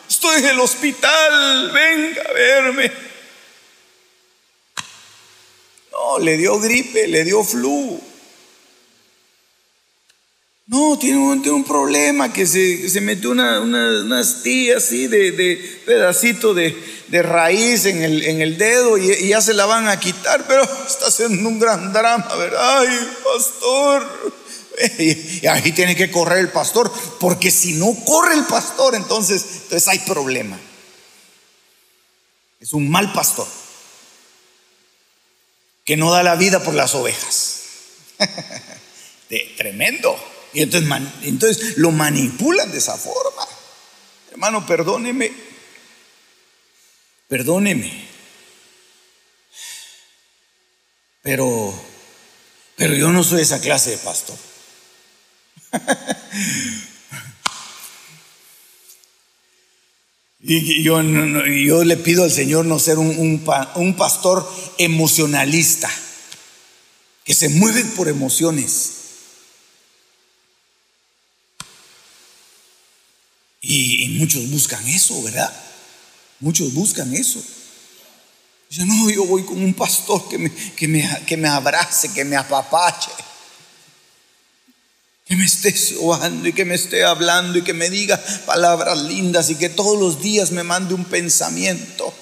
Estoy 0.09 0.39
en 0.39 0.45
el 0.45 0.61
hospital, 0.61 1.71
venga 1.73 2.21
a 2.21 2.31
verme. 2.31 2.91
No, 5.91 6.19
le 6.19 6.37
dio 6.37 6.57
gripe, 6.57 7.09
le 7.09 7.25
dio 7.25 7.43
flu. 7.43 7.99
No, 10.65 10.97
tiene 10.97 11.17
un, 11.17 11.63
problema 11.65 12.31
que 12.31 12.47
se, 12.47 13.01
metió 13.01 13.31
una, 13.31 13.59
una, 13.59 14.19
astilla 14.19 14.77
así 14.77 15.07
de, 15.07 15.81
pedacito 15.85 16.53
de, 16.53 16.73
raíz 17.21 17.85
en 17.85 18.01
el, 18.01 18.23
en 18.23 18.41
el 18.41 18.57
dedo 18.57 18.97
y, 18.97 19.27
ya 19.27 19.41
se 19.41 19.53
la 19.53 19.65
van 19.65 19.89
a 19.89 19.99
quitar, 19.99 20.45
pero 20.47 20.63
está 20.87 21.07
haciendo 21.07 21.49
un 21.49 21.59
gran 21.59 21.91
drama, 21.91 22.33
¿verdad? 22.35 22.79
Ay, 22.79 23.09
pastor. 23.23 24.33
Y, 24.99 25.45
ahí 25.47 25.73
tiene 25.73 25.97
que 25.97 26.09
correr 26.09 26.39
el 26.39 26.49
pastor, 26.49 26.91
porque 27.19 27.51
si 27.51 27.73
no 27.73 27.93
corre 28.05 28.33
el 28.33 28.45
pastor, 28.45 28.95
entonces, 28.95 29.43
entonces 29.63 29.87
hay 29.89 29.99
problema. 29.99 30.57
Es 32.61 32.71
un 32.71 32.89
mal 32.89 33.11
pastor 33.11 33.47
que 35.83 35.97
no 35.97 36.09
da 36.09 36.23
la 36.23 36.35
vida 36.35 36.63
por 36.63 36.73
las 36.73 36.95
ovejas. 36.95 37.63
tremendo. 39.57 40.32
Y 40.53 40.61
entonces, 40.61 40.89
entonces 41.23 41.77
lo 41.77 41.91
manipulan 41.91 42.71
de 42.71 42.77
esa 42.77 42.95
forma. 42.97 43.47
Hermano, 44.31 44.65
perdóneme. 44.65 45.31
Perdóneme. 47.27 48.07
Pero, 51.23 51.73
pero 52.75 52.93
yo 52.93 53.09
no 53.11 53.23
soy 53.23 53.41
esa 53.41 53.59
clase 53.61 53.91
de 53.91 53.97
pastor. 53.97 54.37
y 60.41 60.83
yo, 60.83 61.01
yo, 61.01 61.83
le 61.83 61.97
pido 61.97 62.23
al 62.25 62.31
Señor 62.31 62.65
no 62.65 62.77
ser 62.77 62.99
un, 62.99 63.43
un 63.75 63.95
pastor 63.95 64.47
emocionalista, 64.77 65.89
que 67.23 67.33
se 67.33 67.49
mueve 67.49 67.85
por 67.85 68.07
emociones 68.07 69.02
Y, 73.65 74.09
muchos 74.19 74.49
buscan 74.51 74.85
eso, 74.89 75.23
¿verdad? 75.23 75.51
Muchos 76.41 76.73
buscan 76.73 77.13
eso. 77.15 77.41
Dicen, 78.69 78.87
no, 78.89 79.09
yo 79.09 79.25
voy 79.25 79.43
con 79.43 79.63
un 79.63 79.73
pastor 79.73 80.27
que 80.27 80.37
me, 80.37 80.51
que 80.51 80.87
me, 80.87 81.21
que 81.25 81.37
me 81.37 81.47
abrace, 81.47 82.11
que 82.11 82.25
me 82.25 82.35
apapache, 82.35 83.11
que 85.25 85.37
me 85.37 85.45
esté 85.45 85.73
sobando 85.75 86.45
y 86.49 86.53
que 86.53 86.65
me 86.65 86.75
esté 86.75 87.05
hablando 87.05 87.57
y 87.57 87.63
que 87.63 87.73
me 87.73 87.89
diga 87.89 88.21
palabras 88.45 89.01
lindas 89.03 89.49
y 89.49 89.55
que 89.55 89.69
todos 89.69 89.97
los 89.97 90.21
días 90.21 90.51
me 90.51 90.63
mande 90.63 90.93
un 90.93 91.05
pensamiento 91.05 92.13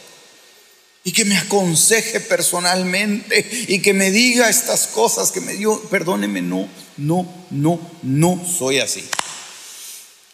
y 1.04 1.12
que 1.12 1.26
me 1.26 1.38
aconseje 1.38 2.20
personalmente 2.20 3.66
y 3.68 3.82
que 3.82 3.94
me 3.94 4.12
diga 4.12 4.48
estas 4.48 4.86
cosas 4.88 5.32
que 5.32 5.42
me 5.42 5.56
dio. 5.56 5.82
Perdóneme, 5.89 6.44
no, 6.44 6.70
no, 6.98 7.28
no, 7.50 7.80
no 8.04 8.46
soy 8.46 8.80
así. 8.80 9.04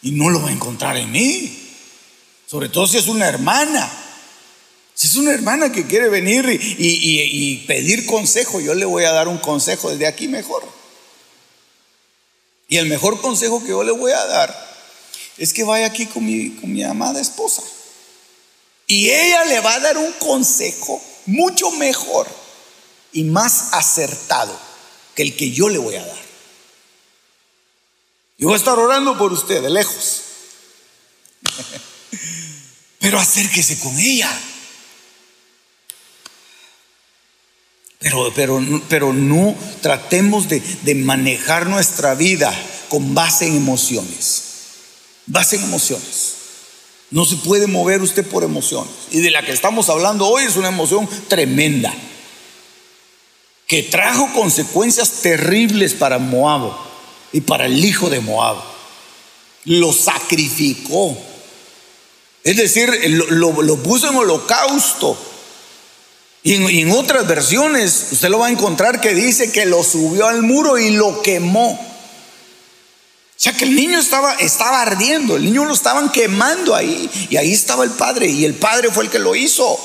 Y 0.02 0.12
no 0.12 0.30
lo 0.30 0.42
va 0.42 0.48
a 0.48 0.52
encontrar 0.52 0.96
en 0.96 1.10
mí. 1.10 1.58
Sobre 2.46 2.68
todo 2.68 2.86
si 2.86 2.98
es 2.98 3.08
una 3.08 3.28
hermana. 3.28 3.90
Si 4.94 5.06
es 5.06 5.16
una 5.16 5.32
hermana 5.32 5.70
que 5.70 5.86
quiere 5.86 6.08
venir 6.08 6.46
y, 6.50 7.64
pedir 7.66 8.04
consejo, 8.06 8.60
yo 8.60 8.74
le 8.74 8.84
voy 8.84 9.04
a 9.04 9.12
dar 9.12 9.28
un 9.28 9.38
consejo 9.38 9.90
desde 9.90 10.06
aquí 10.06 10.26
mejor. 10.26 10.64
Y 12.68 12.78
el 12.78 12.86
mejor 12.86 13.20
consejo 13.20 13.62
que 13.62 13.68
yo 13.68 13.84
le 13.84 13.92
voy 13.92 14.12
a 14.12 14.24
dar 14.26 14.68
es 15.36 15.52
que 15.52 15.62
vaya 15.62 15.86
aquí 15.86 16.06
con 16.06 16.26
mi, 16.26 16.50
con 16.56 16.72
mi 16.72 16.82
amada 16.82 17.20
esposa. 17.20 17.62
Y 18.88 19.10
ella 19.10 19.44
le 19.44 19.60
va 19.60 19.74
a 19.74 19.80
dar 19.80 19.98
un 19.98 20.12
consejo 20.12 21.00
mucho 21.26 21.70
mejor 21.72 22.26
y 23.12 23.22
más 23.24 23.68
acertado 23.72 24.58
que 25.14 25.22
el 25.22 25.36
que 25.36 25.50
yo 25.50 25.68
le 25.68 25.78
voy 25.78 25.94
a 25.94 26.04
dar. 26.04 26.27
Yo 28.38 28.46
voy 28.46 28.54
a 28.54 28.58
estar 28.58 28.78
orando 28.78 29.18
por 29.18 29.32
usted 29.32 29.60
de 29.60 29.68
lejos. 29.68 30.22
Pero 33.00 33.18
acérquese 33.18 33.80
con 33.80 33.98
ella. 33.98 34.30
Pero, 37.98 38.32
pero, 38.36 38.64
pero 38.88 39.12
no 39.12 39.56
tratemos 39.82 40.48
de, 40.48 40.60
de 40.60 40.94
manejar 40.94 41.66
nuestra 41.66 42.14
vida 42.14 42.54
con 42.88 43.12
base 43.12 43.48
en 43.48 43.56
emociones. 43.56 44.44
Base 45.26 45.56
en 45.56 45.64
emociones. 45.64 46.34
No 47.10 47.24
se 47.24 47.36
puede 47.36 47.66
mover 47.66 48.02
usted 48.02 48.24
por 48.24 48.44
emociones. 48.44 48.92
Y 49.10 49.20
de 49.20 49.32
la 49.32 49.44
que 49.44 49.50
estamos 49.50 49.88
hablando 49.88 50.28
hoy 50.28 50.44
es 50.44 50.54
una 50.54 50.68
emoción 50.68 51.08
tremenda. 51.26 51.92
Que 53.66 53.82
trajo 53.82 54.32
consecuencias 54.32 55.10
terribles 55.22 55.94
para 55.94 56.18
Moab 56.18 56.87
y 57.32 57.40
para 57.40 57.66
el 57.66 57.84
hijo 57.84 58.10
de 58.10 58.20
Moab. 58.20 58.56
Lo 59.64 59.92
sacrificó. 59.92 61.16
Es 62.44 62.56
decir, 62.56 62.88
lo, 63.08 63.76
puso 63.82 64.08
en 64.08 64.16
holocausto. 64.16 65.16
Y 66.42 66.80
en, 66.80 66.90
otras 66.92 67.26
versiones 67.26 68.08
usted 68.12 68.28
lo 68.28 68.38
va 68.38 68.46
a 68.46 68.50
encontrar 68.50 69.00
que 69.00 69.12
dice 69.14 69.52
que 69.52 69.66
lo 69.66 69.82
subió 69.82 70.26
al 70.26 70.42
muro 70.42 70.78
y 70.78 70.90
lo 70.90 71.20
quemó. 71.20 71.72
O 71.72 73.40
sea 73.40 73.52
que 73.52 73.64
el 73.64 73.76
niño 73.76 74.00
estaba, 74.00 74.34
estaba 74.34 74.82
ardiendo, 74.82 75.36
el 75.36 75.44
niño 75.44 75.64
lo 75.64 75.74
estaban 75.74 76.10
quemando 76.10 76.74
ahí. 76.74 77.10
Y 77.30 77.36
ahí 77.36 77.52
estaba 77.52 77.84
el 77.84 77.90
padre. 77.90 78.26
Y 78.26 78.44
el 78.44 78.54
padre 78.54 78.90
fue 78.90 79.04
el 79.04 79.10
que 79.10 79.18
lo 79.18 79.36
hizo. 79.36 79.78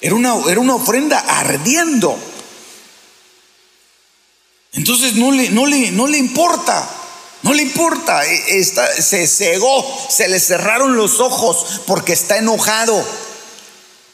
Era 0.00 0.14
una, 0.14 0.34
era 0.48 0.60
una 0.60 0.76
ofrenda 0.76 1.18
ardiendo. 1.18 2.16
Entonces 4.72 5.14
no 5.14 5.32
le, 5.32 5.50
no 5.50 5.66
le, 5.66 5.90
no 5.90 6.06
le 6.06 6.18
importa. 6.18 6.88
No 7.42 7.54
le 7.54 7.62
importa, 7.62 8.26
e, 8.26 8.64
se 8.64 9.26
cegó, 9.28 9.84
se 10.10 10.26
le 10.26 10.40
cerraron 10.40 10.96
los 10.96 11.20
ojos 11.20 11.82
porque 11.86 12.12
está 12.12 12.38
enojado. 12.38 13.06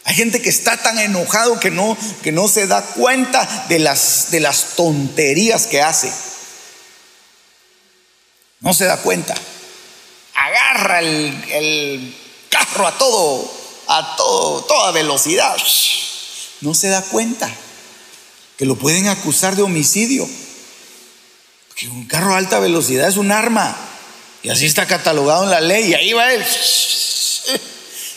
Hay 0.05 0.15
gente 0.15 0.43
que 0.43 0.51
está 0.51 0.77
tan 0.77 0.99
enojado 0.99 1.59
que 1.59 1.71
no, 1.71 1.97
que 2.23 2.31
no 2.33 2.47
se 2.49 2.67
da 2.67 2.83
cuenta 2.83 3.67
de 3.69 3.79
las, 3.79 4.31
de 4.33 4.41
las 4.41 4.77
tonterías 4.77 5.67
que 5.67 5.81
hace. 5.81 6.13
No 8.61 8.75
se 8.75 8.85
da 8.85 8.99
cuenta. 8.99 9.35
Agarra 10.35 10.99
el, 10.99 11.45
el 11.53 12.17
carro 12.51 12.87
a 12.87 12.99
todo, 12.99 13.51
a 13.87 14.17
todo, 14.17 14.65
toda 14.65 14.91
velocidad. 14.91 15.57
No 16.61 16.75
se 16.75 16.89
da 16.89 17.01
cuenta 17.03 17.51
que 18.57 18.65
lo 18.65 18.77
pueden 18.77 19.09
acusar 19.09 19.57
de 19.57 19.63
homicidio. 19.63 20.29
Que 21.75 21.89
un 21.89 22.07
carro 22.07 22.35
a 22.35 22.39
alta 22.39 22.59
velocidad 22.61 23.09
es 23.09 23.17
un 23.17 23.33
arma. 23.33 23.77
Y 24.43 24.51
así 24.51 24.67
está 24.67 24.87
catalogado 24.87 25.45
en 25.45 25.51
la 25.51 25.61
ley. 25.61 25.91
Y 25.91 25.95
ahí 25.95 26.13
va 26.13 26.33
él 26.33 26.45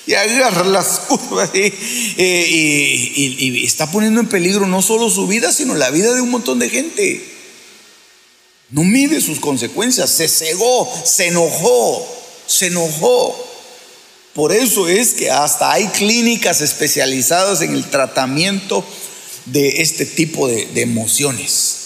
y 0.07 0.13
agarra 0.13 0.63
las 0.65 0.99
curvas 0.99 1.49
y, 1.53 1.73
y, 2.17 3.65
está 3.65 3.89
poniendo 3.89 4.21
en 4.21 4.27
peligro 4.27 4.67
no 4.67 4.81
solo 4.81 5.09
su 5.09 5.27
vida, 5.27 5.51
sino 5.51 5.75
la 5.75 5.89
vida 5.89 6.13
de 6.13 6.21
un 6.21 6.29
montón 6.29 6.59
de 6.59 6.69
gente. 6.69 7.25
No 8.69 8.83
mide 8.83 9.21
sus 9.21 9.39
consecuencias, 9.39 10.09
se 10.09 10.27
cegó, 10.27 10.91
se 11.03 11.27
enojó, 11.27 12.07
se 12.47 12.67
enojó. 12.67 13.35
Por 14.33 14.51
eso 14.51 14.87
es 14.87 15.13
que 15.13 15.31
hasta 15.31 15.71
hay 15.71 15.87
clínicas 15.87 16.61
especializadas 16.61 17.61
en 17.61 17.73
el 17.73 17.89
tratamiento 17.89 18.83
de 19.45 19.81
este 19.81 20.05
tipo 20.05 20.47
de, 20.47 20.65
de 20.67 20.81
emociones, 20.81 21.77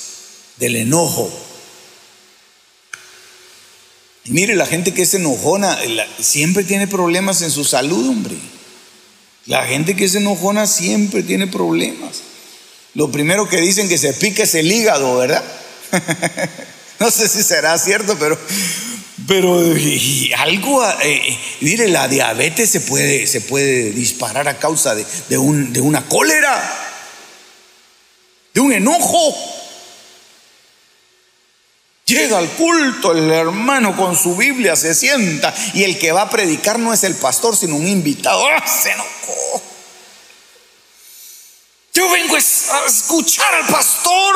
del 0.57 0.75
enojo, 0.75 1.31
Mire, 4.29 4.55
la 4.55 4.67
gente 4.67 4.93
que 4.93 5.01
es 5.01 5.13
enojona 5.15 5.77
siempre 6.19 6.63
tiene 6.63 6.87
problemas 6.87 7.41
en 7.41 7.49
su 7.49 7.63
salud, 7.63 8.09
hombre. 8.09 8.35
La 9.47 9.65
gente 9.65 9.95
que 9.95 10.05
es 10.05 10.13
enojona 10.13 10.67
siempre 10.67 11.23
tiene 11.23 11.47
problemas. 11.47 12.21
Lo 12.93 13.11
primero 13.11 13.49
que 13.49 13.59
dicen 13.59 13.89
que 13.89 13.97
se 13.97 14.13
pica 14.13 14.43
es 14.43 14.53
el 14.53 14.71
hígado, 14.71 15.17
¿verdad? 15.17 15.43
no 16.99 17.09
sé 17.09 17.27
si 17.27 17.41
será 17.41 17.75
cierto, 17.79 18.17
pero, 18.19 18.37
pero 19.27 19.59
algo, 20.37 20.87
eh, 21.01 21.37
mire, 21.61 21.87
la 21.87 22.07
diabetes 22.07 22.69
se 22.69 22.81
puede, 22.81 23.25
se 23.25 23.41
puede 23.41 23.91
disparar 23.91 24.47
a 24.47 24.59
causa 24.59 24.93
de, 24.93 25.05
de, 25.29 25.37
un, 25.39 25.73
de 25.73 25.81
una 25.81 26.05
cólera, 26.05 26.88
de 28.53 28.59
un 28.59 28.73
enojo. 28.73 29.35
Llega 32.05 32.39
al 32.39 32.49
culto 32.49 33.11
el 33.11 33.29
hermano 33.29 33.95
con 33.95 34.15
su 34.15 34.35
Biblia, 34.35 34.75
se 34.75 34.95
sienta 34.95 35.53
y 35.75 35.83
el 35.83 35.99
que 35.99 36.11
va 36.11 36.23
a 36.23 36.29
predicar 36.29 36.79
no 36.79 36.91
es 36.91 37.03
el 37.03 37.15
pastor, 37.15 37.55
sino 37.55 37.75
un 37.75 37.87
invitado. 37.87 38.47
¡Ah, 38.47 38.65
se 38.67 38.91
enojó! 38.91 39.61
Yo 41.93 42.09
vengo 42.09 42.35
a 42.35 42.39
escuchar 42.87 43.53
al 43.53 43.67
pastor, 43.67 44.35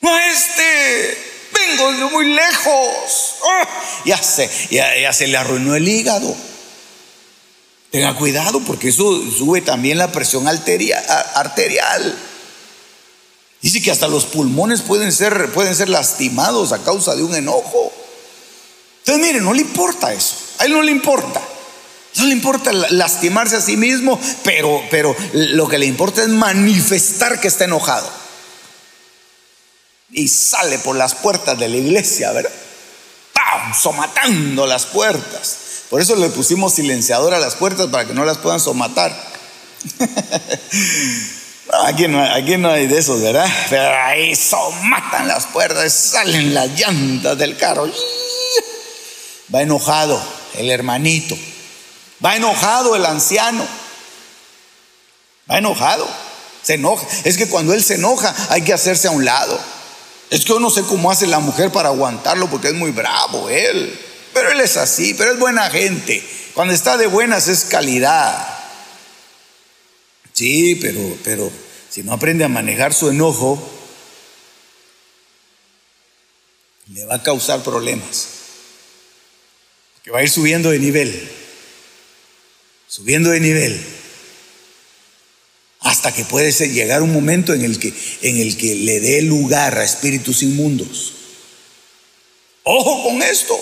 no 0.00 0.14
a 0.14 0.26
este. 0.26 1.32
Vengo 1.52 1.92
de 1.92 2.04
muy 2.06 2.32
lejos. 2.34 3.34
¡Ah! 3.44 3.68
Ya, 4.04 4.22
se, 4.22 4.50
ya 4.70 5.12
se 5.12 5.26
le 5.26 5.36
arruinó 5.36 5.74
el 5.74 5.86
hígado. 5.86 6.34
Tenga 7.96 8.14
cuidado 8.14 8.60
porque 8.60 8.88
eso 8.88 9.22
sube 9.30 9.62
también 9.62 9.96
la 9.96 10.12
presión 10.12 10.46
arterial. 10.46 12.14
Dice 13.62 13.80
que 13.80 13.90
hasta 13.90 14.06
los 14.06 14.26
pulmones 14.26 14.82
pueden 14.82 15.10
ser, 15.10 15.50
pueden 15.54 15.74
ser 15.74 15.88
lastimados 15.88 16.72
a 16.72 16.84
causa 16.84 17.14
de 17.16 17.22
un 17.22 17.34
enojo. 17.34 17.90
Entonces, 18.98 19.26
mire, 19.26 19.40
no 19.40 19.54
le 19.54 19.62
importa 19.62 20.12
eso. 20.12 20.36
A 20.58 20.66
él 20.66 20.74
no 20.74 20.82
le 20.82 20.92
importa. 20.92 21.40
No 22.16 22.26
le 22.26 22.34
importa 22.34 22.70
lastimarse 22.74 23.56
a 23.56 23.62
sí 23.62 23.78
mismo, 23.78 24.20
pero, 24.44 24.82
pero 24.90 25.16
lo 25.32 25.66
que 25.66 25.78
le 25.78 25.86
importa 25.86 26.20
es 26.20 26.28
manifestar 26.28 27.40
que 27.40 27.48
está 27.48 27.64
enojado. 27.64 28.10
Y 30.10 30.28
sale 30.28 30.78
por 30.80 30.96
las 30.96 31.14
puertas 31.14 31.58
de 31.58 31.70
la 31.70 31.78
iglesia, 31.78 32.30
¿verdad? 32.32 32.52
¡Pam! 33.32 33.72
Somatando 33.74 34.66
las 34.66 34.84
puertas. 34.84 35.65
Por 35.90 36.00
eso 36.00 36.16
le 36.16 36.28
pusimos 36.30 36.74
silenciador 36.74 37.34
a 37.34 37.38
las 37.38 37.54
puertas 37.54 37.86
para 37.88 38.06
que 38.06 38.14
no 38.14 38.24
las 38.24 38.38
puedan 38.38 38.58
somatar. 38.60 39.14
aquí 41.84 42.08
no, 42.08 42.22
aquí 42.22 42.56
no 42.56 42.70
hay 42.70 42.86
de 42.88 42.98
esos, 42.98 43.20
¿verdad? 43.20 43.48
Pero 43.70 43.94
ahí 44.04 44.32
matan 44.82 45.28
las 45.28 45.46
puertas, 45.46 45.92
salen 45.92 46.54
las 46.54 46.70
llantas 46.78 47.38
del 47.38 47.56
carro. 47.56 47.88
Va 49.54 49.62
enojado 49.62 50.20
el 50.54 50.70
hermanito. 50.70 51.36
Va 52.24 52.36
enojado 52.36 52.96
el 52.96 53.06
anciano. 53.06 53.66
Va 55.50 55.58
enojado. 55.58 56.08
Se 56.62 56.74
enoja. 56.74 57.06
Es 57.22 57.36
que 57.36 57.48
cuando 57.48 57.72
él 57.74 57.84
se 57.84 57.94
enoja 57.94 58.34
hay 58.48 58.62
que 58.62 58.72
hacerse 58.72 59.06
a 59.06 59.12
un 59.12 59.24
lado. 59.24 59.56
Es 60.30 60.40
que 60.40 60.48
yo 60.48 60.58
no 60.58 60.70
sé 60.70 60.82
cómo 60.82 61.12
hace 61.12 61.28
la 61.28 61.38
mujer 61.38 61.70
para 61.70 61.90
aguantarlo 61.90 62.48
porque 62.50 62.68
es 62.68 62.74
muy 62.74 62.90
bravo 62.90 63.48
él. 63.48 64.05
Pero 64.36 64.50
él 64.50 64.60
es 64.60 64.76
así, 64.76 65.14
pero 65.14 65.32
es 65.32 65.38
buena 65.38 65.70
gente. 65.70 66.22
Cuando 66.52 66.74
está 66.74 66.98
de 66.98 67.06
buenas 67.06 67.48
es 67.48 67.64
calidad. 67.64 68.46
Sí, 70.34 70.74
pero, 70.74 71.16
pero 71.24 71.50
si 71.88 72.02
no 72.02 72.12
aprende 72.12 72.44
a 72.44 72.48
manejar 72.48 72.92
su 72.92 73.08
enojo, 73.08 73.58
le 76.88 77.06
va 77.06 77.14
a 77.14 77.22
causar 77.22 77.62
problemas. 77.62 78.28
Que 80.04 80.10
va 80.10 80.18
a 80.18 80.22
ir 80.22 80.28
subiendo 80.28 80.70
de 80.70 80.80
nivel, 80.80 81.30
subiendo 82.88 83.30
de 83.30 83.40
nivel, 83.40 83.82
hasta 85.80 86.12
que 86.12 86.26
puede 86.26 86.52
llegar 86.52 87.00
un 87.00 87.14
momento 87.14 87.54
en 87.54 87.64
el 87.64 87.78
que, 87.78 87.94
en 88.20 88.36
el 88.36 88.58
que 88.58 88.74
le 88.74 89.00
dé 89.00 89.22
lugar 89.22 89.78
a 89.78 89.84
espíritus 89.84 90.42
inmundos. 90.42 91.14
Ojo 92.64 93.02
con 93.02 93.22
esto, 93.22 93.58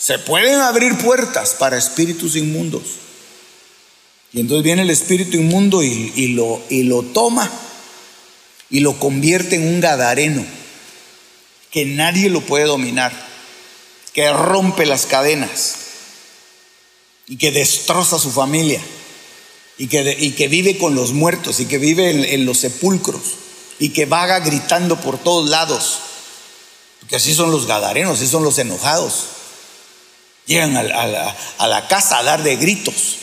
se 0.00 0.18
pueden 0.18 0.60
abrir 0.60 0.96
puertas 0.96 1.54
para 1.58 1.76
espíritus 1.76 2.34
inmundos. 2.34 2.82
Y 4.32 4.40
entonces 4.40 4.64
viene 4.64 4.82
el 4.82 4.90
espíritu 4.90 5.36
inmundo 5.36 5.82
y, 5.82 6.28
lo, 6.28 6.62
y 6.70 6.84
lo 6.84 7.02
toma 7.02 7.50
y 8.70 8.80
lo 8.80 8.98
convierte 8.98 9.56
en 9.56 9.66
un 9.66 9.80
gadareno 9.80 10.42
que 11.70 11.84
nadie 11.84 12.30
lo 12.30 12.40
puede 12.40 12.64
dominar, 12.64 13.12
que 14.14 14.32
rompe 14.32 14.86
las 14.86 15.04
cadenas 15.04 15.74
y 17.26 17.36
que 17.36 17.52
destroza 17.52 18.18
su 18.18 18.30
familia 18.30 18.80
y 19.76 19.88
que, 19.88 20.16
y 20.18 20.32
que 20.32 20.48
vive 20.48 20.78
con 20.78 20.94
los 20.94 21.12
muertos 21.12 21.60
y 21.60 21.66
que 21.66 21.76
vive 21.76 22.32
en, 22.34 22.46
los 22.46 22.58
sepulcros 22.58 23.22
y 23.78 23.90
que 23.90 24.06
vaga 24.06 24.40
gritando 24.40 24.98
por 24.98 25.18
todos 25.18 25.50
lados. 25.50 25.98
Porque 27.00 27.16
así 27.16 27.34
son 27.34 27.50
los 27.50 27.66
gadarenos, 27.66 28.18
así 28.18 28.26
son 28.26 28.44
los 28.44 28.58
enojados. 28.58 29.39
Llegan 30.50 30.76
a, 30.76 30.82
la, 31.68 31.86
casa 31.86 32.18
a 32.18 32.24
dar 32.24 32.42
de 32.42 32.56
gritos. 32.56 33.18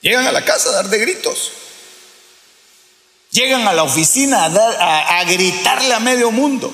Llegan 0.00 0.24
a 0.24 0.30
la 0.30 0.44
casa 0.44 0.68
a 0.68 0.72
dar 0.72 0.88
de 0.88 0.98
gritos. 0.98 1.50
Llegan 3.32 3.66
a 3.66 3.72
la 3.72 3.82
oficina 3.82 4.44
a, 4.44 5.24
gritarle 5.24 5.92
a 5.92 5.98
medio 5.98 6.30
mundo. 6.30 6.72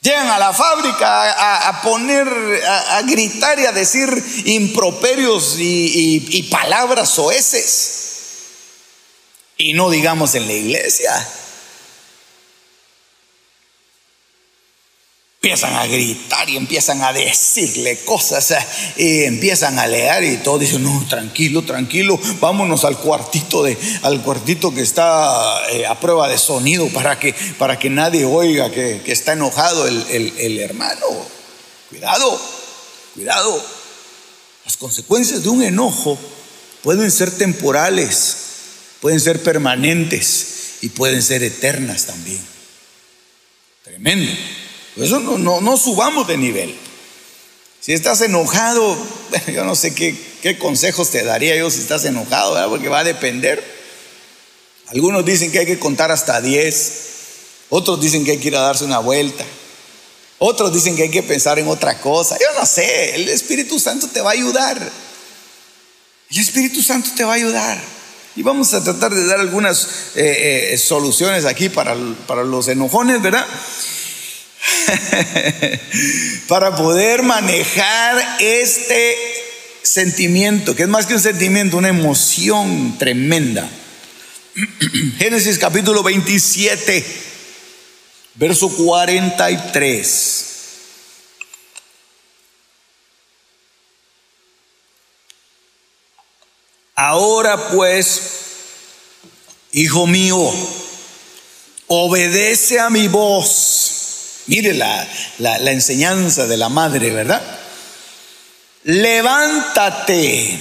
Llegan 0.00 0.28
a 0.28 0.38
la 0.38 0.54
fábrica 0.54 1.68
a, 1.68 1.82
poner, 1.82 2.26
a, 2.66 3.02
gritar 3.02 3.58
y 3.58 3.66
a 3.66 3.72
decir 3.72 4.08
improperios 4.46 5.58
y, 5.58 6.28
y 6.30 6.42
palabras 6.44 7.10
soeces. 7.10 7.98
Y 9.58 9.74
no 9.74 9.90
digamos 9.90 10.34
en 10.34 10.46
la 10.46 10.54
iglesia. 10.54 11.28
Empiezan 15.44 15.74
a 15.74 15.88
gritar 15.88 16.48
y 16.48 16.56
empiezan 16.56 17.02
a 17.02 17.12
decirle 17.12 17.98
cosas 18.04 18.52
eh, 18.52 18.64
y 18.96 19.24
empiezan 19.24 19.76
a 19.76 19.88
leer 19.88 20.22
y 20.22 20.36
todos 20.36 20.60
dicen, 20.60 20.84
no, 20.84 21.04
tranquilo, 21.08 21.62
tranquilo, 21.62 22.16
vámonos 22.38 22.84
al 22.84 22.96
cuartito, 22.96 23.64
de, 23.64 23.76
al 24.02 24.22
cuartito 24.22 24.72
que 24.72 24.82
está 24.82 25.68
eh, 25.70 25.84
a 25.84 25.98
prueba 25.98 26.28
de 26.28 26.38
sonido 26.38 26.86
para 26.90 27.18
que, 27.18 27.34
para 27.58 27.76
que 27.76 27.90
nadie 27.90 28.24
oiga 28.24 28.70
que, 28.70 29.02
está 29.06 29.32
enojado 29.32 29.88
el, 29.88 30.32
el 30.38 30.60
hermano. 30.60 31.06
Cuidado, 31.90 32.40
cuidado. 33.12 33.64
Las 34.64 34.76
consecuencias 34.76 35.42
de 35.42 35.48
un 35.48 35.64
enojo 35.64 36.16
pueden 36.84 37.10
ser 37.10 37.36
temporales, 37.36 38.36
pueden 39.00 39.18
ser 39.18 39.42
permanentes 39.42 40.76
y 40.82 40.90
pueden 40.90 41.20
ser 41.20 41.42
eternas 41.42 42.06
también. 42.06 42.40
Tremendo. 43.82 44.30
Eso 44.96 45.20
no, 45.20 45.76
subamos 45.76 46.26
de 46.26 46.36
nivel. 46.36 46.74
Si 47.80 47.92
estás 47.92 48.20
enojado, 48.20 48.96
yo 49.52 49.64
no 49.64 49.74
sé 49.74 49.94
qué, 49.94 50.58
consejos 50.58 51.10
te 51.10 51.24
daría 51.24 51.56
yo 51.56 51.70
si 51.70 51.80
estás 51.80 52.04
enojado, 52.04 52.68
porque 52.68 52.88
va 52.88 53.00
a 53.00 53.04
depender. 53.04 53.62
Algunos 54.88 55.24
dicen 55.24 55.50
que 55.50 55.60
hay 55.60 55.66
que 55.66 55.78
contar 55.78 56.12
hasta 56.12 56.40
10, 56.40 56.92
otros 57.70 58.00
dicen 58.00 58.24
que 58.24 58.32
hay 58.32 58.38
que 58.38 58.48
ir 58.48 58.56
a 58.56 58.60
darse 58.60 58.84
una 58.84 58.98
vuelta, 58.98 59.44
Otros 60.38 60.74
dicen 60.74 60.96
que 60.96 61.04
hay 61.04 61.10
que 61.10 61.22
pensar 61.22 61.58
en 61.58 61.68
otra 61.68 62.00
cosa. 62.00 62.36
Yo 62.38 62.60
no 62.60 62.66
sé, 62.66 63.14
el 63.14 63.28
Espíritu 63.28 63.78
Santo 63.78 64.08
te 64.08 64.20
va 64.20 64.30
a 64.30 64.34
ayudar. 64.34 64.76
El 66.30 66.38
Espíritu 66.38 66.82
Santo 66.82 67.10
te 67.16 67.24
va 67.24 67.32
a 67.32 67.36
ayudar. 67.36 67.80
Y 68.34 68.42
vamos 68.42 68.74
a 68.74 68.82
tratar 68.82 69.14
de 69.14 69.24
dar 69.26 69.40
algunas 69.40 69.86
eh, 70.16 70.72
eh, 70.72 70.78
soluciones 70.78 71.44
aquí 71.44 71.68
para, 71.68 71.94
para 72.26 72.44
los 72.44 72.68
enojones, 72.68 73.22
¿verdad? 73.22 73.46
para 76.48 76.76
poder 76.76 77.22
manejar 77.22 78.36
este 78.40 79.16
sentimiento, 79.82 80.74
que 80.74 80.84
es 80.84 80.88
más 80.88 81.06
que 81.06 81.14
un 81.14 81.20
sentimiento, 81.20 81.76
una 81.76 81.88
emoción 81.88 82.96
tremenda. 82.98 83.68
Génesis 85.18 85.58
capítulo 85.58 86.02
27, 86.02 87.04
verso 88.34 88.68
43. 88.68 90.48
Ahora 96.94 97.68
pues, 97.70 98.20
hijo 99.72 100.06
mío, 100.06 100.38
obedece 101.88 102.78
a 102.78 102.90
mi 102.90 103.08
voz. 103.08 104.01
Mire 104.46 104.74
la, 104.74 105.08
la, 105.38 105.70
enseñanza 105.70 106.46
de 106.46 106.56
la 106.56 106.68
madre, 106.68 107.10
¿verdad? 107.10 107.40
Levántate 108.84 110.58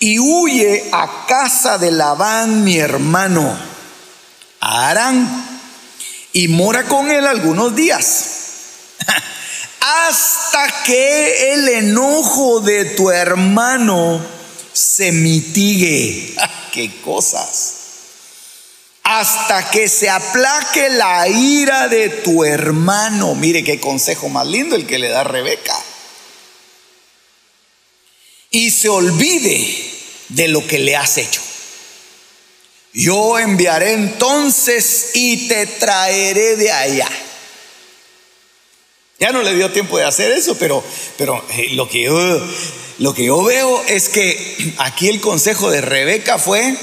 y 0.00 0.18
huye 0.18 0.88
a 0.92 1.26
casa 1.26 1.78
de 1.78 1.92
Labán, 1.92 2.64
mi 2.64 2.78
hermano, 2.78 3.56
a 4.60 4.88
Arán, 4.88 5.60
y 6.32 6.48
mora 6.48 6.84
con 6.84 7.10
él 7.10 7.26
algunos 7.26 7.74
días, 7.74 8.24
hasta 9.80 10.82
que 10.84 11.52
el 11.54 11.68
enojo 11.68 12.60
de 12.60 12.84
tu 12.84 13.10
hermano 13.10 14.20
se 14.72 15.12
mitigue. 15.12 16.36
¡Qué 16.72 17.00
cosas! 17.02 17.77
Hasta 19.10 19.70
que 19.70 19.88
se 19.88 20.10
aplaque 20.10 20.90
la 20.90 21.26
ira 21.28 21.88
de 21.88 22.10
tu 22.10 22.44
hermano. 22.44 23.34
Mire 23.34 23.64
qué 23.64 23.80
consejo 23.80 24.28
más 24.28 24.46
lindo 24.46 24.76
el 24.76 24.86
que 24.86 24.98
le 24.98 25.08
da 25.08 25.24
Rebeca. 25.24 25.74
Y 28.50 28.70
se 28.70 28.90
olvide 28.90 29.66
de 30.28 30.48
lo 30.48 30.66
que 30.66 30.78
le 30.78 30.94
has 30.94 31.16
hecho. 31.16 31.40
Yo 32.92 33.38
enviaré 33.38 33.94
entonces 33.94 35.12
y 35.14 35.48
te 35.48 35.64
traeré 35.64 36.56
de 36.56 36.70
allá. 36.70 37.08
Ya 39.18 39.32
no 39.32 39.42
le 39.42 39.54
dio 39.54 39.72
tiempo 39.72 39.96
de 39.96 40.04
hacer 40.04 40.32
eso, 40.32 40.58
pero, 40.58 40.84
pero 41.16 41.42
eh, 41.56 41.70
lo, 41.70 41.88
que 41.88 42.10
lo 42.98 43.14
que 43.14 43.24
yo 43.24 43.42
veo 43.42 43.82
es 43.84 44.10
que 44.10 44.74
aquí 44.76 45.08
el 45.08 45.22
consejo 45.22 45.70
de 45.70 45.80
Rebeca 45.80 46.38
fue, 46.38 46.76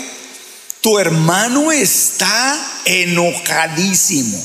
tu 0.85 0.99
hermano 0.99 1.71
está 1.71 2.79
enojadísimo. 2.85 4.39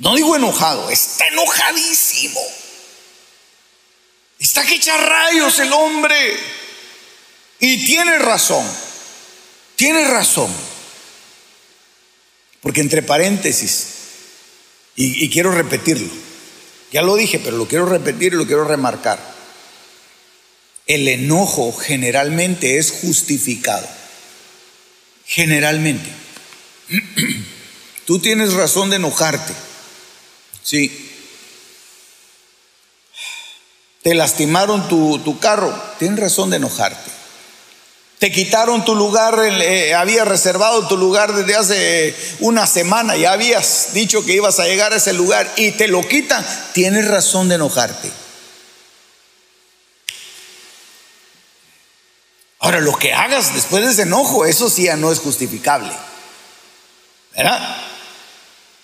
No 0.00 0.14
digo 0.14 0.36
enojado, 0.36 0.90
está 0.90 1.26
enojadísimo. 1.28 2.38
Está 4.38 4.66
que 4.66 4.74
echa 4.74 4.94
rayos 4.98 5.60
el 5.60 5.72
hombre. 5.72 6.36
Y 7.58 7.86
tiene 7.86 8.18
razón, 8.18 8.70
tiene 9.76 10.04
razón. 10.08 10.52
Porque 12.60 12.82
entre 12.82 13.00
paréntesis, 13.00 13.86
y 14.94 15.30
quiero 15.30 15.52
repetirlo, 15.52 16.12
ya 16.92 17.00
lo 17.00 17.16
dije, 17.16 17.38
pero 17.38 17.56
lo 17.56 17.66
quiero 17.66 17.86
repetir 17.86 18.34
y 18.34 18.36
lo 18.36 18.46
quiero 18.46 18.64
remarcar. 18.64 19.18
El 20.86 21.08
enojo 21.08 21.72
generalmente 21.72 22.76
es 22.76 22.90
justificado. 22.90 23.97
Generalmente. 25.28 26.10
Tú 28.06 28.18
tienes 28.18 28.54
razón 28.54 28.88
de 28.88 28.96
enojarte. 28.96 29.52
Sí. 30.62 31.04
Te 34.02 34.14
lastimaron 34.14 34.88
tu, 34.88 35.38
carro. 35.38 35.70
Tienes 35.98 36.18
razón 36.18 36.48
de 36.48 36.56
enojarte. 36.56 37.10
Te 38.18 38.32
quitaron 38.32 38.84
tu 38.86 38.94
lugar, 38.94 39.38
eh, 39.44 39.94
había 39.94 40.24
reservado 40.24 40.88
tu 40.88 40.96
lugar 40.96 41.34
desde 41.34 41.54
hace 41.54 42.16
una 42.40 42.66
semana, 42.66 43.16
ya 43.16 43.30
habías 43.30 43.92
dicho 43.92 44.24
que 44.24 44.32
ibas 44.32 44.58
a 44.58 44.64
llegar 44.64 44.92
a 44.92 44.96
ese 44.96 45.12
lugar 45.12 45.48
y 45.56 45.70
te 45.70 45.86
lo 45.86 46.02
quitan, 46.02 46.44
tienes 46.72 47.06
razón 47.06 47.48
de 47.48 47.54
enojarte. 47.54 48.10
Ahora, 52.60 52.80
lo 52.80 52.96
que 52.96 53.12
hagas 53.12 53.54
después 53.54 53.84
de 53.84 53.92
ese 53.92 54.02
enojo, 54.02 54.44
eso 54.44 54.68
sí 54.68 54.84
ya 54.84 54.96
no 54.96 55.12
es 55.12 55.20
justificable. 55.20 55.92
¿Verdad? 57.36 57.76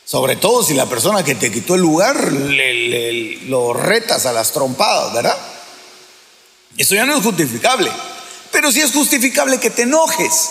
Sobre 0.05 0.37
todo 0.37 0.63
si 0.63 0.75
la 0.75 0.87
persona 0.87 1.25
que 1.25 1.35
te 1.35 1.51
quitó 1.51 1.75
el 1.75 1.81
lugar 1.81 2.31
lo 3.47 3.73
retas 3.73 4.27
a 4.27 4.33
las 4.33 4.53
trompadas, 4.53 5.13
¿verdad? 5.13 5.37
Eso 6.77 6.95
ya 6.95 7.07
no 7.07 7.17
es 7.17 7.25
justificable. 7.25 7.91
Pero 8.53 8.71
sí 8.71 8.81
es 8.81 8.93
justificable 8.93 9.59
que 9.59 9.71
te 9.71 9.83
enojes. 9.83 10.49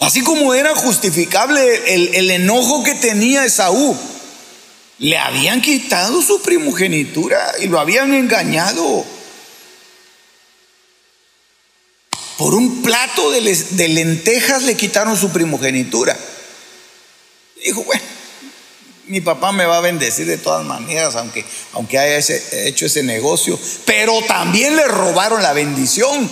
Así 0.00 0.22
como 0.22 0.52
era 0.52 0.74
justificable 0.74 1.94
el, 1.94 2.14
el 2.14 2.30
enojo 2.30 2.82
que 2.82 2.94
tenía 2.94 3.44
Esaú. 3.44 3.96
Le 4.98 5.16
habían 5.16 5.62
quitado 5.62 6.20
su 6.20 6.42
primogenitura 6.42 7.54
y 7.60 7.68
lo 7.68 7.80
habían 7.80 8.12
engañado. 8.12 9.04
Por 12.38 12.54
un 12.54 12.82
plato 12.82 13.30
de, 13.30 13.88
lentejas 13.88 14.64
le 14.64 14.76
quitaron 14.76 15.16
su 15.16 15.30
primogenitura. 15.30 16.16
Dijo, 17.64 17.84
bueno, 17.84 18.02
mi 19.06 19.20
papá 19.20 19.52
me 19.52 19.66
va 19.66 19.78
a 19.78 19.80
bendecir 19.80 20.26
de 20.26 20.38
todas 20.38 20.64
maneras, 20.64 21.14
aunque, 21.14 21.44
aunque 21.72 21.98
haya 21.98 22.18
hecho 22.18 22.86
ese 22.86 23.02
negocio, 23.02 23.58
pero 23.84 24.20
también 24.22 24.76
le 24.76 24.86
robaron 24.86 25.42
la 25.42 25.52
bendición. 25.52 26.28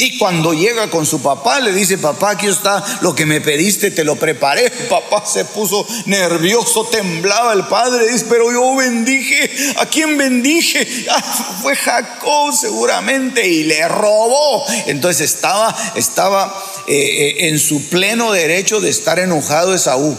Y 0.00 0.16
cuando 0.16 0.54
llega 0.54 0.88
con 0.90 1.04
su 1.04 1.20
papá, 1.20 1.58
le 1.58 1.72
dice, 1.72 1.98
papá, 1.98 2.30
aquí 2.30 2.46
está 2.46 3.00
lo 3.00 3.16
que 3.16 3.26
me 3.26 3.40
pediste, 3.40 3.90
te 3.90 4.04
lo 4.04 4.14
preparé. 4.14 4.70
Papá 4.88 5.26
se 5.26 5.44
puso 5.44 5.84
nervioso, 6.06 6.84
temblaba 6.84 7.52
el 7.52 7.64
padre, 7.66 8.06
dice, 8.06 8.26
pero 8.28 8.52
yo 8.52 8.76
bendije, 8.76 9.50
¿a 9.78 9.86
quién 9.86 10.16
bendije? 10.16 10.86
Ah, 11.10 11.22
fue 11.62 11.74
Jacob 11.74 12.54
seguramente 12.54 13.48
y 13.48 13.64
le 13.64 13.88
robó. 13.88 14.64
Entonces 14.86 15.32
estaba, 15.32 15.74
estaba 15.96 16.54
eh, 16.86 16.94
eh, 16.94 17.48
en 17.48 17.58
su 17.58 17.88
pleno 17.88 18.30
derecho 18.30 18.80
de 18.80 18.90
estar 18.90 19.18
enojado 19.18 19.74
Esaú. 19.74 20.16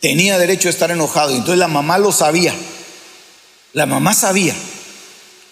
Tenía 0.00 0.38
derecho 0.38 0.68
a 0.68 0.70
estar 0.70 0.90
enojado. 0.90 1.30
Entonces 1.30 1.58
la 1.58 1.68
mamá 1.68 1.96
lo 1.98 2.12
sabía. 2.12 2.54
La 3.72 3.86
mamá 3.86 4.12
sabía. 4.12 4.54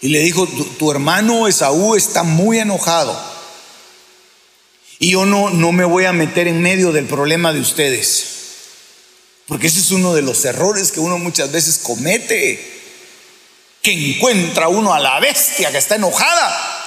Y 0.01 0.09
le 0.09 0.21
dijo, 0.21 0.47
tu, 0.47 0.91
hermano 0.91 1.47
Esaú 1.47 1.95
está 1.95 2.23
muy 2.23 2.59
enojado. 2.59 3.19
Y 4.99 5.13
yo 5.13 5.27
no, 5.27 5.51
no 5.51 5.73
me 5.73 5.85
voy 5.85 6.05
a 6.07 6.13
meter 6.13 6.49
en 6.49 6.63
medio 6.63 6.93
del 6.93 7.07
problema 7.07 7.53
de 7.53 7.61
ustedes. 7.61 8.27
Porque 9.47 9.67
ese 9.67 9.81
es 9.81 9.91
uno 9.91 10.15
de 10.15 10.23
los 10.23 10.45
errores 10.45 10.93
que 10.93 11.01
uno 11.01 11.19
muchas 11.19 11.53
veces 11.53 11.79
comete. 11.79 12.81
Que 13.83 13.93
encuentra 13.93 14.69
uno 14.69 14.95
a 14.95 15.01
la 15.01 15.21
bestia 15.21 15.71
que 15.71 15.79
está 15.79 15.97
enojada 15.97 16.81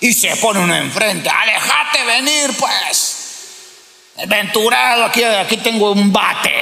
y 0.00 0.12
se 0.12 0.34
pone 0.36 0.60
uno 0.60 0.74
enfrente. 0.74 1.28
Alejate 1.28 2.04
venir 2.04 2.56
pues. 2.58 3.16
Venturado, 4.28 5.04
aquí, 5.04 5.22
aquí 5.22 5.58
tengo 5.58 5.92
un 5.92 6.12
bate 6.12 6.54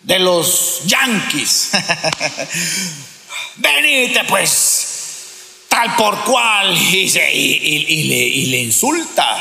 de 0.00 0.18
los 0.18 0.80
yanquis. 0.86 1.70
Venite 3.56 4.24
pues, 4.28 4.86
tal 5.68 5.94
por 5.96 6.24
cual, 6.24 6.76
y, 6.76 8.46
le, 8.46 8.58
insulta. 8.58 9.36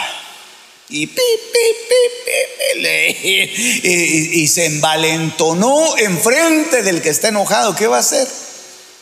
Y, 0.89 1.09
y, 3.83 4.47
se 4.47 4.65
envalentonó 4.65 5.97
enfrente 5.97 6.81
del 6.81 7.01
que 7.01 7.09
está 7.09 7.27
enojado. 7.27 7.75
¿Qué 7.75 7.87
va 7.87 7.97
a 7.97 8.01
hacer? 8.01 8.27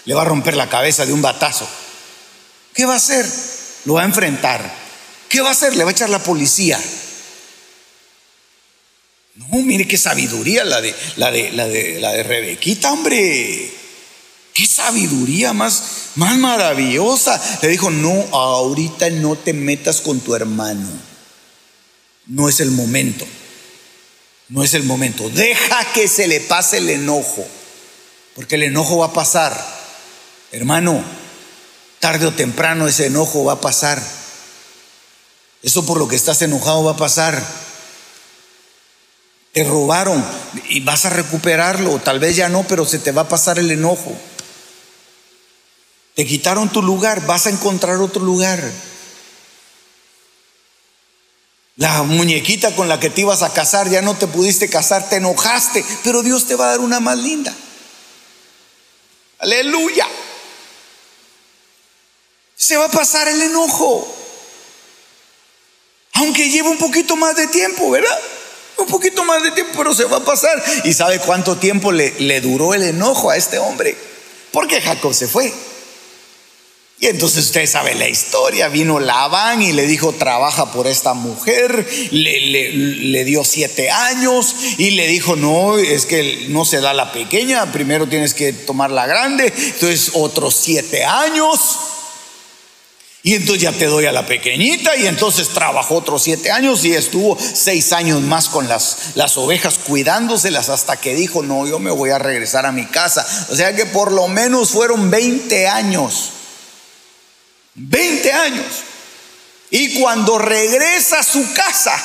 Le 0.05 0.13
va 0.13 0.23
a 0.23 0.25
romper 0.25 0.55
la 0.55 0.69
cabeza 0.69 1.05
de 1.05 1.13
un 1.13 1.21
batazo. 1.21 1.67
¿Qué 2.73 2.85
va 2.85 2.93
a 2.93 2.97
hacer? 2.97 3.25
Lo 3.85 3.93
va 3.93 4.01
a 4.01 4.05
enfrentar. 4.05 4.87
¿Qué 5.29 5.41
va 5.41 5.49
a 5.49 5.51
hacer? 5.51 5.75
Le 5.75 5.83
va 5.83 5.89
a 5.89 5.93
echar 5.93 6.09
la 6.09 6.19
policía. 6.19 6.79
No, 9.35 9.57
mire 9.59 9.87
qué 9.87 9.97
sabiduría 9.97 10.63
la 10.63 10.81
de, 10.81 10.93
la 11.15 11.31
de, 11.31 11.51
la 11.51 11.67
de, 11.67 11.99
la 11.99 12.11
de 12.11 12.23
Rebequita, 12.23 12.91
hombre. 12.91 13.71
Qué 14.57 14.65
sabiduría 14.65 15.53
más, 15.53 15.83
más 16.15 16.35
maravillosa. 16.39 17.39
Le 17.61 17.67
dijo, 17.67 17.91
no, 17.91 18.25
ahorita 18.31 19.07
no 19.11 19.35
te 19.35 19.53
metas 19.53 20.01
con 20.01 20.19
tu 20.19 20.33
hermano. 20.33 20.89
No 22.25 22.49
es 22.49 22.59
el 22.59 22.71
momento. 22.71 23.23
No 24.49 24.63
es 24.63 24.73
el 24.73 24.81
momento. 24.81 25.29
Deja 25.29 25.93
que 25.93 26.07
se 26.07 26.27
le 26.27 26.39
pase 26.39 26.79
el 26.79 26.89
enojo. 26.89 27.47
Porque 28.33 28.55
el 28.55 28.63
enojo 28.63 28.97
va 28.97 29.05
a 29.05 29.13
pasar. 29.13 29.63
Hermano, 30.51 31.03
tarde 31.99 32.25
o 32.25 32.33
temprano 32.33 32.87
ese 32.87 33.05
enojo 33.05 33.43
va 33.43 33.53
a 33.53 33.61
pasar. 33.61 34.01
Eso 35.61 35.85
por 35.85 35.99
lo 35.99 36.07
que 36.07 36.15
estás 36.15 36.41
enojado 36.41 36.83
va 36.83 36.93
a 36.93 36.97
pasar. 36.97 37.45
Te 39.53 39.63
robaron 39.65 40.25
y 40.67 40.79
vas 40.79 41.05
a 41.05 41.11
recuperarlo. 41.11 41.99
Tal 41.99 42.19
vez 42.19 42.35
ya 42.35 42.49
no, 42.49 42.63
pero 42.63 42.85
se 42.85 42.97
te 42.97 43.11
va 43.11 43.21
a 43.21 43.29
pasar 43.29 43.59
el 43.59 43.69
enojo. 43.69 44.17
Te 46.17 46.25
quitaron 46.25 46.67
tu 46.69 46.81
lugar, 46.81 47.27
vas 47.27 47.45
a 47.45 47.51
encontrar 47.51 47.97
otro 47.97 48.23
lugar. 48.23 48.59
La 51.75 52.01
muñequita 52.01 52.75
con 52.75 52.89
la 52.89 52.99
que 52.99 53.11
te 53.11 53.21
ibas 53.21 53.43
a 53.43 53.53
casar, 53.53 53.87
ya 53.87 54.01
no 54.01 54.17
te 54.17 54.25
pudiste 54.25 54.67
casar, 54.67 55.07
te 55.09 55.17
enojaste, 55.17 55.85
pero 56.03 56.23
Dios 56.23 56.47
te 56.47 56.55
va 56.55 56.65
a 56.65 56.71
dar 56.71 56.79
una 56.79 56.99
más 56.99 57.19
linda. 57.19 57.53
Aleluya. 59.37 60.07
Se 62.55 62.77
va 62.77 62.85
a 62.85 62.91
pasar 62.91 63.27
el 63.27 63.39
enojo. 63.39 64.11
Aunque 66.13 66.49
lleve 66.49 66.69
un 66.69 66.79
poquito 66.79 67.15
más 67.15 67.35
de 67.35 67.45
tiempo, 67.45 67.91
¿verdad? 67.91 68.19
Un 68.77 68.87
poquito 68.87 69.23
más 69.23 69.43
de 69.43 69.51
tiempo, 69.51 69.73
pero 69.77 69.93
se 69.93 70.05
va 70.05 70.17
a 70.17 70.25
pasar. 70.25 70.63
¿Y 70.83 70.93
sabe 70.95 71.19
cuánto 71.19 71.57
tiempo 71.57 71.91
le, 71.91 72.19
le 72.21 72.41
duró 72.41 72.73
el 72.73 72.81
enojo 72.81 73.29
a 73.29 73.37
este 73.37 73.59
hombre? 73.59 73.95
Porque 74.51 74.81
Jacob 74.81 75.13
se 75.13 75.27
fue. 75.27 75.53
Y 76.99 77.05
entonces 77.05 77.45
usted 77.45 77.67
sabe 77.67 77.93
la 77.93 78.09
historia, 78.09 78.69
vino 78.69 78.99
Labán 78.99 79.61
y 79.61 79.71
le 79.71 79.85
dijo, 79.85 80.13
trabaja 80.13 80.71
por 80.71 80.87
esta 80.87 81.13
mujer, 81.13 81.87
le, 82.09 82.71
le, 82.71 83.23
dio 83.23 83.43
siete 83.43 83.91
años 83.91 84.55
y 84.79 84.91
le 84.91 85.07
dijo, 85.07 85.35
no, 85.35 85.77
es 85.77 86.07
que 86.07 86.47
no 86.49 86.65
se 86.65 86.81
da 86.81 86.95
la 86.95 87.11
pequeña, 87.11 87.71
primero 87.71 88.07
tienes 88.07 88.33
que 88.33 88.51
tomar 88.51 88.89
la 88.89 89.05
grande, 89.05 89.53
entonces 89.55 90.11
otros 90.13 90.55
siete 90.55 91.05
años. 91.05 91.59
Y 93.21 93.35
entonces 93.35 93.61
ya 93.61 93.73
te 93.73 93.85
doy 93.85 94.05
a 94.05 94.11
la 94.11 94.25
pequeñita 94.25 94.95
y 94.95 95.05
entonces 95.05 95.49
trabajó 95.49 95.97
otros 95.97 96.23
siete 96.23 96.49
años 96.49 96.83
y 96.83 96.93
estuvo 96.93 97.37
seis 97.37 97.93
años 97.93 98.21
más 98.21 98.49
con 98.49 98.67
las, 98.67 99.15
las 99.15 99.37
ovejas 99.37 99.77
cuidándoselas 99.85 100.69
hasta 100.69 100.97
que 100.97 101.13
dijo, 101.13 101.43
no, 101.43 101.67
yo 101.67 101.77
me 101.77 101.91
voy 101.91 102.09
a 102.09 102.17
regresar 102.17 102.65
a 102.65 102.71
mi 102.71 102.87
casa. 102.87 103.27
O 103.51 103.55
sea 103.55 103.75
que 103.75 103.85
por 103.85 104.11
lo 104.11 104.27
menos 104.27 104.71
fueron 104.71 105.11
20 105.11 105.67
años 105.67 106.31
20 107.77 108.33
años. 108.33 108.65
Y 109.69 109.99
cuando 109.99 110.37
regresa 110.37 111.19
a 111.19 111.23
su 111.23 111.53
casa, 111.53 111.95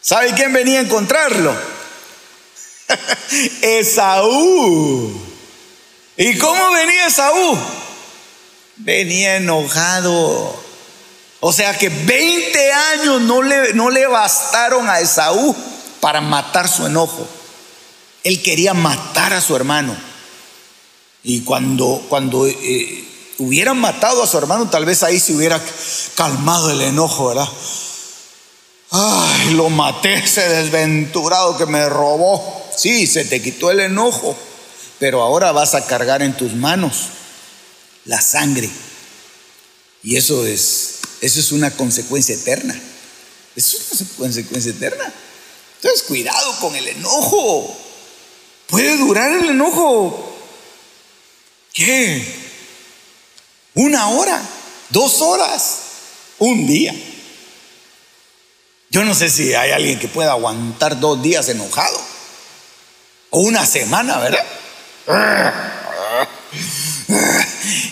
¿sabe 0.00 0.32
quién 0.34 0.52
venía 0.52 0.80
a 0.80 0.82
encontrarlo? 0.82 1.56
Esaú. 3.62 5.20
¿Y 6.16 6.38
cómo 6.38 6.72
venía 6.72 7.06
Esaú? 7.06 7.58
Venía 8.76 9.36
enojado. 9.36 10.62
O 11.40 11.52
sea 11.52 11.76
que 11.76 11.88
20 11.88 12.72
años 12.72 13.20
no 13.22 13.42
le, 13.42 13.74
no 13.74 13.90
le 13.90 14.06
bastaron 14.06 14.88
a 14.88 15.00
Esaú 15.00 15.54
para 16.00 16.20
matar 16.20 16.68
su 16.68 16.86
enojo. 16.86 17.26
Él 18.24 18.42
quería 18.42 18.74
matar 18.74 19.32
a 19.32 19.40
su 19.40 19.54
hermano. 19.54 19.96
Y 21.22 21.42
cuando, 21.42 22.04
cuando 22.08 22.46
eh, 22.46 23.04
hubieran 23.38 23.78
matado 23.78 24.22
a 24.22 24.26
su 24.26 24.38
hermano, 24.38 24.70
tal 24.70 24.84
vez 24.84 25.02
ahí 25.02 25.18
se 25.18 25.34
hubiera 25.34 25.60
calmado 26.14 26.70
el 26.70 26.80
enojo, 26.80 27.28
¿verdad? 27.28 27.48
Ay, 28.90 29.54
lo 29.54 29.70
maté, 29.70 30.14
ese 30.14 30.40
desventurado 30.48 31.56
que 31.58 31.66
me 31.66 31.88
robó. 31.88 32.64
Sí, 32.76 33.06
se 33.06 33.24
te 33.24 33.42
quitó 33.42 33.70
el 33.70 33.80
enojo, 33.80 34.36
pero 34.98 35.22
ahora 35.22 35.52
vas 35.52 35.74
a 35.74 35.84
cargar 35.84 36.22
en 36.22 36.36
tus 36.36 36.52
manos 36.52 37.08
la 38.04 38.20
sangre. 38.20 38.70
Y 40.02 40.16
eso 40.16 40.46
es, 40.46 41.00
eso 41.20 41.40
es 41.40 41.50
una 41.52 41.70
consecuencia 41.70 42.34
eterna. 42.34 42.78
Es 43.56 43.74
una 43.74 44.08
consecuencia 44.16 44.70
eterna. 44.70 45.12
Entonces, 45.76 46.02
cuidado 46.02 46.58
con 46.60 46.76
el 46.76 46.86
enojo. 46.88 47.76
Puede 48.68 48.96
durar 48.96 49.32
el 49.32 49.50
enojo. 49.50 50.36
¿Qué? 51.72 52.43
Una 53.74 54.08
hora, 54.08 54.40
dos 54.90 55.20
horas, 55.20 55.78
un 56.38 56.66
día. 56.66 56.94
Yo 58.90 59.04
no 59.04 59.14
sé 59.14 59.28
si 59.28 59.54
hay 59.54 59.72
alguien 59.72 59.98
que 59.98 60.06
pueda 60.06 60.30
aguantar 60.30 61.00
dos 61.00 61.20
días 61.20 61.48
enojado. 61.48 62.00
O 63.30 63.40
una 63.40 63.66
semana, 63.66 64.18
¿verdad? 64.18 64.46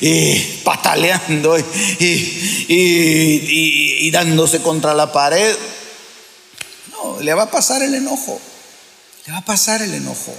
Y 0.00 0.60
pataleando 0.64 1.58
y, 1.98 4.10
dándose 4.12 4.62
contra 4.62 4.94
la 4.94 5.10
pared. 5.10 5.56
No, 6.92 7.20
le 7.20 7.34
va 7.34 7.44
a 7.44 7.50
pasar 7.50 7.82
el 7.82 7.94
enojo. 7.94 8.40
Le 9.26 9.32
va 9.32 9.38
a 9.38 9.44
pasar 9.44 9.82
el 9.82 9.94
enojo. 9.94 10.32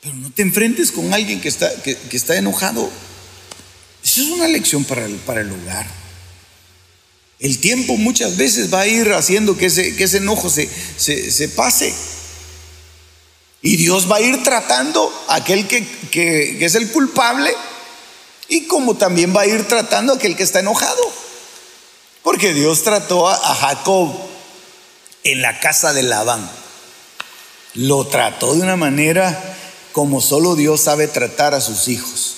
Pero 0.00 0.14
no 0.14 0.30
te 0.30 0.40
enfrentes 0.40 0.90
con 0.90 1.12
alguien 1.12 1.42
que 1.42 1.48
está, 1.48 1.70
que 1.82 2.16
está 2.16 2.36
enojado. 2.36 2.90
Eso 4.04 4.22
es 4.22 4.28
una 4.28 4.48
lección 4.48 4.84
para 4.84 5.04
el, 5.04 5.16
para 5.16 5.40
el 5.42 5.50
hogar. 5.52 5.86
El 7.42 7.58
tiempo 7.58 7.96
muchas 7.96 8.36
veces 8.36 8.72
va 8.72 8.82
a 8.82 8.86
ir 8.86 9.12
haciendo 9.12 9.56
que 9.56 9.66
ese, 9.66 9.96
que 9.96 10.04
ese 10.04 10.18
enojo 10.18 10.48
se, 10.48 10.68
se, 10.96 11.48
pase. 11.48 11.92
Y 13.62 13.76
Dios 13.76 14.10
va 14.10 14.16
a 14.16 14.20
ir 14.20 14.44
tratando 14.44 15.12
a 15.26 15.36
aquel 15.36 15.66
que, 15.66 15.84
que, 16.12 16.64
es 16.64 16.76
el 16.76 16.92
culpable 16.92 17.52
y 18.48 18.68
como 18.68 18.96
también 18.96 19.34
va 19.34 19.40
a 19.40 19.46
ir 19.46 19.66
tratando 19.66 20.12
a 20.12 20.16
aquel 20.16 20.36
que 20.36 20.44
está 20.44 20.60
enojado. 20.60 21.02
Porque 22.22 22.54
Dios 22.54 22.84
trató 22.84 23.28
a, 23.28 23.34
a 23.34 23.54
Jacob 23.56 24.14
en 25.24 25.42
la 25.42 25.58
casa 25.58 25.92
de 25.92 26.04
Labán. 26.04 26.48
Lo 27.74 28.06
trató 28.06 28.54
de 28.54 28.60
una 28.60 28.76
manera 28.76 29.56
como 29.90 30.20
solo 30.20 30.54
Dios 30.54 30.82
sabe 30.82 31.08
tratar 31.08 31.54
a 31.54 31.60
sus 31.60 31.88
hijos. 31.88 32.36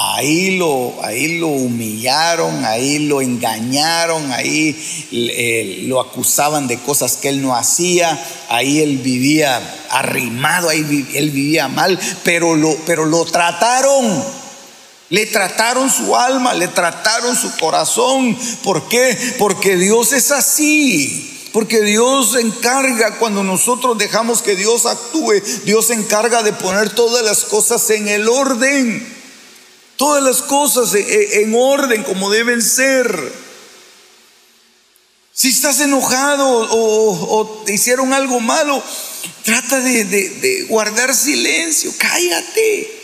Ahí 0.00 0.56
lo, 0.56 0.94
ahí 1.02 1.38
lo 1.38 1.48
humillaron, 1.48 2.64
ahí 2.64 3.00
lo 3.00 3.20
engañaron, 3.20 4.30
ahí 4.30 4.80
eh, 5.10 5.82
lo 5.88 5.98
acusaban 5.98 6.68
de 6.68 6.78
cosas 6.78 7.16
que 7.16 7.30
él 7.30 7.42
no 7.42 7.56
hacía, 7.56 8.16
ahí 8.48 8.78
él 8.78 8.98
vivía 8.98 9.60
arrimado, 9.90 10.68
ahí 10.68 11.04
él 11.14 11.30
vivía 11.30 11.66
mal, 11.66 11.98
pero 12.22 12.54
lo, 12.54 12.76
pero 12.86 13.06
lo 13.06 13.24
trataron. 13.24 14.24
Le 15.08 15.26
trataron 15.26 15.90
su 15.90 16.14
alma, 16.14 16.54
le 16.54 16.68
trataron 16.68 17.34
su 17.34 17.50
corazón. 17.56 18.38
¿Por 18.62 18.88
qué? 18.88 19.18
Porque 19.36 19.76
Dios 19.76 20.12
es 20.12 20.30
así. 20.30 21.48
Porque 21.52 21.80
Dios 21.80 22.34
se 22.34 22.40
encarga, 22.40 23.18
cuando 23.18 23.42
nosotros 23.42 23.98
dejamos 23.98 24.42
que 24.42 24.54
Dios 24.54 24.86
actúe, 24.86 25.42
Dios 25.64 25.88
se 25.88 25.94
encarga 25.94 26.44
de 26.44 26.52
poner 26.52 26.90
todas 26.90 27.24
las 27.24 27.44
cosas 27.44 27.90
en 27.90 28.06
el 28.06 28.28
orden 28.28 29.17
todas 29.98 30.22
las 30.22 30.40
cosas 30.40 30.94
en 30.94 31.54
orden 31.54 32.04
como 32.04 32.30
deben 32.30 32.62
ser. 32.62 33.48
Si 35.32 35.48
estás 35.48 35.80
enojado 35.80 36.46
o, 36.48 37.62
te 37.66 37.74
hicieron 37.74 38.14
algo 38.14 38.40
malo, 38.40 38.82
trata 39.44 39.80
de, 39.80 40.04
de, 40.04 40.62
guardar 40.62 41.14
silencio, 41.14 41.92
cállate. 41.98 42.94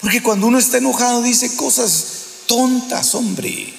Porque 0.00 0.22
cuando 0.22 0.46
uno 0.46 0.58
está 0.58 0.78
enojado 0.78 1.22
dice 1.22 1.56
cosas 1.56 2.04
tontas, 2.46 3.14
hombre. 3.14 3.74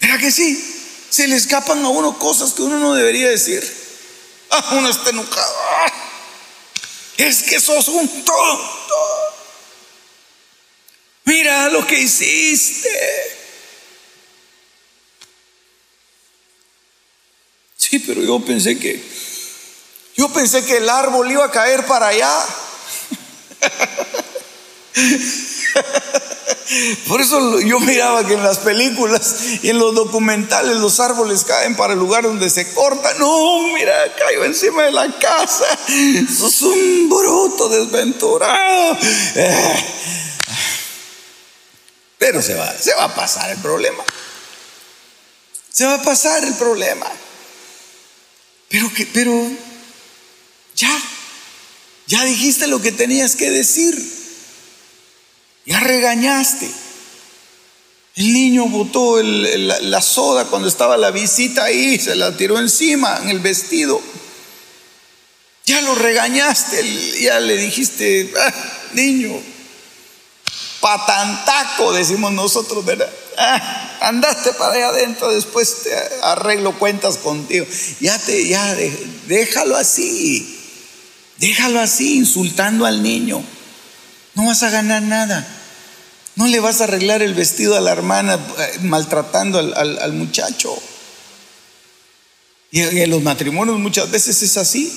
¿Verdad 0.00 0.18
que 0.18 0.32
sí? 0.32 0.60
Se 1.08 1.28
le 1.28 1.36
escapan 1.36 1.84
a 1.84 1.88
uno 1.88 2.18
cosas 2.18 2.52
que 2.52 2.62
uno 2.62 2.78
no 2.78 2.94
debería 2.94 3.28
decir. 3.28 3.62
Ah, 4.50 4.70
uno 4.72 4.88
está 4.88 5.10
enojado 5.10 5.54
es 7.24 7.42
que 7.42 7.60
sos 7.60 7.88
un 7.88 8.08
tonto. 8.24 8.94
Mira 11.24 11.68
lo 11.68 11.86
que 11.86 12.00
hiciste. 12.00 12.88
Sí, 17.76 17.98
pero 18.00 18.22
yo 18.22 18.40
pensé 18.40 18.78
que, 18.78 19.02
yo 20.16 20.32
pensé 20.32 20.64
que 20.64 20.78
el 20.78 20.88
árbol 20.88 21.30
iba 21.30 21.44
a 21.44 21.50
caer 21.50 21.84
para 21.86 22.08
allá. 22.08 22.46
Por 27.08 27.20
eso 27.20 27.60
yo 27.60 27.80
miraba 27.80 28.24
que 28.26 28.34
en 28.34 28.42
las 28.42 28.58
películas 28.58 29.36
y 29.62 29.70
en 29.70 29.78
los 29.78 29.94
documentales 29.94 30.76
los 30.76 31.00
árboles 31.00 31.44
caen 31.44 31.74
para 31.74 31.94
el 31.94 31.98
lugar 31.98 32.22
donde 32.24 32.48
se 32.48 32.72
corta. 32.72 33.12
No, 33.14 33.62
mira, 33.74 34.14
cayó 34.16 34.44
encima 34.44 34.84
de 34.84 34.92
la 34.92 35.18
casa. 35.18 35.64
Sos 36.38 36.62
un 36.62 37.08
bruto 37.08 37.68
desventurado. 37.68 38.96
Eh. 39.34 39.84
Pero 42.18 42.40
se 42.42 42.54
va, 42.54 42.72
se 42.78 42.94
va 42.94 43.04
a 43.04 43.14
pasar 43.14 43.50
el 43.50 43.58
problema. 43.58 44.04
Se 45.72 45.86
va 45.86 45.94
a 45.94 46.02
pasar 46.02 46.44
el 46.44 46.54
problema. 46.54 47.06
Pero 48.68 48.92
que, 48.94 49.06
pero 49.06 49.50
ya, 50.76 51.00
ya 52.06 52.24
dijiste 52.24 52.68
lo 52.68 52.80
que 52.80 52.92
tenías 52.92 53.34
que 53.34 53.50
decir. 53.50 54.19
Ya 55.70 55.78
regañaste. 55.78 56.68
El 58.16 58.32
niño 58.32 58.66
botó 58.66 59.22
la, 59.22 60.02
soda 60.02 60.46
cuando 60.46 60.66
estaba 60.66 60.96
la 60.96 61.12
visita 61.12 61.62
ahí, 61.62 61.96
se 61.96 62.16
la 62.16 62.36
tiró 62.36 62.58
encima 62.58 63.20
en 63.22 63.30
el 63.30 63.38
vestido. 63.38 64.02
Ya 65.66 65.80
lo 65.82 65.94
regañaste, 65.94 67.20
ya 67.20 67.38
le 67.38 67.56
dijiste, 67.56 68.32
ah, 68.36 68.52
niño, 68.94 69.30
patantaco, 70.80 71.92
decimos 71.92 72.32
nosotros, 72.32 72.84
¿verdad? 72.84 73.08
Ah, 73.38 73.98
andaste 74.00 74.52
para 74.54 74.74
allá 74.74 74.88
adentro, 74.88 75.32
después 75.32 75.84
te 75.84 75.94
arreglo 76.22 76.76
cuentas 76.80 77.16
contigo. 77.16 77.64
Ya 78.00 78.18
te, 78.18 78.48
ya, 78.48 78.76
déjalo 79.28 79.76
así, 79.76 80.58
déjalo 81.36 81.78
así, 81.78 82.16
insultando 82.16 82.86
al 82.86 83.04
niño. 83.04 83.40
No 84.34 84.46
vas 84.46 84.64
a 84.64 84.70
ganar 84.70 85.02
nada. 85.02 85.58
No 86.36 86.46
le 86.46 86.60
vas 86.60 86.80
a 86.80 86.84
arreglar 86.84 87.22
el 87.22 87.34
vestido 87.34 87.76
a 87.76 87.80
la 87.80 87.92
hermana 87.92 88.34
eh, 88.34 88.78
maltratando 88.82 89.58
al, 89.58 90.12
muchacho. 90.12 90.76
Y 92.70 92.80
en 92.80 93.10
los 93.10 93.22
matrimonios 93.22 93.78
muchas 93.78 94.10
veces 94.10 94.42
es 94.42 94.56
así. 94.56 94.92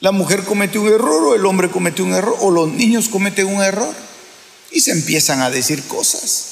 La 0.00 0.12
mujer 0.12 0.44
comete 0.44 0.78
un 0.78 0.88
error 0.88 1.24
o 1.24 1.34
el 1.34 1.44
hombre 1.46 1.70
comete 1.70 2.02
un 2.02 2.12
error 2.12 2.36
o 2.40 2.50
los 2.50 2.68
niños 2.68 3.08
cometen 3.08 3.46
un 3.46 3.62
error 3.62 3.94
y 4.70 4.80
se 4.80 4.92
empiezan 4.92 5.40
a 5.40 5.50
decir 5.50 5.82
cosas. 5.84 6.44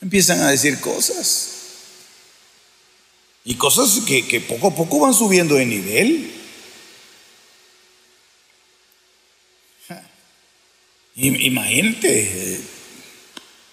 Empiezan 0.00 0.40
a 0.40 0.50
decir 0.50 0.80
cosas. 0.80 1.48
Y 3.44 3.54
cosas 3.54 4.00
que, 4.06 4.26
que 4.26 4.40
poco 4.40 4.68
a 4.68 4.74
poco 4.74 5.00
van 5.00 5.14
subiendo 5.14 5.54
de 5.54 5.66
nivel. 5.66 6.35
Imagínate. 11.16 12.60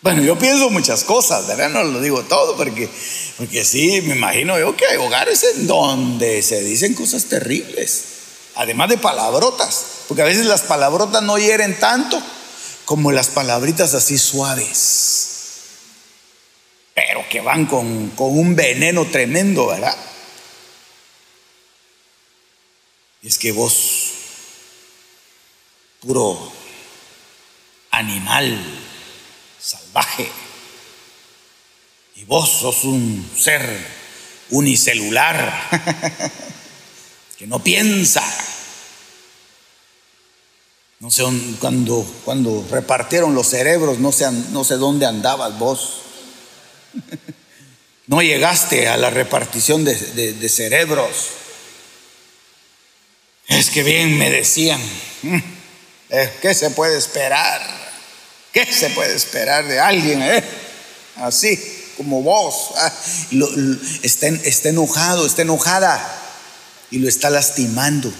Bueno, 0.01 0.21
yo 0.21 0.37
pienso 0.37 0.69
muchas 0.69 1.03
cosas, 1.03 1.45
¿verdad? 1.47 1.69
No 1.69 1.83
lo 1.83 1.99
digo 1.99 2.23
todo 2.23 2.55
porque, 2.55 2.89
porque 3.37 3.65
sí, 3.65 4.01
me 4.01 4.15
imagino 4.15 4.57
yo 4.57 4.75
que 4.75 4.85
hay 4.85 4.97
hogares 4.97 5.43
en 5.55 5.67
donde 5.67 6.41
se 6.41 6.61
dicen 6.63 6.93
cosas 6.93 7.25
terribles, 7.25 8.03
además 8.55 8.89
de 8.89 8.97
palabrotas, 8.97 9.85
porque 10.07 10.21
a 10.21 10.25
veces 10.25 10.45
las 10.45 10.61
palabrotas 10.61 11.21
no 11.23 11.37
hieren 11.37 11.79
tanto 11.79 12.21
como 12.85 13.11
las 13.11 13.27
palabritas 13.29 13.93
así 13.93 14.17
suaves, 14.17 15.29
pero 16.93 17.23
que 17.29 17.41
van 17.41 17.65
con, 17.65 18.09
con 18.11 18.37
un 18.37 18.55
veneno 18.55 19.05
tremendo, 19.05 19.67
¿verdad? 19.67 19.95
Es 23.21 23.37
que 23.37 23.53
vos, 23.53 24.11
puro 26.01 26.53
animal 27.93 28.59
salvaje. 29.59 30.29
Y 32.15 32.25
vos 32.25 32.49
sos 32.49 32.83
un 32.83 33.29
ser 33.37 33.61
unicelular 34.49 35.69
que 37.37 37.47
no 37.47 37.63
piensa. 37.63 38.23
No 40.99 41.11
sé, 41.11 41.23
cuando, 41.59 42.05
cuando 42.25 42.65
repartieron 42.69 43.35
los 43.35 43.47
cerebros, 43.47 43.99
no 43.99 44.11
sé, 44.11 44.31
no 44.31 44.63
sé 44.63 44.75
dónde 44.75 45.05
andabas 45.05 45.57
vos. 45.57 45.99
No 48.05 48.21
llegaste 48.21 48.89
a 48.89 48.97
la 48.97 49.09
repartición 49.09 49.85
de, 49.85 49.95
de 49.95 50.49
cerebros. 50.49 51.29
Es 53.47 53.69
que 53.69 53.81
bien 53.81 54.17
me 54.17 54.29
decían, 54.29 54.81
¿qué 56.41 56.53
se 56.53 56.71
puede 56.71 56.97
esperar? 56.97 57.82
¿Qué 58.54 58.72
se 58.72 58.91
puede 58.91 59.16
esperar 59.16 59.68
de 59.68 59.80
alguien 59.80 60.22
eh? 60.22 60.43
así 61.16 61.60
como 61.97 62.22
vos? 62.22 62.70
Ah, 62.78 62.93
está, 64.04 64.70
enojado, 64.70 65.26
está 65.26 65.41
enojada 65.41 66.22
y 66.91 66.99
lo 66.99 67.10
está 67.10 67.32
lastimando, 67.32 68.14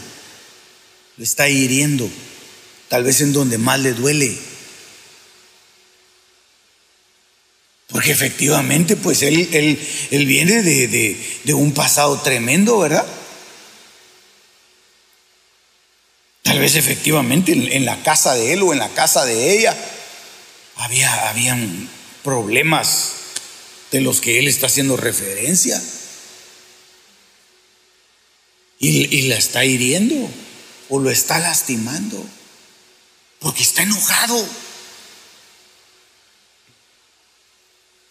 lo 1.18 1.24
está 1.24 1.48
hiriendo, 1.48 2.10
tal 2.90 3.04
vez 3.04 3.22
en 3.22 3.32
donde 3.32 3.60
más 3.60 3.80
le 3.80 3.94
duele. 3.94 4.36
Porque 7.90 8.12
efectivamente, 8.12 8.96
pues 8.96 9.22
él, 9.22 9.38
viene 10.10 10.64
de, 10.64 11.54
un 11.54 11.76
pasado 11.76 12.20
tremendo, 12.22 12.80
¿verdad? 12.80 13.06
Tal 16.42 16.58
vez 16.58 16.76
efectivamente 16.76 17.52
en, 17.52 17.86
la 17.86 18.02
casa 18.02 18.34
de 18.34 18.54
él 18.54 18.64
o 18.64 18.74
en 18.74 18.80
la 18.80 18.90
casa 18.90 19.26
de 19.26 19.60
ella 19.60 19.78
había, 20.76 21.30
habían 21.30 21.90
problemas 22.24 23.12
de 23.92 24.02
los 24.02 24.22
que 24.22 24.40
él 24.40 24.48
está 24.48 24.68
haciendo 24.68 24.98
referencia. 24.98 25.82
Y, 28.80 29.30
la 29.30 29.38
está 29.38 29.64
hiriendo 29.64 30.30
o 30.90 31.00
lo 31.00 31.10
está 31.10 31.40
lastimando 31.40 32.22
porque 33.40 33.64
está 33.64 33.84
enojado. 33.84 34.46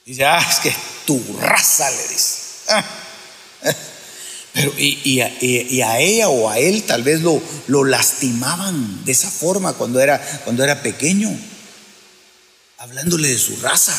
Dice, 0.06 0.24
ah, 0.24 0.46
es 0.50 0.60
que 0.60 0.74
tu 1.04 1.22
raza 1.38 1.90
le 1.90 2.08
dice. 2.08 2.38
Ah, 2.68 2.84
eh". 3.64 3.76
Pero 4.54 4.72
y, 4.78 5.20
a, 5.20 5.98
ella 5.98 6.28
o 6.28 6.48
a 6.48 6.58
él 6.58 6.84
tal 6.84 7.02
vez 7.02 7.20
lo, 7.20 7.42
lo 7.66 7.84
lastimaban 7.84 9.04
de 9.04 9.12
esa 9.12 9.30
forma 9.30 9.74
cuando 9.74 10.00
era, 10.00 10.18
cuando 10.44 10.64
era 10.64 10.82
pequeño 10.82 11.38
hablándole 12.82 13.28
de 13.28 13.38
su 13.38 13.54
raza. 13.58 13.96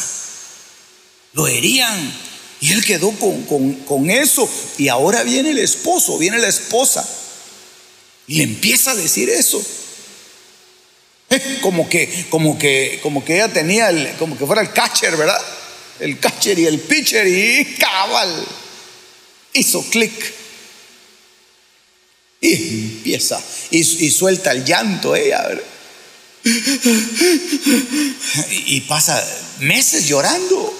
Lo 1.31 1.47
herían. 1.47 2.13
Y 2.59 2.73
él 2.73 2.83
quedó 2.83 3.11
con, 3.11 4.09
eso. 4.09 4.49
Y 4.77 4.89
ahora 4.89 5.23
viene 5.23 5.51
el 5.51 5.59
esposo, 5.59 6.17
viene 6.17 6.37
la 6.37 6.49
esposa. 6.49 7.07
Y 8.27 8.35
le 8.37 8.43
empieza 8.43 8.91
a 8.91 8.95
decir 8.95 9.29
eso. 9.29 9.63
Como 11.61 11.89
que, 11.89 12.25
como 12.29 12.59
que, 12.59 12.99
como 13.01 13.23
que 13.23 13.35
ella 13.35 13.51
tenía 13.51 13.89
el, 13.89 14.15
como 14.17 14.37
que 14.37 14.45
fuera 14.45 14.61
el 14.61 14.71
catcher, 14.71 15.15
¿verdad? 15.15 15.41
El 15.99 16.19
catcher 16.19 16.59
y 16.59 16.65
el 16.65 16.79
pitcher 16.79 17.25
y 17.25 17.75
cabal. 17.75 18.45
Hizo 19.53 19.81
clic. 19.89 20.33
Y 22.41 22.53
empieza. 22.53 23.41
Y, 23.71 23.79
y 23.79 24.11
suelta 24.11 24.51
el 24.51 24.65
llanto 24.65 25.15
ella, 25.15 25.41
¿verdad? 25.47 25.72
Y 28.65 28.81
pasa 28.81 29.23
meses 29.59 30.07
llorando. 30.07 30.73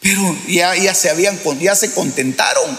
Pero 0.00 0.36
ya, 0.48 0.76
ya 0.76 0.94
se 0.94 1.10
habían, 1.10 1.40
ya 1.60 1.74
se 1.74 1.92
contentaron. 1.92 2.78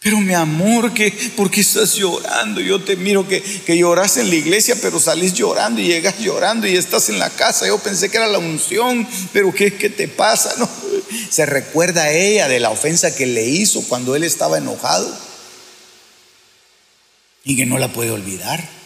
Pero 0.00 0.20
mi 0.20 0.32
amor, 0.32 0.94
¿qué, 0.94 1.10
¿por 1.36 1.50
qué 1.50 1.60
estás 1.60 1.94
llorando? 1.96 2.60
Yo 2.60 2.80
te 2.80 2.94
miro 2.96 3.26
que, 3.26 3.42
que 3.42 3.76
lloras 3.76 4.16
en 4.16 4.28
la 4.28 4.36
iglesia, 4.36 4.76
pero 4.80 5.00
salís 5.00 5.34
llorando 5.34 5.80
y 5.80 5.88
llegas 5.88 6.18
llorando 6.20 6.68
y 6.68 6.76
estás 6.76 7.08
en 7.08 7.18
la 7.18 7.30
casa. 7.30 7.66
Yo 7.66 7.78
pensé 7.78 8.08
que 8.08 8.16
era 8.16 8.28
la 8.28 8.38
unción, 8.38 9.06
pero 9.32 9.52
¿qué, 9.52 9.74
qué 9.74 9.90
te 9.90 10.06
pasa? 10.06 10.54
No, 10.58 10.70
se 11.30 11.44
recuerda 11.46 12.04
a 12.04 12.12
ella 12.12 12.48
de 12.48 12.60
la 12.60 12.70
ofensa 12.70 13.14
que 13.14 13.26
le 13.26 13.44
hizo 13.44 13.82
cuando 13.88 14.14
él 14.14 14.22
estaba 14.22 14.58
enojado 14.58 15.14
y 17.44 17.56
que 17.56 17.66
no 17.66 17.78
la 17.78 17.92
puede 17.92 18.12
olvidar. 18.12 18.77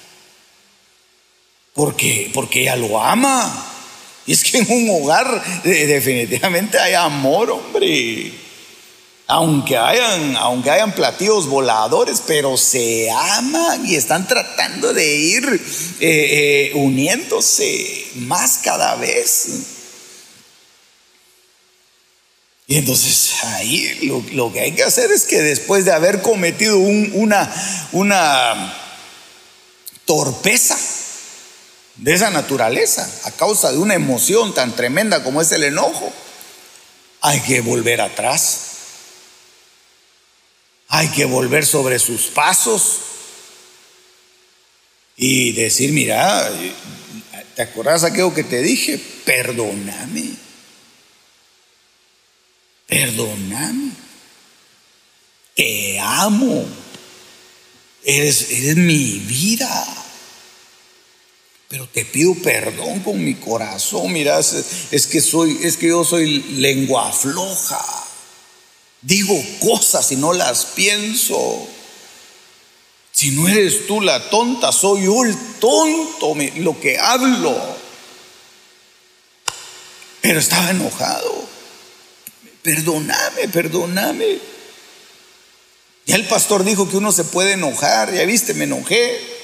Porque, 1.74 2.31
porque 2.35 2.62
ella 2.62 2.77
lo 2.77 3.03
ama. 3.03 3.69
Y 4.27 4.32
es 4.32 4.44
que 4.44 4.59
en 4.59 4.70
un 4.70 4.90
hogar 4.90 5.62
definitivamente 5.65 6.78
hay 6.78 6.94
amor, 6.94 7.51
hombre. 7.51 8.32
Aunque 9.27 9.77
hayan, 9.78 10.36
aunque 10.36 10.70
hayan 10.70 10.94
platillos 10.94 11.47
voladores, 11.47 12.23
pero 12.27 12.57
se 12.57 13.11
aman 13.11 13.86
y 13.86 13.94
están 13.94 14.28
tratando 14.28 14.93
de 14.93 15.16
ir 15.16 15.44
eh, 16.01 16.01
eh, 16.01 16.73
uniéndose 16.74 18.07
más 18.16 18.59
cada 18.62 18.97
vez. 18.97 19.47
Y 22.66 22.77
entonces 22.77 23.35
ahí 23.44 24.11
lo, 24.32 24.53
que 24.53 24.61
hay 24.61 24.73
que 24.73 24.82
hacer 24.82 25.11
es 25.11 25.24
que 25.24 25.40
después 25.40 25.85
de 25.85 25.93
haber 25.93 26.23
cometido 26.23 26.78
una, 26.78 27.53
una 27.93 28.74
torpeza, 30.05 30.78
de 32.03 32.15
esa 32.15 32.31
naturaleza, 32.31 33.09
a 33.24 33.31
causa 33.31 33.70
de 33.70 33.79
una 33.79 33.95
emoción 33.95 34.53
tan 34.55 34.74
tremenda 34.74 35.23
como 35.23 35.41
es 35.41 35.53
el 35.53 35.62
enojo, 35.62 36.12
hay 37.20 37.41
que 37.43 37.61
volver 37.61 38.01
atrás. 38.01 38.70
Hay 40.89 41.09
que 41.09 41.24
volver 41.24 41.65
sobre 41.65 41.99
sus 41.99 42.27
pasos 42.27 42.99
y 45.16 45.53
decir, 45.53 45.93
mira, 45.93 46.51
¿te 47.55 47.62
acordás 47.62 48.03
aquello 48.03 48.35
que 48.35 48.45
te 48.45 48.61
dije? 48.61 48.99
Perdóname. 49.24 50.35
perdóname, 52.87 53.93
te 55.55 55.99
amo, 55.99 56.66
eres, 58.05 58.51
eres 58.51 58.77
mi 58.77 59.19
vida. 59.20 60.02
Pero 61.73 61.89
te 61.89 62.05
pido 62.05 62.35
perdón 62.35 63.01
con 63.01 63.24
mi 63.24 63.32
corazón, 63.32 64.12
mira, 64.12 64.39
es 64.39 65.07
que 65.07 65.23
soy, 65.23 65.59
es 65.62 65.78
que 65.78 65.89
yo 65.89 66.05
soy 66.05 66.43
lengua 66.59 67.11
floja. 67.12 67.82
Digo 69.01 69.43
cosas 69.59 70.12
y 70.12 70.16
no 70.16 70.35
las 70.35 70.66
pienso. 70.66 71.66
Si 73.11 73.31
no 73.31 73.49
eres 73.49 73.86
tú 73.86 74.03
la 74.03 74.28
tonta, 74.28 74.70
soy 74.70 75.05
yo 75.05 75.24
el 75.24 75.35
tonto 75.61 76.36
lo 76.57 76.78
que 76.78 76.99
hablo. 76.99 77.57
Pero 80.20 80.40
estaba 80.40 80.73
enojado. 80.73 81.49
Perdóname, 82.61 83.49
perdóname. 83.49 84.39
Ya 86.05 86.16
el 86.16 86.28
pastor 86.28 86.65
dijo 86.65 86.86
que 86.86 86.99
uno 86.99 87.12
se 87.12 87.24
puede 87.24 87.53
enojar, 87.53 88.12
ya 88.12 88.27
viste, 88.27 88.53
me 88.53 88.65
enojé 88.65 89.41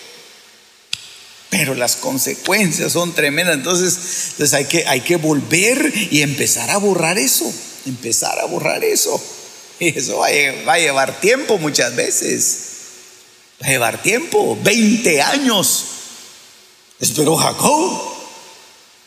pero 1.50 1.74
las 1.74 1.96
consecuencias 1.96 2.92
son 2.92 3.14
tremendas. 3.14 3.56
Entonces, 3.56 4.30
entonces 4.30 4.54
hay, 4.54 4.64
que, 4.66 4.86
hay 4.86 5.00
que 5.00 5.16
volver 5.16 5.92
y 6.10 6.22
empezar 6.22 6.70
a 6.70 6.76
borrar 6.76 7.18
eso, 7.18 7.50
empezar 7.86 8.38
a 8.38 8.44
borrar 8.44 8.84
eso. 8.84 9.20
Y 9.78 9.88
eso 9.98 10.18
va 10.18 10.26
a, 10.26 10.78
llevar 10.78 11.20
tiempo 11.20 11.58
muchas 11.58 11.94
veces. 11.94 12.58
Va 13.62 13.66
a 13.66 13.70
llevar 13.70 14.02
tiempo, 14.02 14.58
20 14.62 15.22
años. 15.22 15.84
Esperó 17.00 17.36
Jacob. 17.36 18.16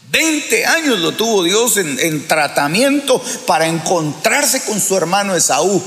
20 0.10 0.66
años 0.66 1.00
lo 1.00 1.14
tuvo 1.14 1.44
Dios 1.44 1.78
en, 1.78 1.98
en 2.00 2.28
tratamiento 2.28 3.24
para 3.46 3.68
encontrarse 3.68 4.62
con 4.64 4.82
su 4.82 4.98
hermano 4.98 5.36
Esaú. 5.36 5.82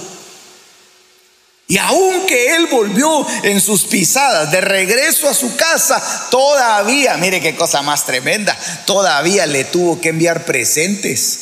Y 1.66 1.78
aunque 1.78 2.56
él 2.56 2.66
volvió 2.66 3.26
en 3.42 3.60
sus 3.60 3.84
pisadas 3.84 4.52
de 4.52 4.60
regreso 4.60 5.28
a 5.28 5.34
su 5.34 5.56
casa, 5.56 6.28
todavía, 6.30 7.16
mire 7.16 7.40
qué 7.40 7.56
cosa 7.56 7.80
más 7.80 8.04
tremenda, 8.04 8.56
todavía 8.86 9.46
le 9.46 9.64
tuvo 9.64 10.00
que 10.00 10.10
enviar 10.10 10.44
presentes. 10.44 11.40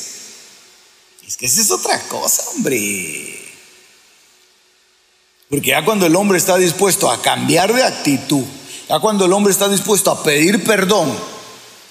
Es 1.27 1.37
que 1.37 1.47
esa 1.47 1.61
es 1.61 1.71
otra 1.73 1.99
cosa, 2.09 2.45
hombre. 2.51 3.41
Porque 5.51 5.71
ya 5.71 5.85
cuando 5.85 6.07
el 6.07 6.15
hombre 6.15 6.39
está 6.39 6.57
dispuesto 6.57 7.11
a 7.11 7.21
cambiar 7.21 7.73
de 7.75 7.83
actitud, 7.83 8.45
ya 8.89 9.01
cuando 9.01 9.25
el 9.25 9.33
hombre 9.33 9.53
está 9.53 9.69
dispuesto 9.69 10.11
a 10.13 10.23
pedir 10.23 10.63
perdón, 10.63 11.13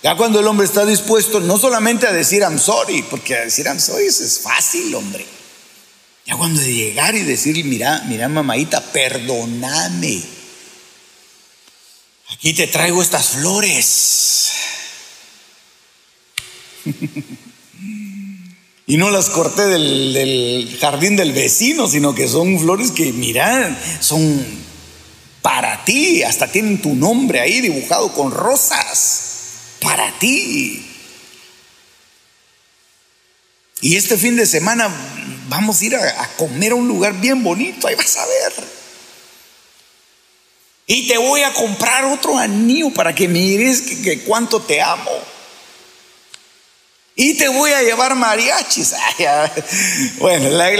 ya 0.02 0.16
cuando 0.16 0.40
el 0.40 0.48
hombre 0.48 0.66
está 0.66 0.86
dispuesto 0.86 1.40
no 1.42 1.58
solamente 1.58 2.08
a 2.08 2.12
decir 2.12 2.42
I'm 2.42 2.60
sorry, 2.60 3.04
porque 3.04 3.36
a 3.36 3.42
decir 3.42 3.66
I'm 3.66 3.80
sorry 3.80 4.08
es 4.08 4.40
fácil, 4.42 4.96
hombre. 4.96 5.26
Cuando 6.38 6.62
de 6.62 6.74
llegar 6.74 7.16
y 7.16 7.24
decir, 7.24 7.64
mira, 7.66 8.04
mira 8.08 8.30
mamadita, 8.30 8.82
perdóname. 8.92 10.22
Aquí 12.34 12.54
te 12.54 12.68
traigo 12.68 13.02
estas 13.02 13.30
flores. 13.30 14.52
y 18.88 18.98
no 18.98 19.12
las 19.12 19.30
corté 19.30 19.68
del, 19.68 20.78
jardín 20.80 21.18
del 21.18 21.34
vecino, 21.34 21.88
sino 21.88 22.16
que 22.16 22.28
son 22.28 22.60
flores 22.60 22.92
que, 22.92 23.12
mira, 23.12 23.78
son 24.00 24.46
para 25.42 25.84
ti, 25.84 26.24
hasta 26.24 26.52
tienen 26.52 26.82
tu 26.82 26.96
nombre 26.96 27.42
ahí 27.42 27.62
dibujado 27.62 28.14
con 28.14 28.32
rosas, 28.32 29.24
para 29.82 30.18
ti. 30.20 30.86
Y 33.82 33.96
este 33.96 34.18
fin 34.18 34.36
de 34.36 34.46
semana 34.46 34.90
vamos 35.52 35.82
a 35.82 35.86
ir 35.86 35.96
a, 35.98 36.30
comer 36.38 36.72
a 36.72 36.76
un 36.76 36.88
lugar 36.88 37.12
bien 37.20 37.44
bonito, 37.44 37.86
ahí 37.86 37.96
vas 37.96 38.16
a 38.16 38.26
ver. 38.26 38.54
Y 40.88 41.10
te 41.10 41.18
voy 41.18 41.42
a 41.42 41.54
comprar 41.54 42.06
otro 42.06 42.38
anillo 42.38 42.90
para 42.94 43.14
que 43.14 43.28
mires 43.28 43.82
que, 43.82 44.22
cuánto 44.22 44.62
te 44.62 44.82
amo. 44.82 45.12
Y 47.18 47.34
te 47.34 47.50
voy 47.50 47.72
a 47.72 47.84
llevar 47.84 48.16
mariachis. 48.16 48.94
bueno, 50.20 50.50
la, 50.50 50.72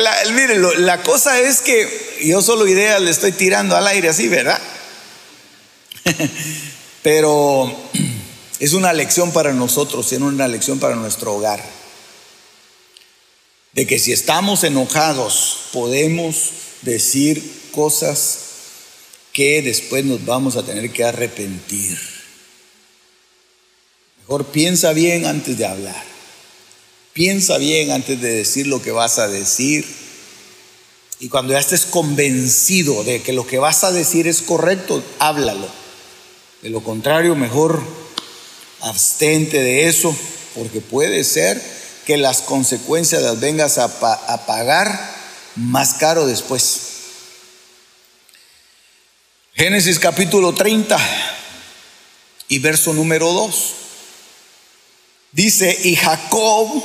la 0.78 1.04
cosa 1.04 1.38
es 1.38 1.60
que 1.60 2.20
yo 2.24 2.42
solo 2.42 2.66
ideas 2.66 3.02
le 3.02 3.12
estoy 3.12 3.34
tirando 3.34 3.76
al 3.76 3.86
aire 3.88 4.08
así, 4.08 4.30
¿verdad? 4.30 4.60
Pero 7.04 7.90
es 8.60 8.72
una 8.72 8.94
lección 8.94 9.34
para 9.34 9.52
nosotros, 9.52 10.14
es 10.14 10.20
una 10.20 10.48
lección 10.48 10.80
para 10.80 10.96
nuestro 10.96 11.34
hogar 11.34 11.81
de 13.74 13.88
que 13.88 14.00
si 14.00 14.12
estamos 14.12 14.64
enojados 14.64 15.58
podemos 15.72 16.52
decir 16.82 17.42
cosas 17.72 18.40
que 19.34 19.62
después 19.62 20.04
nos 20.04 20.26
vamos 20.26 20.58
a 20.58 20.64
tener 20.64 20.92
que 20.92 21.04
arrepentir. 21.04 21.98
Mejor 24.20 24.46
piensa 24.48 24.94
bien 24.94 25.26
antes 25.26 25.58
de 25.58 25.66
hablar. 25.66 26.04
Piensa 27.14 27.58
bien 27.58 27.92
antes 27.92 28.22
de 28.22 28.34
decir 28.34 28.68
lo 28.68 28.82
que 28.82 28.92
vas 28.92 29.20
a 29.20 29.28
decir. 29.28 29.86
Y 31.20 31.30
cuando 31.30 31.54
ya 31.54 31.60
estés 31.60 31.86
convencido 31.86 33.04
de 33.04 33.22
que 33.22 33.34
lo 33.34 33.46
que 33.46 33.60
vas 33.60 33.84
a 33.84 33.92
decir 33.92 34.28
es 34.28 34.42
correcto, 34.42 35.04
háblalo. 35.20 35.68
De 36.62 36.70
lo 36.70 36.84
contrario, 36.84 37.36
mejor 37.36 37.82
abstente 38.82 39.62
de 39.62 39.88
eso, 39.88 40.16
porque 40.56 40.82
puede 40.82 41.24
ser 41.24 41.62
que 42.06 42.18
las 42.18 42.42
consecuencias 42.42 43.22
las 43.22 43.40
vengas 43.40 43.78
a, 43.78 44.46
pagar 44.46 45.16
más 45.56 45.96
caro 45.96 46.26
después. 46.26 46.80
Génesis 49.54 50.00
capítulo 50.00 50.54
30 50.54 50.98
y 52.48 52.60
verso 52.60 52.94
número 52.94 53.32
2. 53.32 53.74
Dice, 55.34 55.78
y 55.84 55.96
Jacob 55.96 56.84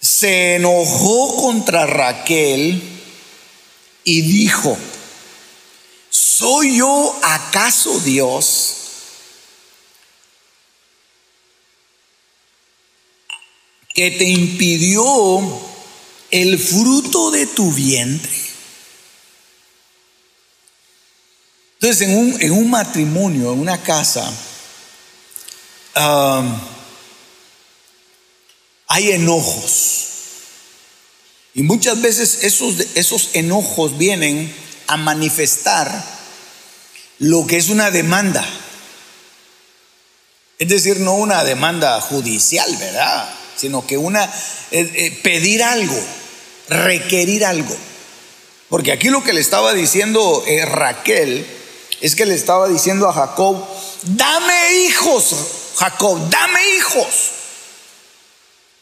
se 0.00 0.56
enojó 0.56 1.36
contra 1.36 1.86
Raquel 1.86 2.82
y 4.04 4.22
dijo, 4.22 4.76
¿soy 6.10 6.78
yo 6.78 7.18
acaso 7.22 8.00
Dios 8.00 8.77
que 13.98 14.12
te 14.12 14.22
impidió 14.22 15.02
el 16.30 16.56
fruto 16.56 17.32
de 17.32 17.48
tu 17.48 17.72
vientre. 17.72 18.30
Entonces, 21.74 22.06
en 22.06 22.16
un, 22.16 22.40
en 22.40 22.52
un 22.52 22.70
matrimonio, 22.70 23.52
en 23.52 23.58
una 23.58 23.82
casa, 23.82 24.32
hay 28.86 29.10
enojos. 29.10 30.06
Y 31.54 31.64
muchas 31.64 32.00
veces 32.00 32.44
esos, 32.44 32.78
esos 32.94 33.30
enojos 33.32 33.98
vienen 33.98 34.54
a 34.86 34.96
manifestar 34.96 36.04
lo 37.18 37.48
que 37.48 37.56
es 37.56 37.68
una 37.68 37.90
demanda. 37.90 38.46
Es 40.56 40.68
decir, 40.68 41.00
no 41.00 41.14
una 41.14 41.42
demanda 41.42 42.00
judicial, 42.00 42.76
¿verdad? 42.76 43.34
Sino 43.58 43.86
que 43.86 43.98
una, 43.98 44.24
eh, 44.70 44.90
eh, 44.94 45.20
pedir 45.22 45.62
algo, 45.62 46.00
requerir 46.68 47.44
algo. 47.44 47.76
Porque 48.68 48.92
aquí 48.92 49.08
lo 49.08 49.24
que 49.24 49.32
le 49.32 49.40
estaba 49.40 49.74
diciendo 49.74 50.44
eh, 50.46 50.64
Raquel 50.64 51.44
es 52.00 52.14
que 52.14 52.26
le 52.26 52.34
estaba 52.34 52.68
diciendo 52.68 53.08
a 53.08 53.12
Jacob, 53.12 53.64
dame 54.02 54.82
hijos, 54.84 55.34
Jacob, 55.76 56.30
dame 56.30 56.76
hijos. 56.76 57.08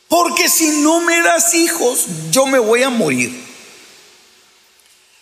Porque 0.08 0.48
si 0.48 0.68
no 0.82 1.00
me 1.00 1.22
das 1.22 1.54
hijos, 1.54 2.06
yo 2.30 2.46
me 2.46 2.58
voy 2.58 2.82
a 2.82 2.90
morir. 2.90 3.45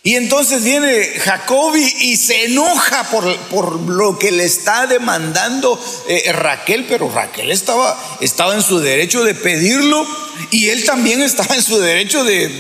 Y 0.07 0.17
entonces 0.17 0.63
viene 0.63 1.03
Jacob 1.19 1.75
y, 1.75 2.17
se 2.19 2.45
enoja 2.45 3.09
por, 3.09 3.89
lo 3.89 4.19
que 4.19 4.33
le 4.33 4.45
está 4.45 4.87
demandando 4.87 5.83
eh, 6.07 6.31
Raquel, 6.31 6.85
pero 6.87 7.11
Raquel 7.11 7.51
estaba, 7.51 8.19
estaba 8.21 8.55
en 8.55 8.63
su 8.63 8.81
derecho 8.81 9.25
de 9.25 9.35
pedirlo 9.35 10.07
y 10.51 10.69
él 10.69 10.85
también 10.85 11.23
estaba 11.23 11.55
en 11.55 11.63
su 11.63 11.79
derecho 11.79 12.23
de, 12.23 12.51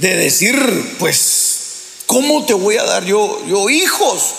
decir, 0.00 0.96
pues, 0.98 1.58
¿cómo 2.06 2.44
te 2.44 2.54
voy 2.54 2.78
a 2.78 2.82
dar 2.82 3.04
yo, 3.04 3.40
yo 3.46 3.70
hijos? 3.70 4.34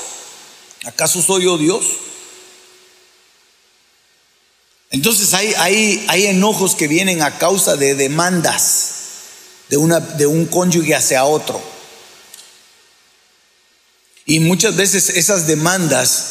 ¿Acaso 0.84 1.22
soy 1.22 1.45
yo 1.45 1.57
Dios? 1.57 1.85
Entonces 4.91 5.34
hay, 5.34 5.53
hay, 5.57 6.06
hay 6.10 6.26
enojos 6.26 6.76
que 6.76 6.89
vienen 6.89 7.22
a 7.22 7.38
causa 7.38 7.77
de 7.77 7.95
demandas 7.95 8.98
de, 9.69 9.77
una, 9.77 9.99
de 9.99 10.25
un 10.25 10.45
cónyuge 10.45 10.95
hacia 10.95 11.25
otro. 11.25 11.61
Y 14.25 14.39
muchas 14.39 14.75
veces 14.75 15.09
esas 15.09 15.47
demandas 15.47 16.25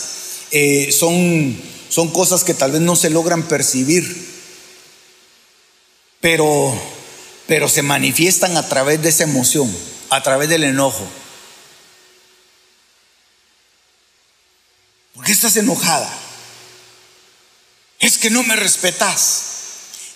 eh, 0.50 0.92
son, 0.92 1.60
son 1.88 2.10
cosas 2.10 2.44
que 2.44 2.54
tal 2.54 2.72
vez 2.72 2.80
no 2.80 2.96
se 2.96 3.10
logran 3.10 3.48
percibir. 3.48 4.28
Pero 6.20 6.74
pero 7.48 7.66
se 7.66 7.80
manifiestan 7.80 8.58
a 8.58 8.68
través 8.68 9.00
de 9.02 9.08
esa 9.08 9.24
emoción, 9.24 9.74
a 10.10 10.22
través 10.22 10.50
del 10.50 10.64
enojo. 10.64 11.08
¿Por 15.14 15.24
qué 15.24 15.32
estás 15.32 15.56
enojada? 15.56 16.12
Es 17.98 18.18
que 18.18 18.28
no 18.28 18.42
me 18.42 18.54
respetas. 18.54 19.44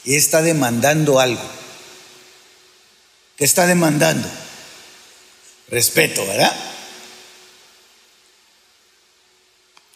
Y 0.05 0.17
está 0.17 0.43
demandando 0.43 1.21
algo. 1.21 1.43
¿Qué 3.43 3.47
está 3.47 3.67
demandando? 3.67 4.29
Respeto, 5.67 6.25
¿verdad? 6.25 6.55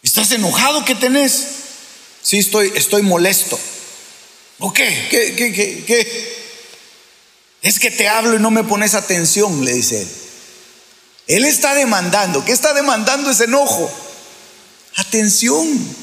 ¿Estás 0.03 0.33
enojado? 0.33 0.85
¿Qué 0.85 0.97
tenés? 0.97 1.47
Sí, 2.23 2.39
estoy, 2.39 2.73
estoy 2.75 3.03
molesto. 3.03 3.57
¿O 4.59 4.73
qué? 4.73 5.07
¿Qué, 5.13 5.37
qué, 5.37 5.53
qué, 5.53 5.85
qué? 5.85 6.37
Es 7.63 7.79
que 7.79 7.93
te 7.93 8.09
hablo 8.09 8.35
y 8.35 8.41
no 8.41 8.51
me 8.51 8.65
pones 8.65 8.97
atención, 8.97 9.65
le 9.65 9.75
dice 9.75 10.03
él. 10.03 10.09
Él 11.29 11.45
está 11.45 11.73
demandando. 11.77 12.45
¿Qué 12.45 12.51
está 12.51 12.75
demandando 12.75 13.31
ese 13.31 13.45
enojo? 13.45 13.89
Atención. 14.97 15.97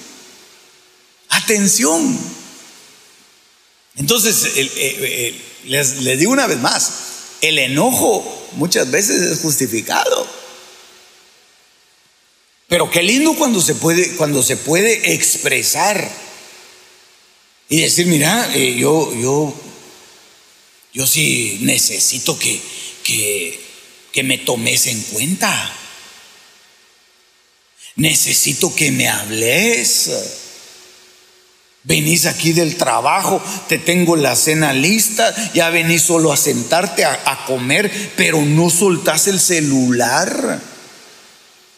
Atención. 1.27 2.17
Entonces, 3.97 4.55
les, 5.65 6.03
les 6.03 6.19
digo 6.19 6.31
una 6.31 6.47
vez 6.47 6.59
más, 6.59 7.12
el 7.43 7.59
enojo 7.59 8.23
muchas 8.53 8.89
veces 8.89 9.21
es 9.21 9.39
justificado. 9.39 10.27
Pero 12.67 12.89
qué 12.89 13.03
lindo 13.03 13.35
cuando 13.35 13.61
se 13.61 13.75
puede, 13.75 14.15
cuando 14.15 14.41
se 14.41 14.57
puede 14.57 15.13
expresar 15.13 16.09
y 17.69 17.81
decir, 17.81 18.05
mira, 18.07 18.49
eh, 18.55 18.75
yo, 18.77 19.13
yo, 19.15 19.53
yo 20.93 21.05
sí 21.05 21.59
necesito 21.61 22.39
que, 22.39 22.61
que, 23.03 23.59
que 24.11 24.23
me 24.23 24.37
tomes 24.37 24.87
en 24.87 25.01
cuenta. 25.01 25.75
Necesito 27.95 28.73
que 28.73 28.91
me 28.91 29.09
hables. 29.09 30.09
Venís 31.85 32.25
aquí 32.25 32.53
del 32.53 32.77
trabajo, 32.77 33.41
te 33.67 33.77
tengo 33.77 34.15
la 34.15 34.37
cena 34.37 34.71
lista, 34.71 35.35
ya 35.53 35.69
venís 35.69 36.03
solo 36.03 36.31
a 36.31 36.37
sentarte 36.37 37.03
a, 37.03 37.43
comer, 37.45 37.91
pero 38.15 38.41
no 38.41 38.69
soltás 38.69 39.27
el 39.27 39.37
celular. 39.37 40.61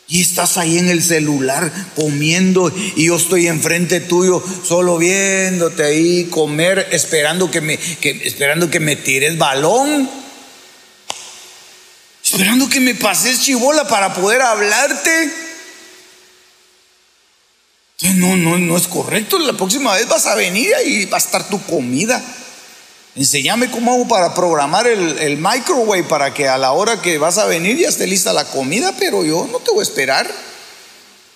Y 0.07 0.21
estás 0.21 0.57
ahí 0.57 0.77
en 0.77 0.89
el 0.89 1.01
celular 1.01 1.71
comiendo 1.95 2.71
y 2.95 3.07
yo 3.07 3.15
estoy 3.15 3.47
enfrente 3.47 3.99
tuyo 3.99 4.43
solo 4.63 4.99
viéndote 4.99 5.83
ahí 5.83 6.25
comer, 6.25 6.87
esperando 6.91 7.49
que 7.49 7.61
me, 7.61 7.79
esperando 8.03 8.69
que 8.69 8.79
me 8.79 8.95
tires 8.95 9.35
balón. 9.39 10.07
Esperando 12.23 12.69
que 12.69 12.79
me 12.79 12.93
pases 12.93 13.41
chivola 13.41 13.87
para 13.87 14.13
poder 14.13 14.43
hablarte. 14.43 15.44
No, 18.01 18.35
no, 18.35 18.57
no 18.57 18.77
es 18.77 18.87
correcto. 18.87 19.39
La 19.39 19.53
próxima 19.53 19.93
vez 19.93 20.07
vas 20.07 20.25
a 20.25 20.35
venir 20.35 20.73
y 20.85 21.05
va 21.05 21.17
a 21.17 21.19
estar 21.19 21.47
tu 21.47 21.61
comida. 21.63 22.21
Enséñame 23.15 23.71
cómo 23.71 23.93
hago 23.93 24.07
para 24.07 24.33
programar 24.33 24.87
el, 24.87 25.37
microwave 25.37 26.03
para 26.03 26.33
que 26.33 26.49
a 26.49 26.57
la 26.57 26.73
hora 26.73 27.01
que 27.01 27.17
vas 27.17 27.37
a 27.37 27.45
venir 27.45 27.77
ya 27.77 27.87
esté 27.87 28.05
lista 28.05 28.33
la 28.33 28.43
comida, 28.43 28.93
pero 28.99 29.23
yo 29.23 29.47
no 29.49 29.59
te 29.59 29.71
voy 29.71 29.79
a 29.79 29.83
esperar. 29.83 30.29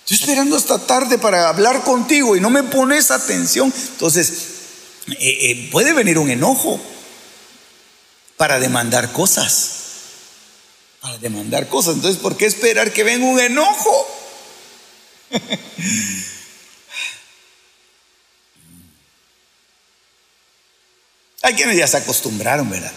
Estoy 0.00 0.18
esperando 0.18 0.56
hasta 0.56 0.78
tarde 0.78 1.16
para 1.16 1.48
hablar 1.48 1.82
contigo 1.82 2.36
y 2.36 2.40
no 2.40 2.50
me 2.50 2.62
pones 2.64 3.10
atención. 3.10 3.72
Entonces, 3.92 4.32
eh, 5.08 5.16
eh, 5.18 5.68
puede 5.72 5.94
venir 5.94 6.18
un 6.18 6.28
enojo 6.28 6.78
para 8.36 8.60
demandar 8.60 9.12
cosas. 9.12 9.70
Para 11.00 11.16
demandar 11.16 11.68
cosas. 11.68 11.94
Entonces, 11.94 12.20
¿por 12.20 12.36
qué 12.36 12.44
esperar 12.44 12.92
que 12.92 13.04
venga 13.04 13.24
un 13.24 13.40
enojo? 13.40 14.06
Hay 21.42 21.54
quienes 21.54 21.76
ya 21.76 21.86
se 21.86 21.96
acostumbraron, 21.96 22.68
¿verdad? 22.68 22.92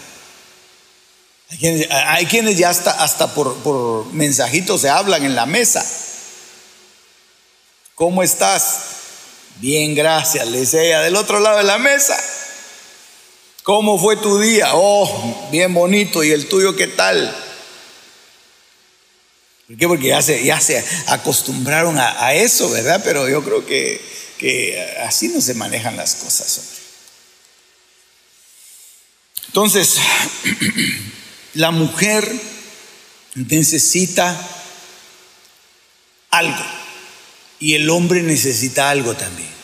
Hay 1.50 2.26
quienes, 2.26 2.56
ya 2.56 2.70
hasta, 2.70 2.90
hasta 2.90 3.32
por, 3.34 3.54
por 3.58 4.12
mensajitos 4.12 4.80
se 4.80 4.88
hablan 4.88 5.24
en 5.24 5.34
la 5.34 5.46
mesa. 5.46 5.84
¿Cómo 7.94 8.22
estás? 8.22 8.78
Bien, 9.56 9.94
gracias, 9.94 10.46
le 10.48 10.60
dice 10.60 10.86
ella 10.86 11.02
del 11.02 11.16
otro 11.16 11.38
lado 11.38 11.58
de 11.58 11.64
la 11.64 11.78
mesa. 11.78 12.18
¿Cómo 13.62 13.98
fue 13.98 14.16
tu 14.16 14.38
día? 14.40 14.70
Oh, 14.72 15.48
bien 15.50 15.72
bonito. 15.72 16.22
¿Y 16.22 16.32
el 16.32 16.48
tuyo 16.48 16.76
qué 16.76 16.88
tal? 16.88 17.34
¿Por 19.66 19.76
qué? 19.78 19.88
Porque 19.88 20.08
ya 20.08 20.20
se, 20.20 20.44
ya 20.44 20.60
se 20.60 20.84
acostumbraron 21.06 21.98
a, 21.98 22.26
a 22.26 22.34
eso, 22.34 22.68
¿verdad? 22.70 23.00
Pero 23.04 23.28
yo 23.28 23.42
creo 23.42 23.64
que, 23.64 24.00
que 24.38 24.98
así 25.06 25.28
no 25.28 25.40
se 25.40 25.54
manejan 25.54 25.96
las 25.96 26.16
cosas. 26.16 26.58
Hombre. 26.58 26.83
Entonces, 29.46 29.96
la 31.54 31.70
mujer 31.70 32.30
necesita 33.34 34.36
algo 36.30 36.64
y 37.60 37.74
el 37.74 37.88
hombre 37.90 38.22
necesita 38.22 38.90
algo 38.90 39.14
también. 39.14 39.54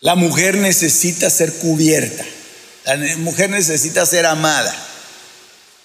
La 0.00 0.14
mujer 0.14 0.56
necesita 0.56 1.28
ser 1.28 1.54
cubierta, 1.54 2.24
la 2.84 2.96
mujer 3.16 3.50
necesita 3.50 4.06
ser 4.06 4.26
amada. 4.26 4.87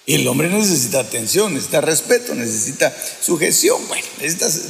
Y 0.06 0.16
el 0.16 0.28
hombre 0.28 0.50
necesita 0.50 1.00
atención, 1.00 1.54
necesita 1.54 1.80
respeto, 1.80 2.34
necesita 2.34 2.94
sujeción, 3.22 3.80
bueno, 3.88 4.06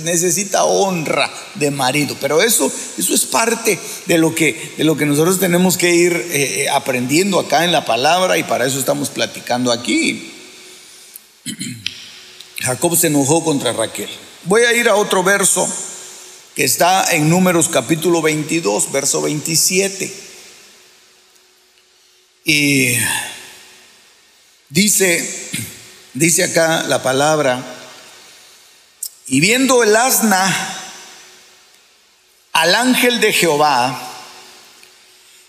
necesita, 0.05 0.65
honra 0.65 1.29
de 1.57 1.73
marido. 1.73 2.17
Pero 2.21 2.41
eso, 2.41 2.71
eso 2.97 3.15
es 3.15 3.25
parte 3.25 3.77
de 4.07 4.19
lo, 4.19 4.33
que, 4.33 4.75
de 4.77 4.85
lo 4.85 4.97
que 4.97 5.07
nosotros 5.07 5.41
tenemos 5.41 5.77
que 5.77 5.93
ir 5.93 6.13
eh, 6.13 6.63
eh, 6.63 6.69
aprendiendo 6.69 7.41
acá 7.41 7.65
en 7.65 7.73
la 7.73 7.85
palabra 7.85 8.39
y 8.39 8.45
para 8.45 8.65
eso 8.65 8.79
estamos 8.79 9.11
platicando 9.11 9.73
aquí. 9.73 10.33
Jacob 12.61 12.97
se 12.97 13.09
enojó 13.09 13.43
contra 13.43 13.73
Raquel. 13.73 14.11
Voy 14.45 14.63
a 14.63 14.73
ir 14.73 14.89
a 14.89 14.95
otro 14.95 15.25
verso 15.25 15.69
que 16.55 16.63
está 16.63 17.13
en 17.13 17.29
Números 17.29 17.69
capítulo 17.69 18.23
22, 18.23 18.93
verso 18.93 19.23
27. 19.23 20.15
Y 22.45 22.95
Dice, 24.75 25.51
dice 26.15 26.43
acá 26.43 26.83
la 26.89 27.01
palabra, 27.01 27.63
y 29.29 29.39
viendo 29.39 29.85
el 29.85 29.95
asna 29.95 30.81
al 32.51 32.75
ángel 32.75 33.21
de 33.21 33.33
Jehová, 33.33 33.97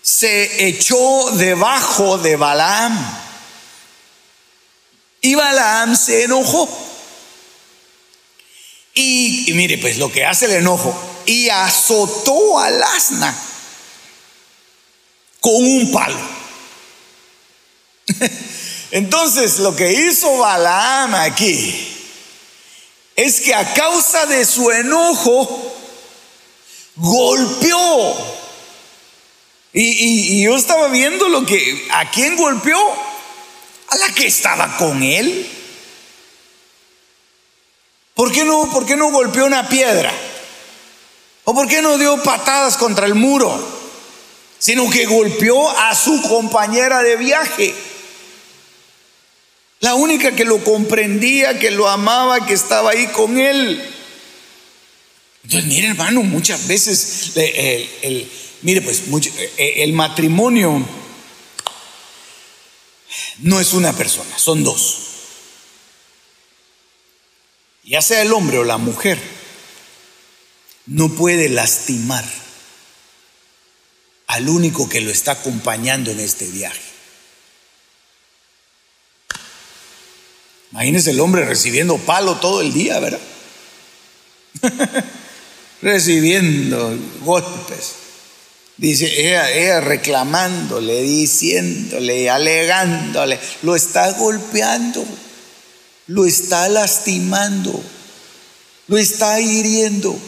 se 0.00 0.68
echó 0.68 1.32
debajo 1.32 2.18
de 2.18 2.36
Balaam. 2.36 2.96
Y 5.22 5.34
Balaam 5.34 5.96
se 5.96 6.22
enojó. 6.22 6.68
Y, 8.94 9.50
y, 9.50 9.54
mire, 9.54 9.78
pues 9.78 9.98
lo 9.98 10.12
que 10.12 10.24
hace 10.24 10.44
el 10.44 10.52
enojo, 10.52 10.96
y 11.26 11.48
azotó 11.48 12.60
al 12.60 12.80
asna 12.80 13.36
con 15.40 15.64
un 15.64 15.90
palo. 15.90 16.20
Entonces 18.96 19.58
lo 19.58 19.76
que 19.76 19.92
hizo 19.92 20.38
Balaam 20.38 21.14
aquí 21.16 21.86
es 23.14 23.42
que 23.42 23.54
a 23.54 23.74
causa 23.74 24.24
de 24.24 24.42
su 24.46 24.70
enojo 24.70 25.76
golpeó. 26.94 28.16
Y, 29.74 30.42
yo 30.42 30.56
estaba 30.56 30.88
viendo 30.88 31.28
lo 31.28 31.44
que, 31.44 31.86
¿a 31.90 32.10
quién 32.10 32.36
golpeó? 32.36 32.80
A 33.88 33.96
la 33.96 34.14
que 34.14 34.28
estaba 34.28 34.78
con 34.78 35.02
él. 35.02 35.46
¿Por 38.14 38.32
qué 38.32 38.46
no, 38.46 38.70
por 38.72 38.86
qué 38.86 38.96
no 38.96 39.10
golpeó 39.10 39.44
una 39.44 39.68
piedra? 39.68 40.10
¿O 41.44 41.54
por 41.54 41.68
qué 41.68 41.82
no 41.82 41.98
dio 41.98 42.22
patadas 42.22 42.78
contra 42.78 43.04
el 43.04 43.14
muro? 43.14 43.62
Sino 44.58 44.88
que 44.88 45.04
golpeó 45.04 45.68
a 45.68 45.94
su 45.94 46.22
compañera 46.22 47.02
de 47.02 47.16
viaje. 47.16 47.74
La 49.80 49.94
única 49.94 50.34
que 50.34 50.44
lo 50.44 50.62
comprendía, 50.64 51.58
que 51.58 51.70
lo 51.70 51.88
amaba, 51.88 52.46
que 52.46 52.54
estaba 52.54 52.90
ahí 52.90 53.06
con 53.08 53.38
él. 53.38 53.82
Entonces, 55.44 55.68
mire 55.68 55.88
hermano, 55.88 56.22
muchas 56.22 56.66
veces, 56.66 57.32
el, 57.36 58.28
mire 58.62 58.82
pues, 58.82 59.02
eh, 59.58 59.74
el 59.76 59.92
matrimonio 59.92 60.84
no 63.38 63.60
es 63.60 63.72
una 63.74 63.92
persona, 63.92 64.36
son 64.38 64.64
dos. 64.64 65.02
Ya 67.84 68.02
sea 68.02 68.22
el 68.22 68.32
hombre 68.32 68.58
o 68.58 68.64
la 68.64 68.78
mujer, 68.78 69.20
no 70.86 71.08
puede 71.10 71.48
lastimar 71.48 72.24
al 74.26 74.48
único 74.48 74.88
que 74.88 75.00
lo 75.00 75.10
está 75.10 75.32
acompañando 75.32 76.10
en 76.10 76.20
este 76.20 76.46
viaje. 76.46 76.95
Imagínese 80.72 81.10
el 81.10 81.20
hombre 81.20 81.44
recibiendo 81.44 81.96
palo 81.98 82.36
todo 82.36 82.60
el 82.60 82.72
día, 82.72 82.98
¿verdad? 82.98 83.20
recibiendo 85.82 86.98
golpes. 87.24 87.94
Dice, 88.76 89.06
ella, 89.54 89.80
reclamándole, 89.80 91.00
diciéndole, 91.02 92.28
alegándole, 92.28 93.38
lo 93.62 93.74
está 93.74 94.12
golpeando, 94.12 95.02
lo 96.08 96.26
está 96.26 96.68
lastimando, 96.68 97.82
lo 98.88 98.98
está 98.98 99.40
hiriendo. 99.40 100.18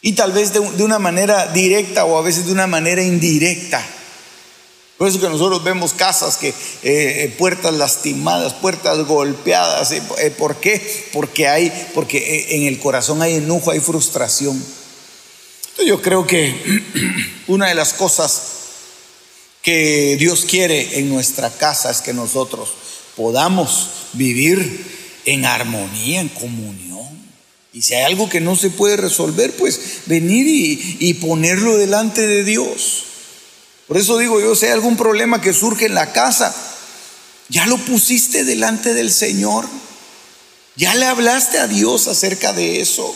Y 0.00 0.14
tal 0.14 0.32
vez 0.32 0.52
de 0.52 0.82
una 0.82 0.98
manera 0.98 1.52
directa 1.52 2.04
o 2.04 2.18
a 2.18 2.22
veces 2.22 2.46
de 2.46 2.52
una 2.52 2.66
manera 2.66 3.00
indirecta. 3.00 3.86
Por 5.02 5.08
eso 5.08 5.18
que 5.18 5.28
nosotros 5.28 5.64
vemos 5.64 5.94
casas 5.94 6.36
que 6.36 6.50
eh, 6.50 6.54
eh, 6.84 7.34
puertas 7.36 7.74
lastimadas, 7.74 8.54
puertas 8.54 9.04
golpeadas. 9.04 9.90
Eh, 9.90 10.30
¿Por 10.38 10.60
qué? 10.60 11.08
Porque 11.12 11.48
hay, 11.48 11.72
porque 11.92 12.46
en 12.50 12.62
el 12.66 12.78
corazón 12.78 13.20
hay 13.20 13.34
enojo, 13.34 13.72
hay 13.72 13.80
frustración. 13.80 14.54
Entonces 14.54 15.86
yo 15.86 16.00
creo 16.00 16.24
que 16.24 16.54
una 17.48 17.66
de 17.66 17.74
las 17.74 17.94
cosas 17.94 18.42
que 19.60 20.16
Dios 20.20 20.44
quiere 20.44 21.00
en 21.00 21.08
nuestra 21.08 21.50
casa 21.50 21.90
es 21.90 22.00
que 22.00 22.12
nosotros 22.12 22.68
podamos 23.16 23.88
vivir 24.12 24.86
en 25.24 25.44
armonía, 25.46 26.20
en 26.20 26.28
comunión. 26.28 27.08
Y 27.72 27.82
si 27.82 27.94
hay 27.94 28.04
algo 28.04 28.28
que 28.28 28.40
no 28.40 28.54
se 28.54 28.70
puede 28.70 28.96
resolver, 28.96 29.50
pues 29.56 29.80
venir 30.06 30.46
y, 30.46 30.98
y 31.00 31.14
ponerlo 31.14 31.76
delante 31.76 32.24
de 32.24 32.44
Dios. 32.44 33.06
Por 33.88 33.98
eso 33.98 34.18
digo 34.18 34.40
yo, 34.40 34.54
si 34.54 34.66
hay 34.66 34.72
algún 34.72 34.96
problema 34.96 35.40
que 35.40 35.52
surge 35.52 35.86
en 35.86 35.94
la 35.94 36.12
casa, 36.12 36.54
ya 37.48 37.66
lo 37.66 37.78
pusiste 37.78 38.44
delante 38.44 38.94
del 38.94 39.12
Señor. 39.12 39.66
Ya 40.76 40.94
le 40.94 41.04
hablaste 41.04 41.58
a 41.58 41.66
Dios 41.66 42.08
acerca 42.08 42.52
de 42.52 42.80
eso. 42.80 43.14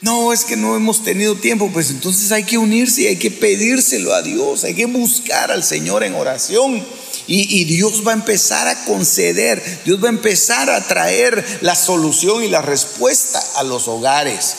No, 0.00 0.34
es 0.34 0.44
que 0.44 0.56
no 0.56 0.76
hemos 0.76 1.02
tenido 1.02 1.34
tiempo, 1.34 1.70
pues 1.72 1.88
entonces 1.88 2.30
hay 2.30 2.44
que 2.44 2.58
unirse 2.58 3.02
y 3.02 3.06
hay 3.06 3.16
que 3.16 3.30
pedírselo 3.30 4.12
a 4.12 4.20
Dios, 4.20 4.62
hay 4.62 4.74
que 4.74 4.84
buscar 4.84 5.50
al 5.50 5.64
Señor 5.64 6.04
en 6.04 6.14
oración. 6.14 6.84
Y, 7.26 7.58
y, 7.58 7.64
Dios 7.64 8.06
va 8.06 8.10
a 8.10 8.14
empezar 8.14 8.68
a 8.68 8.84
conceder, 8.84 9.80
Dios 9.86 10.04
va 10.04 10.08
a 10.08 10.10
empezar 10.10 10.68
a 10.68 10.86
traer 10.86 11.42
la 11.62 11.74
solución 11.74 12.44
y 12.44 12.48
la 12.48 12.60
respuesta 12.60 13.42
a 13.56 13.62
los 13.62 13.88
hogares. 13.88 14.56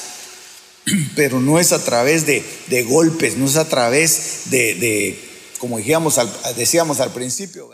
pero 1.16 1.40
no 1.40 1.60
es 1.60 1.72
a 1.72 1.84
través 1.84 2.26
de, 2.26 2.44
de 2.68 2.84
golpes, 2.84 3.38
no 3.38 3.46
es 3.46 3.58
a 3.58 3.68
través 3.68 4.44
de, 4.50 4.76
de 4.76 5.20
como 5.60 5.78
decíamos 5.78 6.18
al, 6.18 6.32
decíamos 6.56 7.00
al 7.00 7.12
principio. 7.12 7.70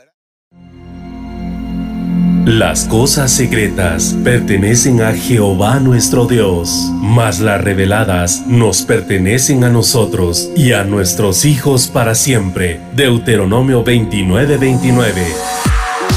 Las 2.46 2.86
cosas 2.86 3.32
secretas 3.32 4.16
pertenecen 4.24 5.02
a 5.02 5.14
Jehová 5.14 5.80
nuestro 5.80 6.26
Dios, 6.26 6.90
mas 7.00 7.40
las 7.40 7.62
reveladas 7.62 8.48
nos 8.48 8.82
pertenecen 8.82 9.64
a 9.64 9.70
nosotros 9.70 10.50
y 10.56 10.74
a 10.74 10.84
nuestros 10.84 11.46
hijos 11.46 11.88
para 11.88 12.16
siempre. 12.16 12.82
Deuteronomio 12.96 13.84
29:29. 13.84 14.58
29. 14.58 15.70